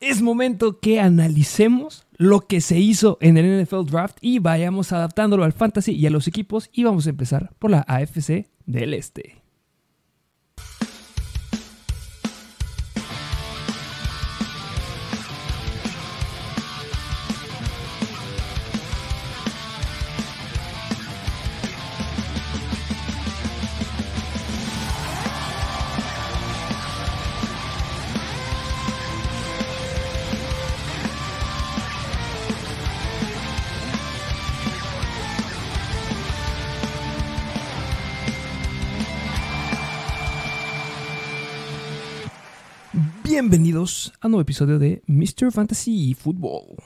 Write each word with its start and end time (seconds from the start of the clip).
es 0.00 0.22
momento 0.22 0.78
que 0.78 1.00
analicemos 1.00 2.06
lo 2.16 2.40
que 2.40 2.60
se 2.60 2.78
hizo 2.78 3.18
en 3.20 3.36
el 3.36 3.64
NFL 3.64 3.86
Draft 3.86 4.18
y 4.20 4.38
vayamos 4.38 4.92
adaptándolo 4.92 5.44
al 5.44 5.52
fantasy 5.52 5.92
y 5.92 6.06
a 6.06 6.10
los 6.10 6.28
equipos 6.28 6.70
y 6.72 6.84
vamos 6.84 7.06
a 7.06 7.10
empezar 7.10 7.52
por 7.58 7.70
la 7.70 7.80
AFC 7.80 8.48
del 8.66 8.94
Este. 8.94 9.37
Bienvenidos 43.50 44.12
a 44.20 44.26
un 44.26 44.32
nuevo 44.32 44.42
episodio 44.42 44.78
de 44.78 45.00
Mr. 45.06 45.50
Fantasy 45.50 46.12
Football. 46.12 46.76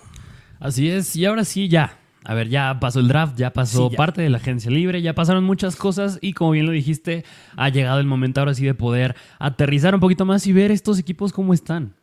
Así 0.60 0.88
es, 0.88 1.16
y 1.16 1.24
ahora 1.24 1.44
sí, 1.44 1.66
ya. 1.68 1.98
A 2.22 2.34
ver, 2.34 2.48
ya 2.50 2.78
pasó 2.78 3.00
el 3.00 3.08
draft, 3.08 3.36
ya 3.36 3.52
pasó 3.52 3.88
Sí, 3.88 3.94
ya. 3.94 3.96
parte 3.96 4.22
de 4.22 4.30
la 4.30 4.36
agencia 4.36 4.70
libre, 4.70 5.02
ya 5.02 5.12
pasaron 5.12 5.42
muchas 5.42 5.74
cosas 5.74 6.20
y 6.22 6.34
como 6.34 6.52
bien 6.52 6.66
lo 6.66 6.70
dijiste, 6.70 7.24
ha 7.56 7.68
llegado 7.68 7.98
el 7.98 8.06
momento 8.06 8.38
ahora 8.38 8.54
sí 8.54 8.64
de 8.64 8.74
poder 8.74 9.16
aterrizar 9.40 9.92
un 9.96 10.00
poquito 10.00 10.24
más 10.24 10.46
y 10.46 10.52
ver 10.52 10.70
estos 10.70 11.00
equipos 11.00 11.32
cómo 11.32 11.52
están. 11.52 11.96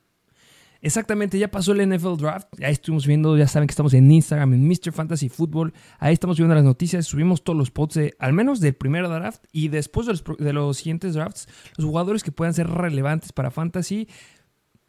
Exactamente, 0.82 1.40
ya 1.40 1.50
pasó 1.52 1.72
el 1.72 1.80
NFL 1.90 2.18
Draft. 2.18 2.48
Ahí 2.62 2.74
estuvimos 2.74 3.08
viendo, 3.08 3.38
ya 3.38 3.48
saben 3.48 3.66
que 3.68 3.72
estamos 3.72 3.94
en 3.94 4.12
Instagram, 4.12 4.54
en 4.56 4.68
Mr. 4.68 4.92
Fantasy 4.92 5.30
Football. 5.30 5.74
Ahí 6.00 6.12
estamos 6.14 6.36
viendo 6.38 6.54
las 6.54 6.66
noticias, 6.66 7.06
subimos 7.06 7.46
todos 7.46 7.58
los 7.58 7.72
pods, 7.72 7.94
de- 7.96 8.14
al 8.20 8.34
menos 8.34 8.60
del 8.60 8.74
primer 8.74 9.08
draft 9.08 9.42
y 9.54 9.70
después 9.70 10.06
de 10.08 10.14
los, 10.14 10.24
de 10.38 10.52
los 10.52 10.76
siguientes 10.78 11.14
drafts, 11.14 11.48
los 11.78 11.86
jugadores 11.86 12.24
que 12.24 12.34
puedan 12.34 12.54
ser 12.54 12.68
relevantes 12.68 13.32
para 13.32 13.52
Fantasy. 13.52 14.10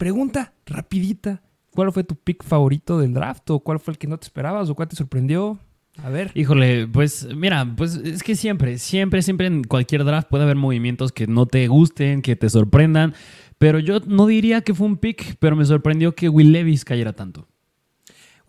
Pregunta 0.01 0.55
rapidita, 0.65 1.43
¿cuál 1.69 1.91
fue 1.91 2.03
tu 2.03 2.15
pick 2.15 2.43
favorito 2.43 2.97
del 2.97 3.13
draft? 3.13 3.47
¿O 3.51 3.59
cuál 3.59 3.79
fue 3.79 3.91
el 3.91 3.99
que 3.99 4.07
no 4.07 4.17
te 4.17 4.25
esperabas? 4.25 4.67
¿O 4.67 4.73
cuál 4.73 4.87
te 4.87 4.95
sorprendió? 4.95 5.59
A 6.01 6.09
ver. 6.09 6.31
Híjole, 6.33 6.87
pues 6.87 7.27
mira, 7.35 7.71
pues 7.77 7.97
es 7.97 8.23
que 8.23 8.35
siempre, 8.35 8.79
siempre, 8.79 9.21
siempre 9.21 9.45
en 9.45 9.63
cualquier 9.63 10.03
draft 10.03 10.27
puede 10.27 10.45
haber 10.45 10.55
movimientos 10.55 11.11
que 11.11 11.27
no 11.27 11.45
te 11.45 11.67
gusten, 11.67 12.23
que 12.23 12.35
te 12.35 12.49
sorprendan, 12.49 13.13
pero 13.59 13.77
yo 13.77 13.99
no 13.99 14.25
diría 14.25 14.61
que 14.61 14.73
fue 14.73 14.87
un 14.87 14.97
pick, 14.97 15.35
pero 15.37 15.55
me 15.55 15.65
sorprendió 15.65 16.15
que 16.15 16.29
Will 16.29 16.51
Levis 16.51 16.83
cayera 16.83 17.13
tanto. 17.13 17.47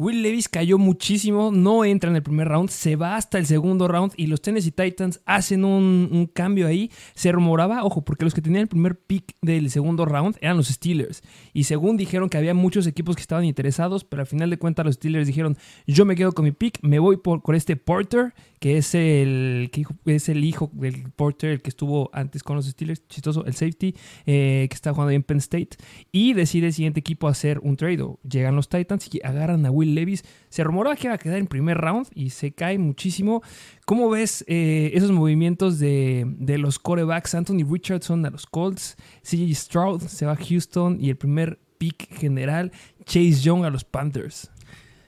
Will 0.03 0.21
Levis 0.21 0.49
cayó 0.49 0.79
muchísimo, 0.79 1.53
no 1.53 1.85
entra 1.85 2.11
en 2.11 2.17
el 2.17 2.25
primer 2.25 2.49
round, 2.49 2.71
se 2.71 2.97
va 2.97 3.15
hasta 3.15 3.39
el 3.39 3.47
segundo 3.47 3.87
round 3.87 4.13
y 4.17 4.27
los 4.27 4.43
Tennessee 4.43 4.73
Titans 4.73 5.21
hacen 5.27 5.65
un, 5.65 6.29
cambio 6.35 6.67
ahí. 6.67 6.91
Se 7.15 7.31
rumoraba, 7.31 7.85
ojo, 7.85 8.05
porque 8.05 8.25
los 8.25 8.35
que 8.35 8.43
tenían 8.43 8.63
el 8.63 8.69
primer 8.69 8.99
pick 8.99 9.37
del 9.43 9.71
segundo 9.71 10.05
round 10.05 10.37
eran 10.41 10.57
los 10.57 10.67
Steelers. 10.67 11.23
Y 11.53 11.65
según 11.65 11.97
dijeron 11.97 12.29
que 12.29 12.37
había 12.37 12.53
muchos 12.53 12.89
equipos 12.89 13.15
que 13.15 13.23
estaban 13.23 13.45
interesados, 13.45 14.03
pero 14.03 14.23
al 14.23 14.27
final 14.27 14.51
de 14.51 14.59
cuentas 14.59 14.85
los 14.85 14.97
Steelers 14.97 15.29
dijeron, 15.29 15.57
yo 15.87 16.05
me 16.05 16.17
quedo 16.17 16.33
con 16.33 16.47
mi 16.47 16.51
pick, 16.51 16.81
me 16.83 16.99
voy 16.99 17.19
por, 17.19 17.41
con 17.41 17.55
este 17.55 17.77
Porter, 17.77 18.35
que 18.59 18.79
es 18.79 18.97
el, 18.97 19.71
que 19.73 19.85
es 20.07 20.29
el 20.29 20.45
hijo 20.45 20.69
del 20.73 21.13
Porter, 21.13 21.51
el 21.51 21.63
que 21.63 21.71
estuvo 21.71 22.11
antes 22.13 22.43
con 22.43 22.57
los 22.57 22.67
Steelers, 22.67 23.07
chistoso, 23.07 23.45
el 23.45 23.55
safety, 23.55 23.95
eh, 24.27 24.67
que 24.69 24.75
está 24.75 24.93
jugando 24.93 25.11
ahí 25.11 25.17
en 25.17 25.23
Penn 25.23 25.39
State. 25.39 25.77
Y 26.11 26.33
decide 26.33 26.69
el 26.69 26.73
siguiente 26.73 26.99
equipo 26.99 27.29
hacer 27.29 27.61
un 27.61 27.77
trade. 27.77 28.05
Llegan 28.29 28.57
los 28.57 28.69
Titans 28.69 29.09
y 29.15 29.21
agarran 29.23 29.65
a 29.65 29.71
Will 29.71 29.92
Levis. 29.95 30.25
Se 30.49 30.65
rumoraba 30.65 30.97
que 30.97 31.07
iba 31.07 31.15
a 31.15 31.19
quedar 31.19 31.39
en 31.39 31.47
primer 31.47 31.79
round 31.79 32.09
y 32.15 32.31
se 32.31 32.53
cae 32.53 32.79
muchísimo. 32.79 33.43
¿Cómo 33.85 34.11
ves 34.11 34.45
eh, 34.49 34.91
esos 34.95 35.13
movimientos 35.13 35.79
de, 35.79 36.25
de 36.27 36.59
los 36.59 36.79
corebacks? 36.79 37.35
Anthony 37.35 37.65
Richardson 37.71 38.25
a 38.27 38.31
los 38.31 38.47
Colts, 38.47 38.97
CJ 39.23 39.55
Stroud 39.55 40.03
se 40.03 40.27
va 40.27 40.33
a 40.33 40.37
Houston 40.37 40.99
y 41.01 41.11
el 41.11 41.17
primer 41.17 41.59
pick 41.79 42.09
general, 42.17 42.71
Chase 43.05 43.41
Young 43.43 43.65
a 43.65 43.71
los 43.71 43.85
Panthers. 43.85 44.51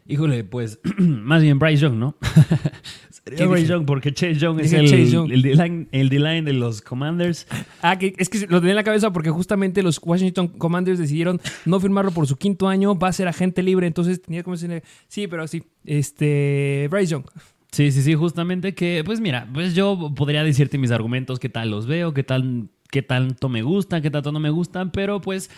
Híjole, 0.06 0.44
pues 0.44 0.81
más 0.98 1.42
bien 1.42 1.58
Bryce 1.58 1.82
Young, 1.82 1.94
¿no? 1.94 2.16
¿Qué 3.24 3.30
Sería 3.30 3.46
Bryce 3.46 3.62
dije? 3.62 3.72
Young 3.72 3.86
porque 3.86 4.12
Chase 4.12 4.34
Young 4.34 4.60
es 4.60 4.72
el, 4.74 5.28
el 5.92 6.08
D-line 6.10 6.38
el 6.38 6.44
de 6.44 6.52
los 6.52 6.82
Commanders. 6.82 7.46
Ah, 7.80 7.98
que 7.98 8.14
es 8.18 8.28
que 8.28 8.46
lo 8.46 8.60
tenía 8.60 8.72
en 8.72 8.76
la 8.76 8.84
cabeza 8.84 9.12
porque 9.14 9.30
justamente 9.30 9.82
los 9.82 9.98
Washington 10.02 10.48
Commanders 10.48 10.98
decidieron 10.98 11.40
no 11.64 11.80
firmarlo 11.80 12.10
por 12.10 12.26
su 12.26 12.36
quinto 12.36 12.68
año, 12.68 12.98
va 12.98 13.08
a 13.08 13.12
ser 13.12 13.26
agente 13.28 13.62
libre, 13.62 13.86
entonces 13.86 14.20
tenía 14.20 14.42
como 14.42 14.56
decirle, 14.56 14.82
sí, 15.08 15.26
pero 15.26 15.46
sí, 15.46 15.64
este, 15.86 16.86
Bryce 16.90 17.12
Young. 17.12 17.24
Sí, 17.72 17.90
sí, 17.92 18.02
sí, 18.02 18.14
justamente 18.14 18.74
que, 18.74 19.02
pues 19.04 19.20
mira, 19.20 19.48
pues 19.52 19.74
yo 19.74 20.12
podría 20.14 20.44
decirte 20.44 20.76
mis 20.76 20.90
argumentos, 20.90 21.40
qué 21.40 21.48
tal 21.48 21.70
los 21.70 21.86
veo, 21.86 22.12
qué 22.12 22.24
tal, 22.24 22.68
qué 22.90 23.02
tanto 23.02 23.48
me 23.48 23.62
gustan, 23.62 24.02
qué 24.02 24.10
tanto 24.10 24.32
no 24.32 24.38
me 24.38 24.50
gustan, 24.50 24.92
pero 24.92 25.20
pues 25.20 25.50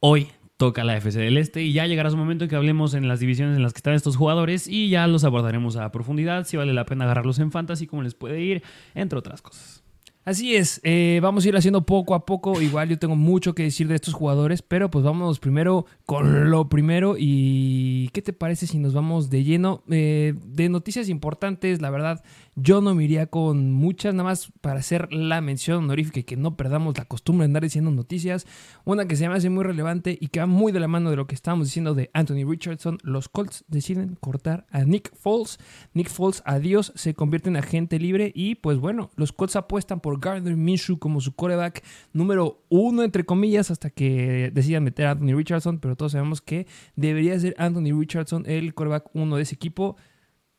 hoy 0.00 0.28
toca 0.60 0.84
la 0.84 0.94
FC 0.94 1.18
del 1.18 1.38
Este 1.38 1.62
y 1.62 1.72
ya 1.72 1.86
llegará 1.86 2.10
su 2.10 2.18
momento 2.18 2.44
en 2.44 2.50
que 2.50 2.54
hablemos 2.54 2.92
en 2.92 3.08
las 3.08 3.18
divisiones 3.18 3.56
en 3.56 3.62
las 3.62 3.72
que 3.72 3.78
están 3.78 3.94
estos 3.94 4.18
jugadores 4.18 4.68
y 4.68 4.90
ya 4.90 5.06
los 5.06 5.24
abordaremos 5.24 5.76
a 5.76 5.90
profundidad, 5.90 6.46
si 6.46 6.58
vale 6.58 6.74
la 6.74 6.84
pena 6.84 7.06
agarrarlos 7.06 7.38
en 7.38 7.50
fantasy, 7.50 7.86
cómo 7.86 8.02
les 8.02 8.12
puede 8.12 8.42
ir, 8.42 8.62
entre 8.94 9.18
otras 9.18 9.40
cosas. 9.40 9.82
Así 10.22 10.54
es, 10.54 10.82
eh, 10.84 11.18
vamos 11.22 11.46
a 11.46 11.48
ir 11.48 11.56
haciendo 11.56 11.86
poco 11.86 12.14
a 12.14 12.26
poco. 12.26 12.60
Igual 12.60 12.90
yo 12.90 12.98
tengo 12.98 13.16
mucho 13.16 13.54
que 13.54 13.62
decir 13.62 13.88
de 13.88 13.94
estos 13.94 14.12
jugadores, 14.12 14.60
pero 14.60 14.90
pues 14.90 15.02
vámonos 15.02 15.40
primero 15.40 15.86
con 16.04 16.50
lo 16.50 16.68
primero. 16.68 17.14
¿Y 17.18 18.10
qué 18.12 18.20
te 18.20 18.34
parece 18.34 18.66
si 18.66 18.78
nos 18.78 18.92
vamos 18.92 19.30
de 19.30 19.44
lleno? 19.44 19.82
Eh, 19.88 20.34
de 20.44 20.68
noticias 20.68 21.08
importantes, 21.08 21.80
la 21.80 21.88
verdad, 21.88 22.22
yo 22.62 22.80
no 22.80 22.94
me 22.94 23.04
iría 23.04 23.26
con 23.26 23.72
muchas, 23.72 24.14
nada 24.14 24.28
más 24.28 24.52
para 24.60 24.80
hacer 24.80 25.12
la 25.12 25.40
mención 25.40 25.84
honorífica 25.84 26.20
y 26.20 26.24
que 26.24 26.36
no 26.36 26.56
perdamos 26.56 26.96
la 26.98 27.04
costumbre 27.04 27.44
de 27.44 27.46
andar 27.46 27.62
diciendo 27.62 27.90
noticias. 27.90 28.46
Una 28.84 29.06
que 29.06 29.16
se 29.16 29.28
me 29.28 29.34
hace 29.34 29.50
muy 29.50 29.64
relevante 29.64 30.18
y 30.20 30.28
que 30.28 30.40
va 30.40 30.46
muy 30.46 30.72
de 30.72 30.80
la 30.80 30.88
mano 30.88 31.10
de 31.10 31.16
lo 31.16 31.26
que 31.26 31.34
estábamos 31.34 31.68
diciendo 31.68 31.94
de 31.94 32.10
Anthony 32.12 32.44
Richardson. 32.48 32.98
Los 33.02 33.28
Colts 33.28 33.64
deciden 33.68 34.16
cortar 34.20 34.66
a 34.70 34.84
Nick 34.84 35.14
Foles. 35.16 35.58
Nick 35.94 36.10
Foles, 36.10 36.42
adiós, 36.44 36.92
se 36.96 37.14
convierte 37.14 37.48
en 37.48 37.56
agente 37.56 37.98
libre 37.98 38.32
y 38.34 38.56
pues 38.56 38.78
bueno, 38.78 39.10
los 39.16 39.32
Colts 39.32 39.56
apuestan 39.56 40.00
por 40.00 40.20
Gardner 40.20 40.56
Minshew 40.56 40.98
como 40.98 41.20
su 41.20 41.34
coreback 41.34 41.82
número 42.12 42.62
uno, 42.68 43.02
entre 43.02 43.24
comillas, 43.24 43.70
hasta 43.70 43.90
que 43.90 44.50
decidan 44.52 44.84
meter 44.84 45.06
a 45.06 45.12
Anthony 45.12 45.36
Richardson, 45.36 45.78
pero 45.78 45.96
todos 45.96 46.12
sabemos 46.12 46.40
que 46.42 46.66
debería 46.96 47.38
ser 47.38 47.54
Anthony 47.58 47.98
Richardson 47.98 48.44
el 48.46 48.74
coreback 48.74 49.10
uno 49.14 49.36
de 49.36 49.42
ese 49.42 49.54
equipo. 49.54 49.96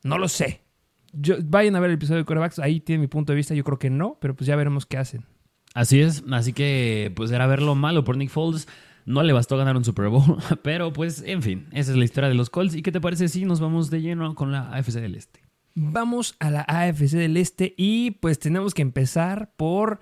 No 0.03 0.17
lo 0.17 0.27
sé. 0.27 0.70
Yo- 1.13 1.37
vayan 1.43 1.75
a 1.75 1.79
ver 1.79 1.89
el 1.91 1.95
episodio 1.95 2.19
de 2.19 2.25
corebacks, 2.25 2.59
ahí 2.59 2.79
tiene 2.79 3.01
mi 3.01 3.07
punto 3.07 3.31
de 3.33 3.37
vista, 3.37 3.53
yo 3.53 3.63
creo 3.63 3.79
que 3.79 3.89
no, 3.89 4.17
pero 4.21 4.35
pues 4.35 4.47
ya 4.47 4.55
veremos 4.55 4.85
qué 4.85 4.97
hacen. 4.97 5.25
Así 5.73 6.01
es, 6.01 6.23
así 6.31 6.53
que 6.53 7.11
pues 7.15 7.31
era 7.31 7.47
ver 7.47 7.61
lo 7.61 7.75
malo 7.75 8.03
por 8.03 8.17
Nick 8.17 8.29
Foles. 8.29 8.67
No 9.05 9.23
le 9.23 9.33
bastó 9.33 9.57
ganar 9.57 9.75
un 9.77 9.83
Super 9.83 10.09
Bowl, 10.09 10.37
pero 10.63 10.93
pues 10.93 11.23
en 11.25 11.41
fin, 11.41 11.67
esa 11.71 11.91
es 11.91 11.97
la 11.97 12.03
historia 12.05 12.29
de 12.29 12.35
los 12.35 12.49
Colts. 12.49 12.75
¿Y 12.75 12.81
qué 12.81 12.91
te 12.91 13.01
parece 13.01 13.27
si 13.29 13.45
nos 13.45 13.59
vamos 13.59 13.89
de 13.89 14.01
lleno 14.01 14.35
con 14.35 14.51
la 14.51 14.71
AFC 14.73 14.99
del 15.01 15.15
Este? 15.15 15.41
Vamos 15.73 16.35
a 16.39 16.51
la 16.51 16.61
AFC 16.67 17.11
del 17.17 17.37
Este 17.37 17.73
y 17.77 18.11
pues 18.11 18.37
tenemos 18.39 18.73
que 18.73 18.81
empezar 18.81 19.53
por 19.57 20.01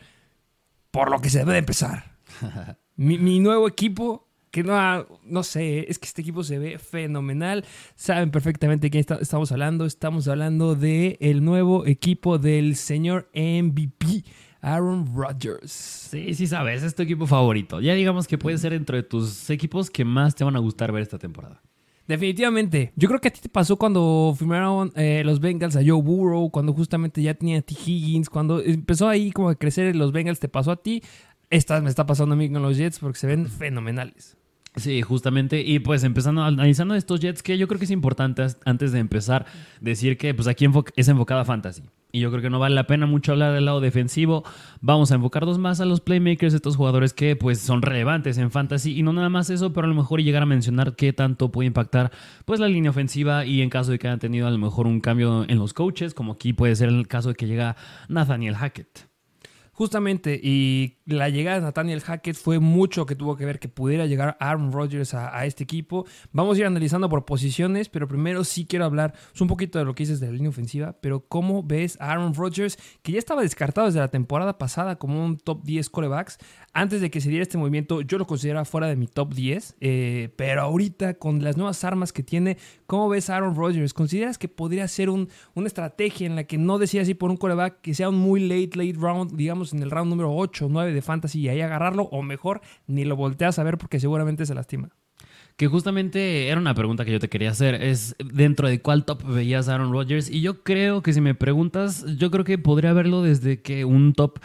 por 0.91 1.11
lo 1.11 1.21
que 1.21 1.29
se 1.29 1.39
debe 1.39 1.53
de 1.53 1.59
empezar. 1.59 2.17
mi, 2.95 3.17
mi 3.19 3.39
nuevo 3.39 3.67
equipo, 3.67 4.27
que 4.51 4.63
no, 4.63 5.05
no 5.25 5.43
sé, 5.43 5.85
es 5.89 5.99
que 5.99 6.07
este 6.07 6.21
equipo 6.21 6.43
se 6.43 6.57
ve 6.59 6.77
fenomenal. 6.79 7.63
Saben 7.95 8.31
perfectamente 8.31 8.87
de 8.87 8.91
quién 8.91 9.01
está- 9.01 9.15
estamos 9.21 9.51
hablando. 9.51 9.85
Estamos 9.85 10.27
hablando 10.27 10.75
de 10.75 11.17
el 11.21 11.43
nuevo 11.43 11.85
equipo 11.85 12.37
del 12.37 12.75
señor 12.75 13.29
MVP, 13.33 14.23
Aaron 14.61 15.05
Rodgers. 15.15 15.71
Sí, 15.71 16.33
sí 16.33 16.47
sabes, 16.47 16.83
es 16.83 16.95
tu 16.95 17.03
equipo 17.03 17.27
favorito. 17.27 17.79
Ya 17.81 17.93
digamos 17.93 18.27
que 18.27 18.37
puede 18.37 18.57
ser 18.57 18.71
dentro 18.73 18.95
de 18.97 19.03
tus 19.03 19.49
equipos 19.49 19.89
que 19.89 20.03
más 20.05 20.35
te 20.35 20.43
van 20.43 20.55
a 20.55 20.59
gustar 20.59 20.91
ver 20.91 21.03
esta 21.03 21.17
temporada. 21.19 21.61
Definitivamente. 22.07 22.91
Yo 22.95 23.07
creo 23.07 23.21
que 23.21 23.27
a 23.27 23.31
ti 23.31 23.39
te 23.39 23.49
pasó 23.49 23.77
cuando 23.77 24.33
firmaron 24.35 24.91
eh, 24.95 25.21
los 25.23 25.39
Bengals 25.39 25.75
a 25.75 25.81
Joe 25.85 26.01
Burrow, 26.01 26.49
cuando 26.49 26.73
justamente 26.73 27.21
ya 27.21 27.35
tenía 27.35 27.59
a 27.59 27.61
T. 27.61 27.75
Higgins, 27.85 28.31
cuando 28.31 28.59
empezó 28.61 29.07
ahí 29.07 29.31
como 29.31 29.49
a 29.49 29.55
crecer 29.55 29.95
los 29.95 30.11
Bengals, 30.11 30.39
te 30.39 30.49
pasó 30.49 30.71
a 30.71 30.81
ti. 30.81 31.03
Esta 31.51 31.79
me 31.81 31.89
está 31.89 32.07
pasando 32.07 32.33
a 32.33 32.35
mí 32.35 32.51
con 32.51 32.63
los 32.63 32.77
Jets 32.77 32.97
porque 32.97 33.19
se 33.19 33.27
ven 33.27 33.47
fenomenales. 33.47 34.37
Sí, 34.75 35.01
justamente. 35.01 35.61
Y 35.61 35.79
pues 35.79 36.03
empezando 36.03 36.43
analizando 36.43 36.95
estos 36.95 37.19
Jets, 37.19 37.43
que 37.43 37.57
yo 37.57 37.67
creo 37.67 37.79
que 37.79 37.85
es 37.85 37.91
importante 37.91 38.45
antes 38.65 38.91
de 38.91 38.99
empezar 38.99 39.45
decir 39.81 40.17
que 40.17 40.33
pues 40.33 40.47
aquí 40.47 40.65
es 40.95 41.07
enfocada 41.07 41.43
fantasy. 41.43 41.83
Y 42.11 42.21
yo 42.21 42.31
creo 42.31 42.41
que 42.41 42.49
no 42.49 42.59
vale 42.59 42.73
la 42.73 42.87
pena 42.87 43.05
mucho 43.05 43.33
hablar 43.33 43.53
del 43.53 43.65
lado 43.65 43.81
defensivo. 43.81 44.43
Vamos 44.81 45.11
a 45.11 45.15
enfocarnos 45.15 45.59
más 45.59 45.79
a 45.79 45.85
los 45.85 46.01
playmakers, 46.01 46.53
estos 46.53 46.75
jugadores 46.75 47.13
que 47.13 47.35
pues 47.35 47.59
son 47.59 47.81
relevantes 47.81 48.37
en 48.37 48.51
fantasy. 48.51 48.97
Y 48.97 49.03
no 49.03 49.13
nada 49.13 49.29
más 49.29 49.49
eso, 49.49 49.73
pero 49.73 49.85
a 49.85 49.89
lo 49.89 49.95
mejor 49.95 50.21
llegar 50.21 50.43
a 50.43 50.47
mencionar 50.47 50.95
qué 50.95 51.13
tanto 51.13 51.51
puede 51.51 51.67
impactar 51.67 52.11
pues 52.45 52.59
la 52.59 52.67
línea 52.67 52.91
ofensiva 52.91 53.45
y 53.45 53.61
en 53.61 53.69
caso 53.69 53.91
de 53.91 53.99
que 53.99 54.07
hayan 54.07 54.19
tenido 54.19 54.47
a 54.47 54.51
lo 54.51 54.57
mejor 54.57 54.87
un 54.87 55.01
cambio 55.01 55.45
en 55.47 55.59
los 55.59 55.73
coaches, 55.73 56.13
como 56.13 56.33
aquí 56.33 56.53
puede 56.53 56.75
ser 56.75 56.89
el 56.89 57.07
caso 57.07 57.29
de 57.29 57.35
que 57.35 57.47
llega 57.47 57.75
Nathaniel 58.07 58.55
Hackett. 58.55 59.09
Justamente, 59.79 60.37
y 60.43 60.97
la 61.09 61.29
llegada 61.29 61.57
de 61.57 61.63
Nathaniel 61.63 62.01
Hackett 62.01 62.35
fue 62.35 62.59
mucho 62.59 63.05
que 63.05 63.15
tuvo 63.15 63.35
que 63.35 63.45
ver 63.45 63.59
que 63.59 63.67
pudiera 63.67 64.05
llegar 64.05 64.37
Aaron 64.39 64.71
Rodgers 64.71 65.13
a, 65.13 65.45
este 65.45 65.63
equipo. 65.63 66.05
Vamos 66.31 66.57
a 66.57 66.59
ir 66.61 66.65
analizando 66.65 67.09
por 67.09 67.25
posiciones, 67.25 67.89
pero 67.89 68.07
primero 68.07 68.43
sí 68.43 68.65
quiero 68.65 68.85
hablar 68.85 69.13
un 69.39 69.47
poquito 69.47 69.79
de 69.79 69.85
lo 69.85 69.95
que 69.95 70.03
dices 70.03 70.19
de 70.19 70.27
la 70.27 70.33
línea 70.33 70.49
ofensiva, 70.49 70.97
pero 71.01 71.21
¿cómo 71.27 71.63
ves 71.63 71.99
a 71.99 72.11
Aaron 72.11 72.33
Rodgers, 72.33 72.77
que 73.01 73.11
ya 73.11 73.19
estaba 73.19 73.41
descartado 73.41 73.87
desde 73.87 73.99
la 73.99 74.09
temporada 74.09 74.57
pasada 74.57 74.97
como 74.97 75.23
un 75.23 75.37
top 75.37 75.63
10 75.63 75.89
corebacks? 75.89 76.37
Antes 76.73 77.01
de 77.01 77.09
que 77.09 77.21
se 77.21 77.29
diera 77.29 77.43
este 77.43 77.57
movimiento, 77.57 78.01
yo 78.01 78.17
lo 78.17 78.27
consideraba 78.27 78.65
fuera 78.65 78.87
de 78.87 78.95
mi 78.95 79.07
top 79.07 79.33
10, 79.33 79.77
eh, 79.81 80.29
pero 80.35 80.61
ahorita 80.61 81.15
con 81.15 81.43
las 81.43 81.57
nuevas 81.57 81.83
armas 81.83 82.13
que 82.13 82.21
tiene, 82.21 82.57
¿cómo 82.85 83.09
ves 83.09 83.29
a 83.29 83.37
Aaron 83.37 83.55
Rodgers? 83.55 83.93
¿Consideras 83.93 84.37
que 84.37 84.47
podría 84.47 84.87
ser 84.87 85.09
un, 85.09 85.29
una 85.55 85.67
estrategia 85.67 86.27
en 86.27 86.35
la 86.35 86.43
que 86.43 86.57
no 86.57 86.77
decía 86.77 87.01
así 87.01 87.13
por 87.13 87.31
un 87.31 87.37
coreback 87.37 87.81
que 87.81 87.93
sea 87.93 88.09
un 88.09 88.15
muy 88.15 88.41
late, 88.41 88.77
late 88.77 88.97
round, 88.99 89.35
digamos 89.35 89.73
en 89.73 89.81
el 89.81 89.89
round 89.89 90.09
número 90.09 90.35
8 90.35 90.65
o 90.65 90.69
9 90.69 90.93
de 90.93 90.98
fantasy 91.01 91.41
y 91.41 91.49
ahí 91.49 91.61
agarrarlo, 91.61 92.03
o 92.03 92.21
mejor, 92.21 92.61
ni 92.87 93.05
lo 93.05 93.15
volteas 93.15 93.59
a 93.59 93.63
ver 93.63 93.77
porque 93.77 93.99
seguramente 93.99 94.45
se 94.45 94.55
lastima? 94.55 94.89
Que 95.57 95.67
justamente 95.67 96.47
era 96.47 96.59
una 96.59 96.73
pregunta 96.73 97.03
que 97.03 97.11
yo 97.11 97.19
te 97.19 97.27
quería 97.27 97.51
hacer. 97.51 97.75
Es 97.75 98.15
dentro 98.23 98.69
de 98.69 98.81
cuál 98.81 99.03
top 99.03 99.23
veías 99.23 99.67
a 99.67 99.75
Aaron 99.75 99.91
Rodgers. 99.91 100.29
Y 100.29 100.39
yo 100.39 100.63
creo 100.63 101.01
que 101.01 101.11
si 101.11 101.19
me 101.19 101.35
preguntas, 101.35 102.05
yo 102.17 102.31
creo 102.31 102.45
que 102.45 102.57
podría 102.57 102.93
verlo 102.93 103.21
desde 103.21 103.61
que 103.61 103.83
un 103.83 104.13
top 104.13 104.39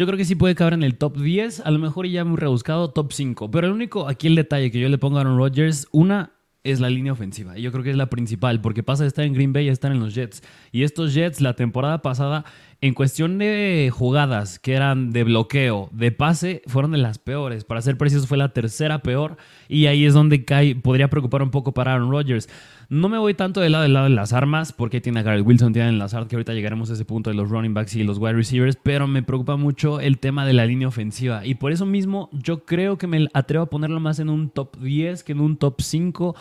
yo 0.00 0.06
creo 0.06 0.16
que 0.16 0.24
sí 0.24 0.34
puede 0.34 0.54
caber 0.54 0.72
en 0.72 0.82
el 0.82 0.96
top 0.96 1.18
10, 1.18 1.60
a 1.60 1.70
lo 1.70 1.78
mejor 1.78 2.06
ya 2.06 2.24
muy 2.24 2.38
rebuscado, 2.38 2.88
top 2.88 3.12
5. 3.12 3.50
Pero 3.50 3.66
el 3.66 3.72
único, 3.74 4.08
aquí 4.08 4.28
el 4.28 4.34
detalle 4.34 4.70
que 4.70 4.80
yo 4.80 4.88
le 4.88 4.96
pongo 4.96 5.18
a 5.18 5.20
Aaron 5.20 5.36
Rodgers, 5.36 5.88
una 5.92 6.32
es 6.62 6.80
la 6.80 6.90
línea 6.90 7.12
ofensiva. 7.12 7.58
Y 7.58 7.62
yo 7.62 7.72
creo 7.72 7.82
que 7.82 7.90
es 7.90 7.96
la 7.96 8.10
principal, 8.10 8.60
porque 8.60 8.82
pasa 8.82 9.04
de 9.04 9.08
estar 9.08 9.24
en 9.24 9.32
Green 9.32 9.52
Bay 9.52 9.68
a 9.68 9.72
estar 9.72 9.92
en 9.92 10.00
los 10.00 10.14
Jets. 10.14 10.42
Y 10.72 10.82
estos 10.82 11.14
Jets, 11.14 11.40
la 11.40 11.54
temporada 11.54 12.02
pasada, 12.02 12.44
en 12.80 12.94
cuestión 12.94 13.38
de 13.38 13.90
jugadas 13.92 14.58
que 14.58 14.74
eran 14.74 15.10
de 15.10 15.24
bloqueo, 15.24 15.88
de 15.92 16.12
pase, 16.12 16.62
fueron 16.66 16.92
de 16.92 16.98
las 16.98 17.18
peores. 17.18 17.64
Para 17.64 17.82
ser 17.82 17.96
precisos, 17.96 18.26
fue 18.26 18.38
la 18.38 18.52
tercera 18.52 19.02
peor. 19.02 19.36
Y 19.68 19.86
ahí 19.86 20.04
es 20.04 20.14
donde 20.14 20.44
cae, 20.44 20.74
podría 20.76 21.08
preocupar 21.08 21.42
un 21.42 21.50
poco 21.50 21.72
para 21.72 21.94
Aaron 21.94 22.10
Rodgers. 22.10 22.48
No 22.90 23.08
me 23.08 23.18
voy 23.18 23.34
tanto 23.34 23.60
del 23.60 23.70
lado, 23.70 23.84
del 23.84 23.92
lado 23.92 24.08
de 24.08 24.14
las 24.16 24.32
armas, 24.32 24.72
porque 24.72 25.00
tiene 25.00 25.20
a 25.20 25.22
Garrett 25.22 25.46
Wilson, 25.46 25.72
tiene 25.72 25.90
a 25.90 25.92
Lazard, 25.92 26.26
que 26.26 26.34
ahorita 26.34 26.54
llegaremos 26.54 26.90
a 26.90 26.94
ese 26.94 27.04
punto 27.04 27.30
de 27.30 27.36
los 27.36 27.48
running 27.48 27.72
backs 27.72 27.94
y 27.94 28.02
los 28.02 28.18
wide 28.18 28.32
receivers, 28.32 28.76
pero 28.82 29.06
me 29.06 29.22
preocupa 29.22 29.54
mucho 29.54 30.00
el 30.00 30.18
tema 30.18 30.44
de 30.44 30.54
la 30.54 30.66
línea 30.66 30.88
ofensiva. 30.88 31.46
Y 31.46 31.54
por 31.54 31.70
eso 31.70 31.86
mismo 31.86 32.28
yo 32.32 32.64
creo 32.64 32.98
que 32.98 33.06
me 33.06 33.28
atrevo 33.32 33.62
a 33.62 33.70
ponerlo 33.70 34.00
más 34.00 34.18
en 34.18 34.28
un 34.28 34.50
top 34.50 34.76
10 34.80 35.22
que 35.22 35.30
en 35.30 35.40
un 35.40 35.56
top 35.56 35.80
5, 35.80 36.34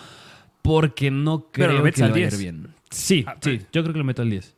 porque 0.64 1.12
no 1.12 1.52
creo 1.52 1.84
que 1.84 2.04
al 2.04 2.12
vaya 2.14 2.36
bien. 2.36 2.70
Sí, 2.90 3.24
ah, 3.28 3.38
sí, 3.40 3.60
yo 3.72 3.84
creo 3.84 3.94
que 3.94 4.00
lo 4.00 4.06
meto 4.06 4.24
al 4.24 4.32
10. 4.32 4.56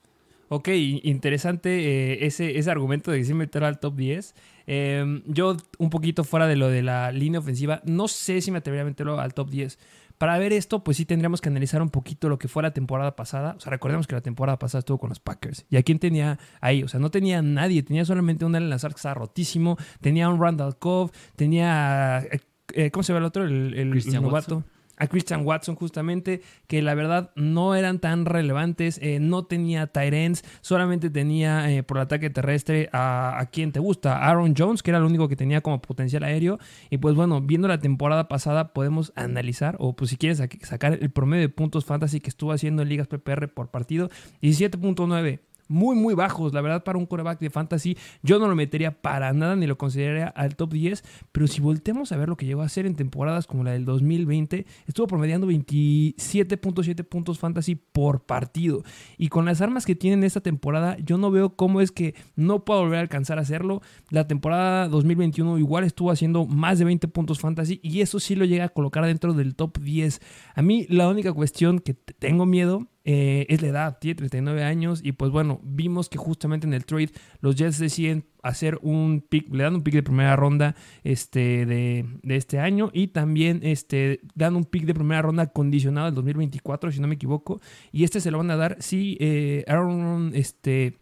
Ok, 0.48 0.70
interesante 0.70 1.70
eh, 2.14 2.26
ese, 2.26 2.58
ese 2.58 2.72
argumento 2.72 3.12
de 3.12 3.18
que 3.18 3.26
sí 3.26 3.34
meterlo 3.34 3.68
al 3.68 3.80
top 3.80 3.96
10. 3.98 4.36
Em, 4.66 5.24
yo, 5.26 5.58
un 5.78 5.90
poquito 5.90 6.24
fuera 6.24 6.48
de 6.48 6.56
lo 6.56 6.70
de 6.70 6.84
la 6.84 7.12
línea 7.12 7.42
ofensiva, 7.42 7.82
no 7.86 8.08
sé 8.08 8.40
si 8.40 8.52
me 8.52 8.60
atrevería 8.60 8.84
a 8.84 8.86
meterlo 8.86 9.20
al 9.20 9.34
top 9.34 9.50
10. 9.50 9.78
Para 10.22 10.38
ver 10.38 10.54
esto, 10.54 10.84
pues 10.84 10.98
sí 10.98 11.06
tendríamos 11.06 11.42
que 11.42 11.50
analizar 11.50 11.82
un 11.82 11.90
poquito 11.90 12.30
lo 12.30 12.38
que 12.38 12.48
fue 12.48 12.62
la 12.62 12.70
temporada 12.70 13.16
pasada. 13.16 13.56
O 13.58 13.60
sea, 13.60 13.72
recordemos 13.72 14.06
que 14.06 14.14
la 14.14 14.22
temporada 14.22 14.60
pasada 14.60 14.82
estuvo 14.82 15.00
con 15.00 15.10
los 15.10 15.20
Packers. 15.20 15.66
¿Y 15.68 15.78
a 15.78 15.82
quién 15.82 15.98
tenía 15.98 16.38
ahí? 16.60 16.84
O 16.84 16.88
sea, 16.88 17.00
no 17.00 17.10
tenía 17.10 17.42
nadie. 17.42 17.82
Tenía 17.82 18.06
solamente 18.06 18.46
un 18.46 18.56
Allen 18.56 18.70
Lazar 18.70 18.92
que 18.92 18.98
estaba 18.98 19.16
rotísimo. 19.16 19.78
Tenía 20.00 20.30
un 20.30 20.40
Randall 20.40 20.78
Cove. 20.78 21.12
Tenía... 21.36 22.20
Eh, 22.32 22.40
eh, 22.76 22.92
¿Cómo 22.92 23.02
se 23.02 23.14
llama 23.14 23.18
el 23.18 23.26
otro? 23.26 23.46
El, 23.46 23.74
el 23.74 24.14
novato 24.22 24.64
a 25.02 25.08
Christian 25.08 25.44
Watson 25.44 25.76
justamente, 25.76 26.44
que 26.68 26.84
la 26.84 26.94
verdad 26.94 27.32
no 27.36 27.74
eran 27.74 27.98
tan 27.98 28.26
relevantes, 28.26 29.00
eh, 29.02 29.20
no 29.20 29.46
tenía 29.46 29.88
Tyrens, 29.88 30.44
solamente 30.62 31.10
tenía 31.10 31.72
eh, 31.72 31.82
por 31.82 31.98
el 31.98 32.04
ataque 32.04 32.30
terrestre 32.30 32.88
a, 32.94 33.40
a, 33.40 33.48
quien 33.48 33.72
te 33.72 33.80
gusta, 33.80 34.20
Aaron 34.20 34.54
Jones, 34.56 34.84
que 34.84 34.92
era 34.92 35.00
el 35.00 35.06
único 35.06 35.28
que 35.28 35.36
tenía 35.36 35.62
como 35.62 35.82
potencial 35.82 36.24
aéreo, 36.24 36.60
y 36.92 37.00
pues 37.00 37.16
bueno, 37.16 37.42
viendo 37.42 37.68
la 37.68 37.80
temporada 37.80 38.28
pasada 38.28 38.74
podemos 38.74 39.12
analizar, 39.16 39.76
o 39.80 39.96
pues 39.96 40.12
si 40.12 40.18
quieres 40.18 40.40
sacar 40.62 40.94
el 40.94 41.10
promedio 41.10 41.42
de 41.42 41.50
puntos 41.50 41.84
fantasy 41.84 42.20
que 42.20 42.30
estuvo 42.30 42.52
haciendo 42.52 42.84
en 42.84 42.90
ligas 42.90 43.08
PPR 43.08 43.48
por 43.48 43.72
partido, 43.72 44.12
17.9 44.44 45.40
muy, 45.72 45.96
muy 45.96 46.14
bajos. 46.14 46.54
La 46.54 46.62
verdad, 46.62 46.84
para 46.84 46.98
un 46.98 47.06
coreback 47.06 47.40
de 47.40 47.50
fantasy, 47.50 47.98
yo 48.22 48.38
no 48.38 48.48
lo 48.48 48.56
metería 48.56 49.02
para 49.02 49.34
nada 49.34 49.56
ni 49.56 49.66
lo 49.66 49.78
consideraría 49.78 50.28
al 50.28 50.56
top 50.56 50.74
10. 50.74 51.04
Pero 51.32 51.48
si 51.48 51.62
voltemos 51.62 52.12
a 52.12 52.18
ver 52.18 52.30
lo 52.30 52.38
que 52.38 52.46
llegó 52.46 52.62
a 52.62 52.66
hacer 52.66 52.86
en 52.86 52.96
temporadas 52.96 53.48
como 53.48 53.64
la 53.64 53.72
del 53.72 53.86
2020, 53.86 54.66
estuvo 54.88 55.08
promediando 55.08 55.48
27.7 55.48 57.04
puntos 57.06 57.40
fantasy 57.40 57.76
por 57.76 58.26
partido. 58.26 58.84
Y 59.18 59.30
con 59.30 59.46
las 59.46 59.62
armas 59.62 59.86
que 59.86 59.96
tiene 59.96 60.16
en 60.18 60.24
esta 60.24 60.42
temporada, 60.42 60.98
yo 61.00 61.18
no 61.18 61.32
veo 61.32 61.56
cómo 61.56 61.82
es 61.82 61.92
que 61.92 62.16
no 62.36 62.66
pueda 62.66 62.82
volver 62.82 63.00
a 63.00 63.02
alcanzar 63.02 63.40
a 63.40 63.42
hacerlo. 63.42 63.82
La 64.10 64.28
temporada 64.28 64.88
2021 64.88 65.58
igual 65.58 65.84
estuvo 65.84 66.12
haciendo 66.12 66.46
más 66.46 66.80
de 66.80 66.86
20 66.86 67.08
puntos 67.08 67.40
fantasy 67.40 67.80
y 67.82 68.02
eso 68.02 68.20
sí 68.20 68.36
lo 68.36 68.46
llega 68.46 68.66
a 68.66 68.70
colocar 68.70 69.06
dentro 69.06 69.34
del 69.34 69.56
top 69.56 69.80
10. 69.80 70.22
A 70.56 70.62
mí 70.62 70.86
la 70.90 71.08
única 71.08 71.34
cuestión 71.34 71.80
que 71.80 71.94
tengo 71.94 72.46
miedo 72.46 72.88
eh, 73.04 73.46
es 73.50 73.62
la 73.62 73.68
edad, 73.70 73.98
tiene 74.00 74.16
39 74.16 74.64
años 74.64 75.02
y 75.04 75.14
pues 75.14 75.32
bueno, 75.32 75.60
vimos 75.64 76.08
que 76.08 76.18
justamente 76.18 76.68
en 76.68 76.74
el 76.74 76.86
trade 76.86 77.12
los 77.40 77.56
Jets 77.56 77.80
deciden 77.80 78.26
hacer 78.44 78.80
un 78.82 79.26
pick, 79.28 79.54
le 79.54 79.64
dan 79.64 79.76
un 79.76 79.84
pick 79.84 79.96
de 79.96 80.04
primera 80.04 80.36
ronda 80.36 80.76
este, 81.04 81.66
de, 81.66 82.06
este 82.24 82.60
año 82.60 82.90
y 82.94 83.08
también 83.08 83.60
este, 83.64 84.22
dan 84.36 84.56
un 84.56 84.66
pick 84.66 84.86
de 84.86 84.94
primera 84.94 85.22
ronda 85.22 85.48
condicionado 85.48 86.08
del 86.08 86.16
2024, 86.16 86.92
si 86.92 87.00
no 87.00 87.08
me 87.08 87.16
equivoco, 87.16 87.60
y 87.92 88.04
este 88.04 88.22
se 88.22 88.32
lo 88.32 88.38
van 88.38 88.52
a 88.52 88.56
dar 88.56 88.78
si 88.80 89.18
eh, 89.20 89.64
Aaron 89.68 90.32
este, 90.36 91.01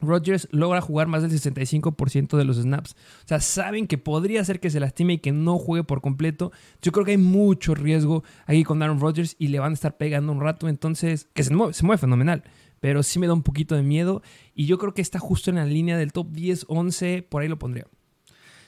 Rodgers 0.00 0.48
logra 0.50 0.80
jugar 0.80 1.06
más 1.06 1.22
del 1.22 1.30
65% 1.32 2.36
de 2.36 2.44
los 2.44 2.56
snaps. 2.56 2.92
O 3.24 3.28
sea, 3.28 3.40
saben 3.40 3.86
que 3.86 3.98
podría 3.98 4.44
ser 4.44 4.60
que 4.60 4.70
se 4.70 4.80
lastime 4.80 5.14
y 5.14 5.18
que 5.18 5.32
no 5.32 5.58
juegue 5.58 5.84
por 5.84 6.00
completo. 6.00 6.52
Yo 6.82 6.92
creo 6.92 7.04
que 7.04 7.12
hay 7.12 7.16
mucho 7.16 7.74
riesgo 7.74 8.22
ahí 8.46 8.64
con 8.64 8.82
Aaron 8.82 9.00
Rodgers 9.00 9.36
y 9.38 9.48
le 9.48 9.58
van 9.58 9.72
a 9.72 9.74
estar 9.74 9.96
pegando 9.96 10.32
un 10.32 10.40
rato. 10.40 10.68
Entonces, 10.68 11.28
que 11.32 11.44
se 11.44 11.54
mueve, 11.54 11.72
se 11.72 11.84
mueve 11.84 11.98
fenomenal. 11.98 12.44
Pero 12.80 13.02
sí 13.02 13.18
me 13.18 13.26
da 13.26 13.32
un 13.32 13.42
poquito 13.42 13.74
de 13.74 13.82
miedo. 13.82 14.22
Y 14.54 14.66
yo 14.66 14.78
creo 14.78 14.92
que 14.92 15.02
está 15.02 15.18
justo 15.18 15.50
en 15.50 15.56
la 15.56 15.64
línea 15.64 15.96
del 15.96 16.12
top 16.12 16.30
10, 16.30 16.66
11. 16.68 17.22
Por 17.22 17.42
ahí 17.42 17.48
lo 17.48 17.58
pondría. 17.58 17.86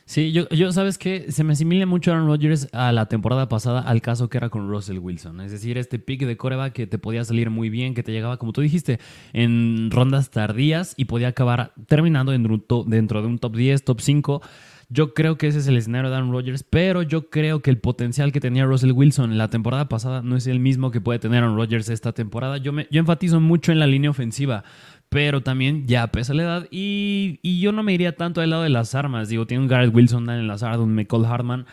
Sí, 0.09 0.33
yo, 0.33 0.49
yo 0.49 0.73
sabes 0.73 0.97
que 0.97 1.31
se 1.33 1.45
me 1.45 1.53
asimila 1.53 1.85
mucho 1.85 2.11
Aaron 2.11 2.29
Rodgers 2.29 2.71
a 2.73 2.93
la 2.93 3.11
temporada 3.11 3.47
pasada 3.51 3.83
al 3.83 4.01
caso 4.01 4.31
que 4.31 4.39
era 4.39 4.49
con 4.49 4.67
Russell 4.71 4.97
Wilson. 4.97 5.43
Es 5.43 5.53
decir, 5.53 5.77
este 5.77 5.99
pick 5.99 6.25
de 6.25 6.39
coreback 6.39 6.73
que 6.73 6.87
te 6.87 6.97
podía 6.97 7.23
salir 7.27 7.51
muy 7.51 7.69
bien, 7.69 7.93
que 7.93 8.03
te 8.03 8.11
llegaba, 8.11 8.39
como 8.39 8.55
tú 8.55 8.63
dijiste, 8.63 9.01
en 9.35 9.91
rondas 9.91 10.31
tardías 10.31 10.95
y 10.97 11.05
podía 11.05 11.29
acabar 11.29 11.75
terminando 11.89 12.33
dentro, 12.33 12.85
dentro 12.87 13.21
de 13.21 13.29
un 13.29 13.39
top 13.39 13.55
10, 13.55 13.85
top 13.85 14.01
5. 14.01 14.41
Yo 14.89 15.13
creo 15.13 15.37
que 15.37 15.49
ese 15.49 15.59
es 15.59 15.67
el 15.67 15.77
escenario 15.77 16.09
de 16.09 16.17
Aaron 16.17 16.33
Rodgers, 16.33 16.63
pero 16.63 17.03
yo 17.03 17.29
creo 17.29 17.61
que 17.61 17.69
el 17.69 17.77
potencial 17.77 18.33
que 18.33 18.41
tenía 18.41 18.65
Russell 18.65 18.93
Wilson 18.93 19.37
la 19.37 19.49
temporada 19.49 19.91
pasada 19.91 20.23
no 20.23 20.37
es 20.37 20.47
el 20.47 20.59
mismo 20.59 20.91
que 20.91 21.03
puede 21.03 21.19
tener 21.19 21.45
Aaron 21.45 21.59
Rodgers 21.59 21.91
esta 21.91 22.15
temporada. 22.15 22.57
Yo, 22.57 22.73
me, 22.73 22.89
yo 22.91 22.99
enfatizo 22.99 23.41
mucho 23.41 23.73
en 23.73 23.79
la 23.79 23.87
línea 23.87 24.09
ofensiva 24.09 24.65
pero 25.09 25.43
también 25.43 25.87
ya 25.87 26.07
pesa 26.09 26.35
la 26.35 26.43
edad. 26.43 26.69
Y, 26.71 27.61
yo 27.61 27.73
no 27.73 27.83
me 27.83 27.95
iría 27.95 28.17
tanto 28.17 28.41
al 28.41 28.51
lado 28.51 28.63
de 28.63 28.69
las 28.69 28.95
armas. 28.95 29.29
Digo, 29.29 29.47
tiene 29.47 29.63
un 29.63 29.69
Garrett 29.69 29.95
Wilson, 29.95 30.27
Daniel 30.27 30.49
Lazard, 30.49 30.81
un 30.81 30.95
Michael 30.95 31.25
Hartman. 31.25 31.67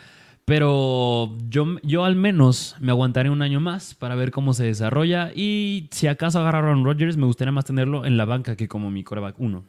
Pero 0.45 1.35
yo, 1.49 1.77
yo 1.81 2.05
al 2.05 2.15
menos 2.15 2.75
me 2.79 2.91
aguantaré 2.91 3.31
un 3.31 3.41
año 3.41 3.59
más 3.59 3.95
para 3.95 4.13
ver 4.15 4.31
cómo 4.31 4.53
se 4.53 4.63
desarrolla. 4.63 5.31
Y 5.35 5.89
si 5.91 6.07
acaso 6.07 6.39
agarra 6.39 6.59
a 6.59 6.61
Aaron 6.61 6.85
Rodgers, 6.85 7.17
me 7.17 7.25
gustaría 7.25 7.51
más 7.51 7.65
tenerlo 7.65 8.05
en 8.05 8.15
la 8.15 8.25
banca 8.25 8.55
que 8.55 8.67
como 8.67 8.91
mi 8.91 9.03
coreback 9.03 9.39
1. 9.39 9.63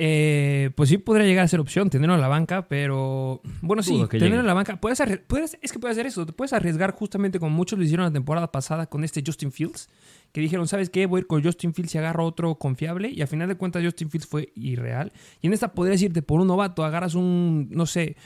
Eh, 0.00 0.70
pues 0.76 0.90
sí 0.90 0.98
podría 0.98 1.26
llegar 1.26 1.44
a 1.44 1.48
ser 1.48 1.58
opción 1.58 1.90
tenerlo 1.90 2.14
en 2.14 2.20
la 2.20 2.28
banca, 2.28 2.68
pero 2.68 3.40
bueno, 3.62 3.82
sí, 3.82 4.00
tenerlo 4.08 4.40
en 4.40 4.46
la 4.46 4.54
banca. 4.54 4.80
Puedes, 4.80 5.02
puedes, 5.26 5.58
es 5.60 5.72
que 5.72 5.80
puedes 5.80 5.96
hacer 5.96 6.06
eso, 6.06 6.24
te 6.24 6.32
puedes 6.32 6.52
arriesgar 6.52 6.92
justamente 6.92 7.40
como 7.40 7.50
muchos 7.50 7.78
lo 7.78 7.84
hicieron 7.84 8.06
la 8.06 8.12
temporada 8.12 8.52
pasada 8.52 8.86
con 8.86 9.02
este 9.02 9.24
Justin 9.26 9.50
Fields 9.50 9.88
que 10.32 10.40
dijeron, 10.40 10.68
¿sabes 10.68 10.90
qué? 10.90 11.06
Voy 11.06 11.18
a 11.18 11.20
ir 11.20 11.26
con 11.26 11.42
Justin 11.42 11.74
Fields 11.74 11.94
y 11.94 11.98
agarro 11.98 12.24
otro 12.24 12.56
confiable. 12.56 13.10
Y 13.10 13.22
al 13.22 13.28
final 13.28 13.48
de 13.48 13.56
cuentas 13.56 13.82
Justin 13.84 14.10
Fields 14.10 14.26
fue 14.26 14.52
irreal. 14.54 15.12
Y 15.40 15.46
en 15.46 15.52
esta 15.52 15.72
podrías 15.72 16.02
irte 16.02 16.22
por 16.22 16.40
un 16.40 16.48
novato, 16.48 16.84
agarras 16.84 17.14
un, 17.14 17.68
no 17.70 17.86
sé, 17.86 18.16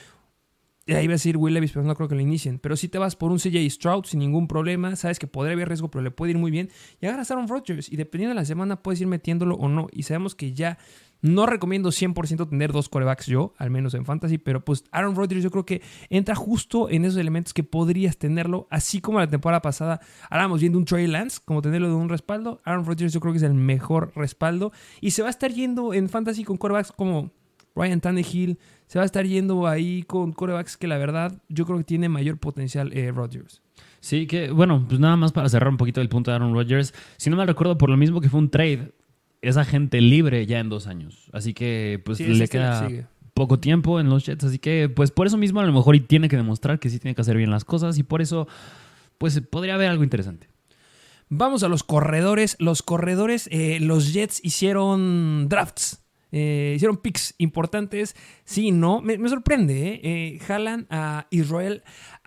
ahí 0.89 1.07
va 1.07 1.13
a 1.13 1.15
decir 1.15 1.37
Will 1.37 1.55
Levis, 1.55 1.73
pero 1.73 1.85
no 1.85 1.95
creo 1.95 2.09
que 2.09 2.15
lo 2.15 2.21
inicien. 2.21 2.59
Pero 2.59 2.77
si 2.77 2.89
te 2.89 2.99
vas 2.99 3.17
por 3.17 3.31
un 3.31 3.39
CJ 3.39 3.69
Stroud 3.71 4.05
sin 4.05 4.21
ningún 4.21 4.49
problema, 4.49 4.97
sabes 4.97 5.19
que 5.19 5.27
podría 5.27 5.55
haber 5.55 5.69
riesgo, 5.69 5.91
pero 5.91 6.03
le 6.03 6.11
puede 6.11 6.33
ir 6.33 6.39
muy 6.39 6.51
bien. 6.51 6.71
Y 7.01 7.07
agarras 7.07 7.31
a 7.31 7.35
Aaron 7.35 7.49
Rodgers. 7.49 7.91
Y 7.91 7.97
dependiendo 7.97 8.35
de 8.35 8.41
la 8.41 8.45
semana 8.45 8.83
puedes 8.83 9.01
ir 9.01 9.07
metiéndolo 9.07 9.55
o 9.57 9.69
no. 9.69 9.89
Y 9.93 10.03
sabemos 10.03 10.35
que 10.35 10.53
ya 10.53 10.79
no 11.23 11.47
recomiendo 11.47 11.91
100% 11.91 12.49
tener 12.49 12.73
dos 12.73 12.89
corebacks 12.89 13.27
yo, 13.27 13.55
al 13.57 13.71
menos 13.71 13.95
en 13.95 14.05
fantasy, 14.05 14.39
pero 14.39 14.65
pues 14.65 14.85
Aaron 14.91 15.15
Rodgers 15.15 15.43
yo 15.43 15.51
creo 15.51 15.65
que 15.65 15.81
entra 16.11 16.35
justo 16.35 16.91
en 16.91 17.05
esos 17.05 17.19
elementos 17.19 17.55
que 17.55 17.63
podrías 17.63 18.19
tenerlo, 18.19 18.67
así 18.71 19.01
como 19.01 19.21
la 19.21 19.29
temporada 19.29 19.63
pasada 19.63 20.01
hablamos 20.29 20.61
viendo 20.61 20.79
un 20.79 20.85
Trey 20.85 21.07
Lance, 21.07 21.41
como 21.45 21.63
tenerlo 21.63 21.89
de 21.89 21.95
un 21.95 22.09
respaldo. 22.09 22.61
Aaron 22.65 22.85
Rodgers 22.85 23.13
yo 23.13 23.21
creo 23.21 23.33
que 23.33 23.39
es 23.39 23.45
el 23.45 23.55
mejor 23.55 24.13
respaldo 24.17 24.73
y 25.01 25.13
se 25.13 25.23
va 25.23 25.29
a 25.29 25.31
estar 25.31 25.53
yendo 25.53 25.95
en 25.95 26.09
fantasy 26.09 26.45
con 26.45 26.57
corebacks 26.57 26.93
como 26.93 27.31
Ryan 27.75 28.01
Tannehill, 28.01 28.59
se 28.87 28.99
va 28.99 29.05
a 29.05 29.07
estar 29.07 29.25
yendo 29.25 29.67
ahí 29.67 30.03
con 30.03 30.33
corebacks 30.33 30.77
que 30.77 30.89
la 30.89 30.99
verdad 30.99 31.41
yo 31.49 31.65
creo 31.65 31.79
que 31.79 31.85
tiene 31.85 32.09
mayor 32.09 32.39
potencial 32.39 32.93
eh, 32.93 33.13
Rodgers. 33.13 33.63
Sí, 34.01 34.27
que 34.27 34.51
bueno, 34.51 34.85
pues 34.89 34.99
nada 34.99 35.17
más 35.17 35.31
para 35.31 35.49
cerrar 35.49 35.69
un 35.69 35.77
poquito 35.77 36.01
el 36.01 36.09
punto 36.09 36.31
de 36.31 36.35
Aaron 36.35 36.53
Rodgers. 36.53 36.93
Si 37.17 37.31
no 37.31 37.37
me 37.37 37.47
recuerdo, 37.47 37.79
por 37.79 37.89
lo 37.89 37.97
mismo 37.97 38.21
que 38.21 38.29
fue 38.29 38.41
un 38.41 38.51
trade, 38.51 38.93
esa 39.43 39.65
gente 39.65 40.01
libre 40.01 40.47
ya 40.47 40.59
en 40.61 40.69
dos 40.69 40.87
años. 40.87 41.29
Así 41.33 41.53
que 41.55 42.01
pues 42.05 42.21
le 42.21 42.49
queda 42.49 42.89
poco 43.35 43.59
tiempo 43.59 43.99
en 44.01 44.09
los 44.09 44.25
Jets, 44.27 44.45
así 44.45 44.59
que 44.59 44.89
pues 44.89 45.11
por 45.11 45.27
eso 45.27 45.37
mismo 45.37 45.61
a 45.61 45.65
lo 45.67 45.73
mejor 45.73 45.97
y 45.97 46.01
tiene 46.01 46.29
que 46.29 46.37
demostrar 46.37 46.79
que 46.79 46.89
sí 46.91 46.99
tiene 46.99 47.15
que 47.15 47.23
hacer 47.23 47.37
bien 47.37 47.51
las 47.51 47.65
cosas 47.65 47.99
y 47.99 48.03
por 48.03 48.23
eso 48.23 48.47
pues 49.19 49.41
podría 49.41 49.75
haber 49.75 49.89
algo 49.91 50.05
interesante. 50.05 50.49
Vamos 51.29 51.63
a 51.63 51.69
los 51.69 51.83
corredores. 51.83 52.57
Los 52.59 52.83
corredores, 52.83 53.49
eh, 53.51 53.79
los 53.81 54.13
Jets 54.13 54.41
hicieron 54.45 55.49
drafts. 55.49 55.99
eh, 56.31 56.75
hicieron 56.77 56.97
picks 56.99 57.35
importantes. 57.39 58.15
Sí, 58.45 58.71
no. 58.71 59.01
Me, 59.03 59.17
me 59.19 59.29
sorprende. 59.29 59.89
¿eh? 59.95 60.01
Eh, 60.03 60.39
jalan 60.41 60.87
a 60.91 61.27
Israel 61.31 61.83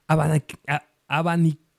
Abanik- 0.08 0.58
a- 0.68 0.84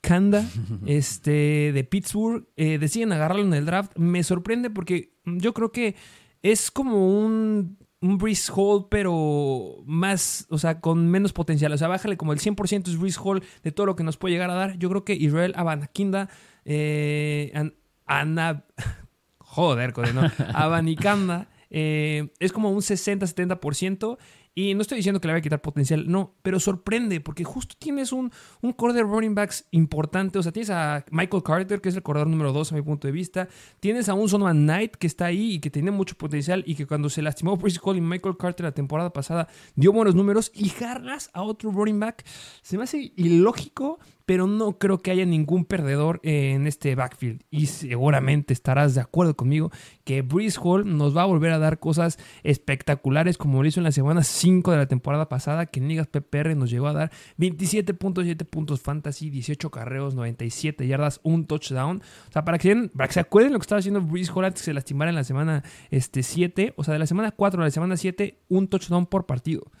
Abanikanda 0.07 0.45
este, 0.85 1.71
de 1.73 1.83
Pittsburgh. 1.83 2.47
eh, 2.55 2.77
deciden 2.79 3.11
agarrarlo 3.11 3.43
en 3.43 3.53
el 3.53 3.65
draft. 3.65 3.91
Me 3.97 4.23
sorprende 4.23 4.69
porque 4.69 5.13
yo 5.25 5.53
creo 5.53 5.71
que 5.71 5.95
es 6.41 6.71
como 6.71 7.19
un, 7.25 7.77
un 8.01 8.17
Breeze 8.17 8.51
Hall, 8.55 8.87
pero 8.89 9.83
más, 9.85 10.45
o 10.49 10.57
sea, 10.57 10.79
con 10.79 11.09
menos 11.09 11.33
potencial. 11.33 11.71
O 11.73 11.77
sea, 11.77 11.87
bájale 11.87 12.15
como 12.17 12.33
el 12.33 12.39
100% 12.39 12.87
es 12.87 12.97
Breeze 12.97 13.19
Hall 13.23 13.43
de 13.63 13.71
todo 13.71 13.85
lo 13.85 13.95
que 13.95 14.03
nos 14.03 14.17
puede 14.17 14.33
llegar 14.33 14.49
a 14.49 14.55
dar. 14.55 14.77
Yo 14.77 14.89
creo 14.89 15.03
que 15.03 15.13
Israel 15.13 15.53
Abanakinda, 15.55 16.29
eh, 16.65 17.51
An- 17.53 17.73
Ana, 18.05 18.65
joder, 19.39 19.91
joder, 19.93 20.15
¿no? 20.15 20.21
Abanikanda 20.53 21.47
eh, 21.69 22.29
es 22.39 22.53
como 22.53 22.71
un 22.71 22.79
60-70%. 22.81 24.17
Y 24.57 24.73
no 24.73 24.81
estoy 24.81 24.95
diciendo 24.95 25.21
que 25.21 25.27
le 25.27 25.33
vaya 25.33 25.41
a 25.41 25.43
quitar 25.43 25.61
potencial, 25.61 26.09
no, 26.09 26.33
pero 26.41 26.59
sorprende 26.59 27.21
porque 27.21 27.43
justo 27.43 27.75
tienes 27.77 28.11
un, 28.11 28.31
un 28.61 28.73
core 28.73 28.91
de 28.93 29.03
running 29.03 29.35
backs 29.35 29.67
importante. 29.69 30.39
O 30.39 30.41
sea, 30.41 30.51
tienes 30.51 30.71
a 30.71 31.05
Michael 31.11 31.43
Carter, 31.43 31.79
que 31.79 31.89
es 31.89 31.95
el 31.95 32.01
corredor 32.01 32.25
número 32.25 32.51
2 32.51 32.71
a 32.71 32.75
mi 32.75 32.81
punto 32.81 33.07
de 33.07 33.11
vista. 33.11 33.47
Tienes 33.79 34.09
a 34.09 34.15
un 34.15 34.27
Sonoman 34.27 34.63
Knight 34.63 34.95
que 34.95 35.05
está 35.05 35.25
ahí 35.25 35.53
y 35.53 35.59
que 35.59 35.69
tiene 35.69 35.91
mucho 35.91 36.15
potencial 36.15 36.63
y 36.65 36.73
que 36.73 36.87
cuando 36.87 37.07
se 37.07 37.21
lastimó 37.21 37.55
Brice 37.55 37.79
Hall 37.83 37.97
y 37.97 38.01
Michael 38.01 38.35
Carter 38.35 38.63
la 38.63 38.71
temporada 38.71 39.13
pasada 39.13 39.47
dio 39.75 39.93
buenos 39.93 40.15
números 40.15 40.51
y 40.55 40.69
jarras 40.69 41.29
a 41.33 41.43
otro 41.43 41.69
running 41.69 41.99
back. 41.99 42.25
Se 42.63 42.79
me 42.79 42.85
hace 42.85 43.13
ilógico, 43.15 43.99
pero 44.27 44.45
no 44.45 44.77
creo 44.77 44.97
que 44.97 45.09
haya 45.09 45.25
ningún 45.25 45.63
perdedor 45.63 46.19
en 46.21 46.67
este 46.67 46.95
backfield. 46.95 47.43
Y 47.49 47.67
seguramente 47.67 48.51
estarás 48.51 48.93
de 48.93 48.99
acuerdo 48.99 49.37
conmigo 49.37 49.71
que 50.03 50.21
Breeze 50.21 50.59
Hall 50.61 50.97
nos 50.97 51.15
va 51.15 51.21
a 51.21 51.25
volver 51.25 51.53
a 51.53 51.59
dar 51.59 51.79
cosas 51.79 52.19
espectaculares 52.43 53.37
como 53.37 53.63
lo 53.63 53.69
hizo 53.69 53.79
en 53.79 53.85
la 53.85 53.93
semana 53.93 54.23
5 54.23 54.69
de 54.71 54.77
la 54.77 54.85
temporada 54.85 55.29
pasada, 55.29 55.67
que 55.67 55.79
en 55.79 55.87
Ligas 55.87 56.07
PPR 56.07 56.57
nos 56.57 56.69
llegó 56.69 56.87
a 56.87 56.93
dar 56.93 57.11
27.7 57.37 58.45
puntos 58.45 58.81
fantasy, 58.81 59.29
18 59.29 59.71
carreos, 59.71 60.13
97 60.13 60.85
yardas, 60.85 61.21
un 61.23 61.45
touchdown. 61.45 62.01
O 62.27 62.31
sea, 62.33 62.43
para 62.43 62.57
que, 62.57 62.89
para 62.93 63.07
que 63.07 63.13
se 63.13 63.21
acuerden 63.21 63.53
lo 63.53 63.59
que 63.59 63.63
estaba 63.63 63.79
haciendo 63.79 64.01
Breeze 64.01 64.29
Hall 64.33 64.43
antes 64.43 64.61
que 64.61 64.65
se 64.65 64.73
lastimara 64.73 65.07
en 65.07 65.15
la 65.15 65.23
semana 65.23 65.63
este, 65.89 66.21
7, 66.21 66.73
o 66.75 66.83
sea, 66.83 66.91
de 66.91 66.99
la 66.99 67.07
semana 67.07 67.31
4 67.31 67.61
a 67.61 67.63
la 67.63 67.71
semana 67.71 67.95
7, 67.95 68.37
un 68.49 68.67
touchdown 68.67 69.05
por 69.05 69.25
partido. 69.25 69.71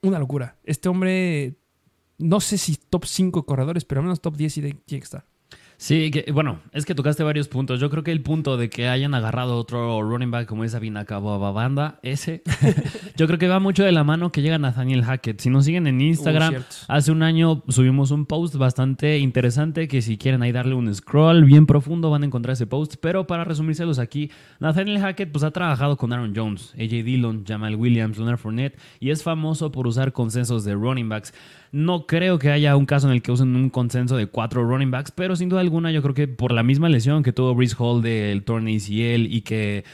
Una 0.00 0.20
locura. 0.20 0.58
Este 0.62 0.88
hombre 0.88 1.59
no 2.20 2.40
sé 2.40 2.58
si 2.58 2.76
top 2.76 3.04
5 3.06 3.44
corredores, 3.44 3.84
pero 3.84 4.00
al 4.00 4.04
menos 4.04 4.20
top 4.20 4.36
10 4.36 4.58
y 4.58 4.60
de 4.60 4.76
que 4.86 4.96
estar. 4.96 5.24
Sí, 5.80 6.10
que, 6.10 6.30
bueno, 6.30 6.60
es 6.72 6.84
que 6.84 6.94
tocaste 6.94 7.22
varios 7.22 7.48
puntos. 7.48 7.80
Yo 7.80 7.88
creo 7.88 8.02
que 8.02 8.12
el 8.12 8.20
punto 8.20 8.58
de 8.58 8.68
que 8.68 8.88
hayan 8.88 9.14
agarrado 9.14 9.56
otro 9.56 10.02
running 10.02 10.30
back 10.30 10.46
como 10.46 10.62
esa 10.62 10.78
Babanda, 10.78 11.98
ese, 12.02 12.42
yo 13.16 13.26
creo 13.26 13.38
que 13.38 13.48
va 13.48 13.60
mucho 13.60 13.82
de 13.82 13.90
la 13.90 14.04
mano 14.04 14.30
que 14.30 14.42
llega 14.42 14.58
Nathaniel 14.58 15.02
Hackett. 15.02 15.40
Si 15.40 15.48
nos 15.48 15.64
siguen 15.64 15.86
en 15.86 16.02
Instagram, 16.02 16.48
Uh, 16.48 16.50
cierto. 16.50 16.76
hace 16.86 17.12
un 17.12 17.22
año 17.22 17.62
subimos 17.68 18.10
un 18.10 18.26
post 18.26 18.56
bastante 18.56 19.16
interesante 19.20 19.88
que 19.88 20.02
si 20.02 20.18
quieren 20.18 20.42
ahí 20.42 20.52
darle 20.52 20.74
un 20.74 20.94
scroll 20.94 21.44
bien 21.46 21.64
profundo 21.64 22.10
van 22.10 22.24
a 22.24 22.26
encontrar 22.26 22.52
ese 22.52 22.66
post. 22.66 22.96
Pero 23.00 23.26
para 23.26 23.44
resumírselos 23.44 23.98
aquí, 23.98 24.30
Nathaniel 24.58 24.98
Hackett 25.00 25.32
pues 25.32 25.44
ha 25.44 25.50
trabajado 25.50 25.96
con 25.96 26.12
Aaron 26.12 26.34
Jones, 26.36 26.74
AJ 26.74 27.04
Dillon, 27.04 27.44
Jamal 27.46 27.76
Williams, 27.76 28.18
Leonard 28.18 28.36
Fournette 28.36 28.78
y 29.00 29.08
es 29.08 29.22
famoso 29.22 29.72
por 29.72 29.86
usar 29.86 30.12
consensos 30.12 30.62
de 30.64 30.74
running 30.74 31.08
backs. 31.08 31.32
No 31.72 32.06
creo 32.06 32.38
que 32.38 32.50
haya 32.50 32.76
un 32.76 32.86
caso 32.86 33.06
en 33.06 33.14
el 33.14 33.22
que 33.22 33.30
usen 33.30 33.54
un 33.54 33.70
consenso 33.70 34.16
de 34.16 34.26
cuatro 34.26 34.64
running 34.64 34.90
backs, 34.90 35.12
pero 35.12 35.36
sin 35.36 35.48
duda 35.48 35.60
alguna 35.60 35.92
yo 35.92 36.02
creo 36.02 36.14
que 36.14 36.26
por 36.26 36.52
la 36.52 36.62
misma 36.62 36.88
lesión 36.88 37.22
que 37.22 37.32
tuvo 37.32 37.54
Breeze 37.54 37.76
Hall 37.78 38.02
del 38.02 38.42
torn 38.42 38.66
ACL 38.66 39.26
y 39.26 39.42
que 39.42 39.84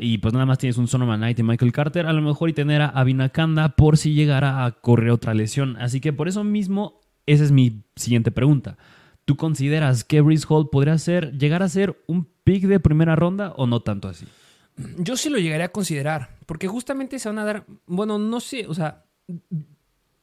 y 0.00 0.18
pues 0.18 0.32
nada 0.32 0.46
más 0.46 0.58
tienes 0.58 0.78
un 0.78 0.88
Sonoman 0.88 1.20
Knight 1.20 1.38
y 1.38 1.42
Michael 1.42 1.72
Carter, 1.72 2.06
a 2.06 2.12
lo 2.12 2.22
mejor 2.22 2.48
y 2.48 2.52
tener 2.54 2.80
a 2.80 2.88
Abinakanda 2.88 3.70
por 3.70 3.98
si 3.98 4.14
llegara 4.14 4.64
a 4.64 4.72
correr 4.72 5.10
otra 5.10 5.34
lesión. 5.34 5.76
Así 5.76 6.00
que 6.00 6.12
por 6.12 6.28
eso 6.28 6.42
mismo, 6.42 7.00
esa 7.26 7.44
es 7.44 7.52
mi 7.52 7.82
siguiente 7.96 8.30
pregunta. 8.30 8.78
¿Tú 9.24 9.36
consideras 9.36 10.04
que 10.04 10.22
Breeze 10.22 10.46
Hall 10.48 10.70
podría 10.70 10.96
ser, 10.96 11.36
llegar 11.36 11.62
a 11.62 11.68
ser 11.68 12.02
un 12.06 12.26
pick 12.44 12.64
de 12.64 12.80
primera 12.80 13.14
ronda 13.14 13.52
o 13.56 13.66
no 13.66 13.80
tanto 13.80 14.08
así? 14.08 14.26
Yo 14.96 15.16
sí 15.16 15.28
lo 15.28 15.38
llegaría 15.38 15.66
a 15.66 15.72
considerar, 15.72 16.36
porque 16.46 16.66
justamente 16.66 17.18
se 17.18 17.28
van 17.28 17.38
a 17.38 17.44
dar, 17.44 17.66
bueno, 17.86 18.18
no 18.18 18.40
sé, 18.40 18.66
o 18.68 18.74
sea, 18.74 19.04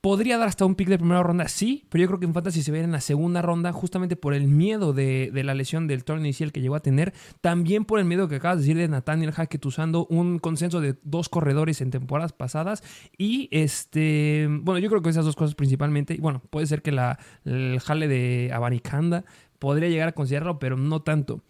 podría 0.06 0.38
dar 0.38 0.48
hasta 0.48 0.66
un 0.66 0.76
pick 0.76 0.88
de 0.88 1.00
primera 1.00 1.24
ronda, 1.24 1.48
sí, 1.48 1.88
pero 1.90 2.04
yo 2.04 2.08
creo 2.08 2.20
que 2.20 2.28
en 2.28 2.34
Fantasy 2.36 2.62
se 2.62 2.72
ve 2.72 2.80
en 2.80 2.92
la 2.92 3.02
segunda 3.02 3.42
ronda 3.42 3.74
justamente 3.74 4.16
por 4.16 4.36
el 4.36 4.48
miedo 4.48 4.94
de, 4.94 5.32
de 5.34 5.44
la 5.44 5.56
lesión 5.56 5.88
del 5.88 6.04
torneo 6.04 6.26
inicial 6.26 6.52
que 6.52 6.62
llegó 6.62 6.76
a 6.76 6.80
tener, 6.80 7.12
también 7.42 7.86
por 7.86 7.98
el 7.98 8.06
miedo 8.06 8.28
que 8.28 8.36
acabas 8.36 8.58
de 8.58 8.62
decir 8.62 8.78
de 8.78 8.88
Nathaniel 8.88 9.32
Hackett 9.32 9.66
usando 9.66 10.06
un 10.12 10.38
consenso 10.38 10.80
de 10.80 10.96
dos 11.02 11.28
corredores 11.28 11.82
en 11.82 11.90
temporadas 11.90 12.34
pasadas 12.34 12.84
y 13.18 13.50
este, 13.50 14.48
bueno, 14.48 14.78
yo 14.78 14.90
creo 14.90 15.02
que 15.02 15.10
esas 15.10 15.26
dos 15.26 15.36
cosas 15.36 15.56
principalmente, 15.56 16.14
y 16.14 16.20
bueno, 16.20 16.40
puede 16.52 16.68
ser 16.68 16.84
que 16.84 16.92
la, 16.92 17.18
el 17.44 17.80
jale 17.80 18.08
de 18.08 18.52
Abanicanda 18.54 19.26
podría 19.58 19.90
llegar 19.90 20.10
a 20.10 20.12
considerarlo, 20.12 20.60
pero 20.60 20.78
no 20.78 21.02
tanto. 21.02 21.42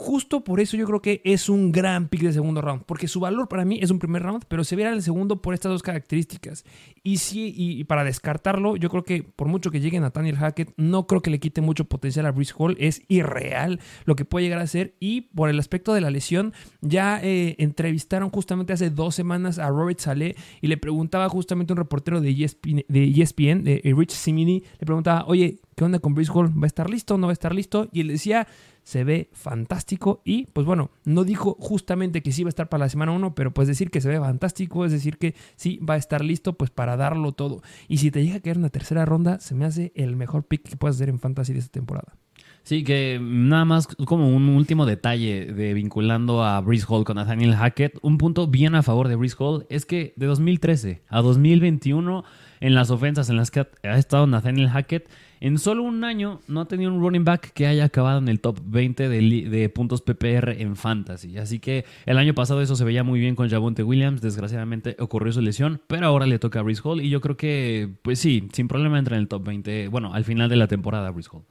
Justo 0.00 0.42
por 0.42 0.60
eso 0.60 0.78
yo 0.78 0.86
creo 0.86 1.02
que 1.02 1.20
es 1.24 1.50
un 1.50 1.72
gran 1.72 2.08
pick 2.08 2.22
de 2.22 2.32
segundo 2.32 2.62
round, 2.62 2.84
porque 2.84 3.06
su 3.06 3.20
valor 3.20 3.48
para 3.48 3.66
mí 3.66 3.80
es 3.82 3.90
un 3.90 3.98
primer 3.98 4.22
round, 4.22 4.44
pero 4.48 4.64
se 4.64 4.74
en 4.74 4.86
el 4.86 5.02
segundo 5.02 5.42
por 5.42 5.52
estas 5.52 5.72
dos 5.72 5.82
características. 5.82 6.64
Y 7.02 7.18
sí, 7.18 7.52
y, 7.54 7.84
para 7.84 8.02
descartarlo, 8.02 8.76
yo 8.76 8.88
creo 8.88 9.04
que 9.04 9.22
por 9.22 9.48
mucho 9.48 9.70
que 9.70 9.78
llegue 9.80 10.00
Nathaniel 10.00 10.36
Hackett, 10.36 10.72
no 10.78 11.06
creo 11.06 11.20
que 11.20 11.30
le 11.30 11.38
quite 11.38 11.60
mucho 11.60 11.84
potencial 11.84 12.24
a 12.24 12.32
Breeze 12.32 12.54
Hall, 12.56 12.78
es 12.80 13.02
irreal 13.08 13.78
lo 14.06 14.16
que 14.16 14.24
puede 14.24 14.46
llegar 14.46 14.60
a 14.60 14.66
ser. 14.66 14.94
Y 15.00 15.20
por 15.20 15.50
el 15.50 15.58
aspecto 15.58 15.92
de 15.92 16.00
la 16.00 16.10
lesión, 16.10 16.54
ya 16.80 17.20
eh, 17.22 17.56
entrevistaron 17.58 18.30
justamente 18.30 18.72
hace 18.72 18.88
dos 18.88 19.14
semanas 19.14 19.58
a 19.58 19.68
Robert 19.68 20.00
Saleh 20.00 20.34
y 20.62 20.68
le 20.68 20.78
preguntaba 20.78 21.28
justamente 21.28 21.74
un 21.74 21.76
reportero 21.76 22.22
de 22.22 22.30
ESPN, 22.30 22.86
de, 22.88 23.04
ESPN, 23.04 23.64
de 23.64 23.82
eh, 23.84 23.94
Rich 23.94 24.12
Simini, 24.12 24.62
le 24.78 24.86
preguntaba, 24.86 25.26
oye, 25.26 25.60
¿qué 25.76 25.84
onda 25.84 25.98
con 25.98 26.14
Breeze 26.14 26.32
Hall? 26.32 26.58
¿Va 26.58 26.64
a 26.64 26.68
estar 26.68 26.88
listo 26.88 27.18
no 27.18 27.26
va 27.26 27.32
a 27.32 27.34
estar 27.34 27.54
listo? 27.54 27.90
Y 27.92 28.00
él 28.00 28.08
decía 28.08 28.46
se 28.82 29.04
ve 29.04 29.30
fantástico 29.32 30.22
y 30.24 30.46
pues 30.46 30.66
bueno, 30.66 30.90
no 31.04 31.24
dijo 31.24 31.56
justamente 31.60 32.22
que 32.22 32.32
sí 32.32 32.42
va 32.44 32.48
a 32.48 32.50
estar 32.50 32.68
para 32.68 32.84
la 32.84 32.88
semana 32.88 33.12
1, 33.12 33.34
pero 33.34 33.52
pues 33.52 33.68
decir 33.68 33.90
que 33.90 34.00
se 34.00 34.08
ve 34.08 34.18
fantástico 34.18 34.84
es 34.84 34.92
decir 34.92 35.18
que 35.18 35.34
sí 35.56 35.78
va 35.78 35.94
a 35.94 35.98
estar 35.98 36.24
listo 36.24 36.54
pues 36.54 36.70
para 36.70 36.96
darlo 36.96 37.32
todo. 37.32 37.62
Y 37.88 37.98
si 37.98 38.10
te 38.10 38.22
llega 38.22 38.36
a 38.36 38.40
caer 38.40 38.56
en 38.56 38.62
la 38.62 38.70
tercera 38.70 39.04
ronda, 39.04 39.40
se 39.40 39.54
me 39.54 39.64
hace 39.64 39.92
el 39.94 40.16
mejor 40.16 40.44
pick 40.44 40.68
que 40.68 40.76
puedes 40.76 40.96
hacer 40.96 41.08
en 41.08 41.20
fantasy 41.20 41.52
de 41.52 41.60
esta 41.60 41.72
temporada. 41.72 42.14
Sí, 42.62 42.84
que 42.84 43.18
nada 43.20 43.64
más 43.64 43.86
como 43.86 44.28
un 44.28 44.48
último 44.50 44.84
detalle 44.84 45.46
de 45.46 45.74
vinculando 45.74 46.44
a 46.44 46.60
Breeze 46.60 46.86
Hall 46.88 47.04
con 47.04 47.16
Nathaniel 47.16 47.54
Hackett, 47.54 47.98
un 48.02 48.18
punto 48.18 48.48
bien 48.48 48.74
a 48.74 48.82
favor 48.82 49.08
de 49.08 49.16
Breeze 49.16 49.36
Hall 49.38 49.66
es 49.70 49.86
que 49.86 50.12
de 50.16 50.26
2013 50.26 51.02
a 51.08 51.22
2021 51.22 52.24
en 52.60 52.74
las 52.74 52.90
ofensas 52.90 53.30
en 53.30 53.36
las 53.36 53.50
que 53.50 53.60
ha 53.60 53.98
estado 53.98 54.26
Nathaniel 54.26 54.68
Hackett, 54.68 55.08
en 55.40 55.58
solo 55.58 55.82
un 55.82 56.04
año 56.04 56.40
no 56.48 56.60
ha 56.60 56.66
tenido 56.66 56.92
un 56.92 57.00
running 57.00 57.24
back 57.24 57.52
que 57.52 57.66
haya 57.66 57.84
acabado 57.84 58.18
en 58.18 58.28
el 58.28 58.40
top 58.40 58.60
20 58.64 59.08
de, 59.08 59.68
puntos 59.70 60.02
PPR 60.02 60.60
en 60.60 60.76
fantasy. 60.76 61.38
Así 61.38 61.58
que 61.58 61.84
el 62.06 62.18
año 62.18 62.34
pasado 62.34 62.60
eso 62.60 62.76
se 62.76 62.84
veía 62.84 63.02
muy 63.02 63.20
bien 63.20 63.34
con 63.34 63.48
Javonte 63.48 63.82
Williams, 63.82 64.20
desgraciadamente 64.20 64.96
ocurrió 64.98 65.32
su 65.32 65.40
lesión, 65.40 65.80
pero 65.86 66.06
ahora 66.06 66.26
le 66.26 66.38
toca 66.38 66.60
a 66.60 66.62
Breeze 66.62 66.82
Hall 66.84 67.00
y 67.00 67.08
yo 67.08 67.20
creo 67.20 67.36
que, 67.36 67.88
pues 68.02 68.18
sí, 68.18 68.48
sin 68.52 68.68
problema 68.68 68.98
entra 68.98 69.16
en 69.16 69.22
el 69.22 69.28
top 69.28 69.44
20, 69.44 69.88
bueno, 69.88 70.12
al 70.12 70.24
final 70.24 70.48
de 70.48 70.56
la 70.56 70.68
temporada 70.68 71.10
Breeze 71.10 71.30
Hall. 71.32 71.42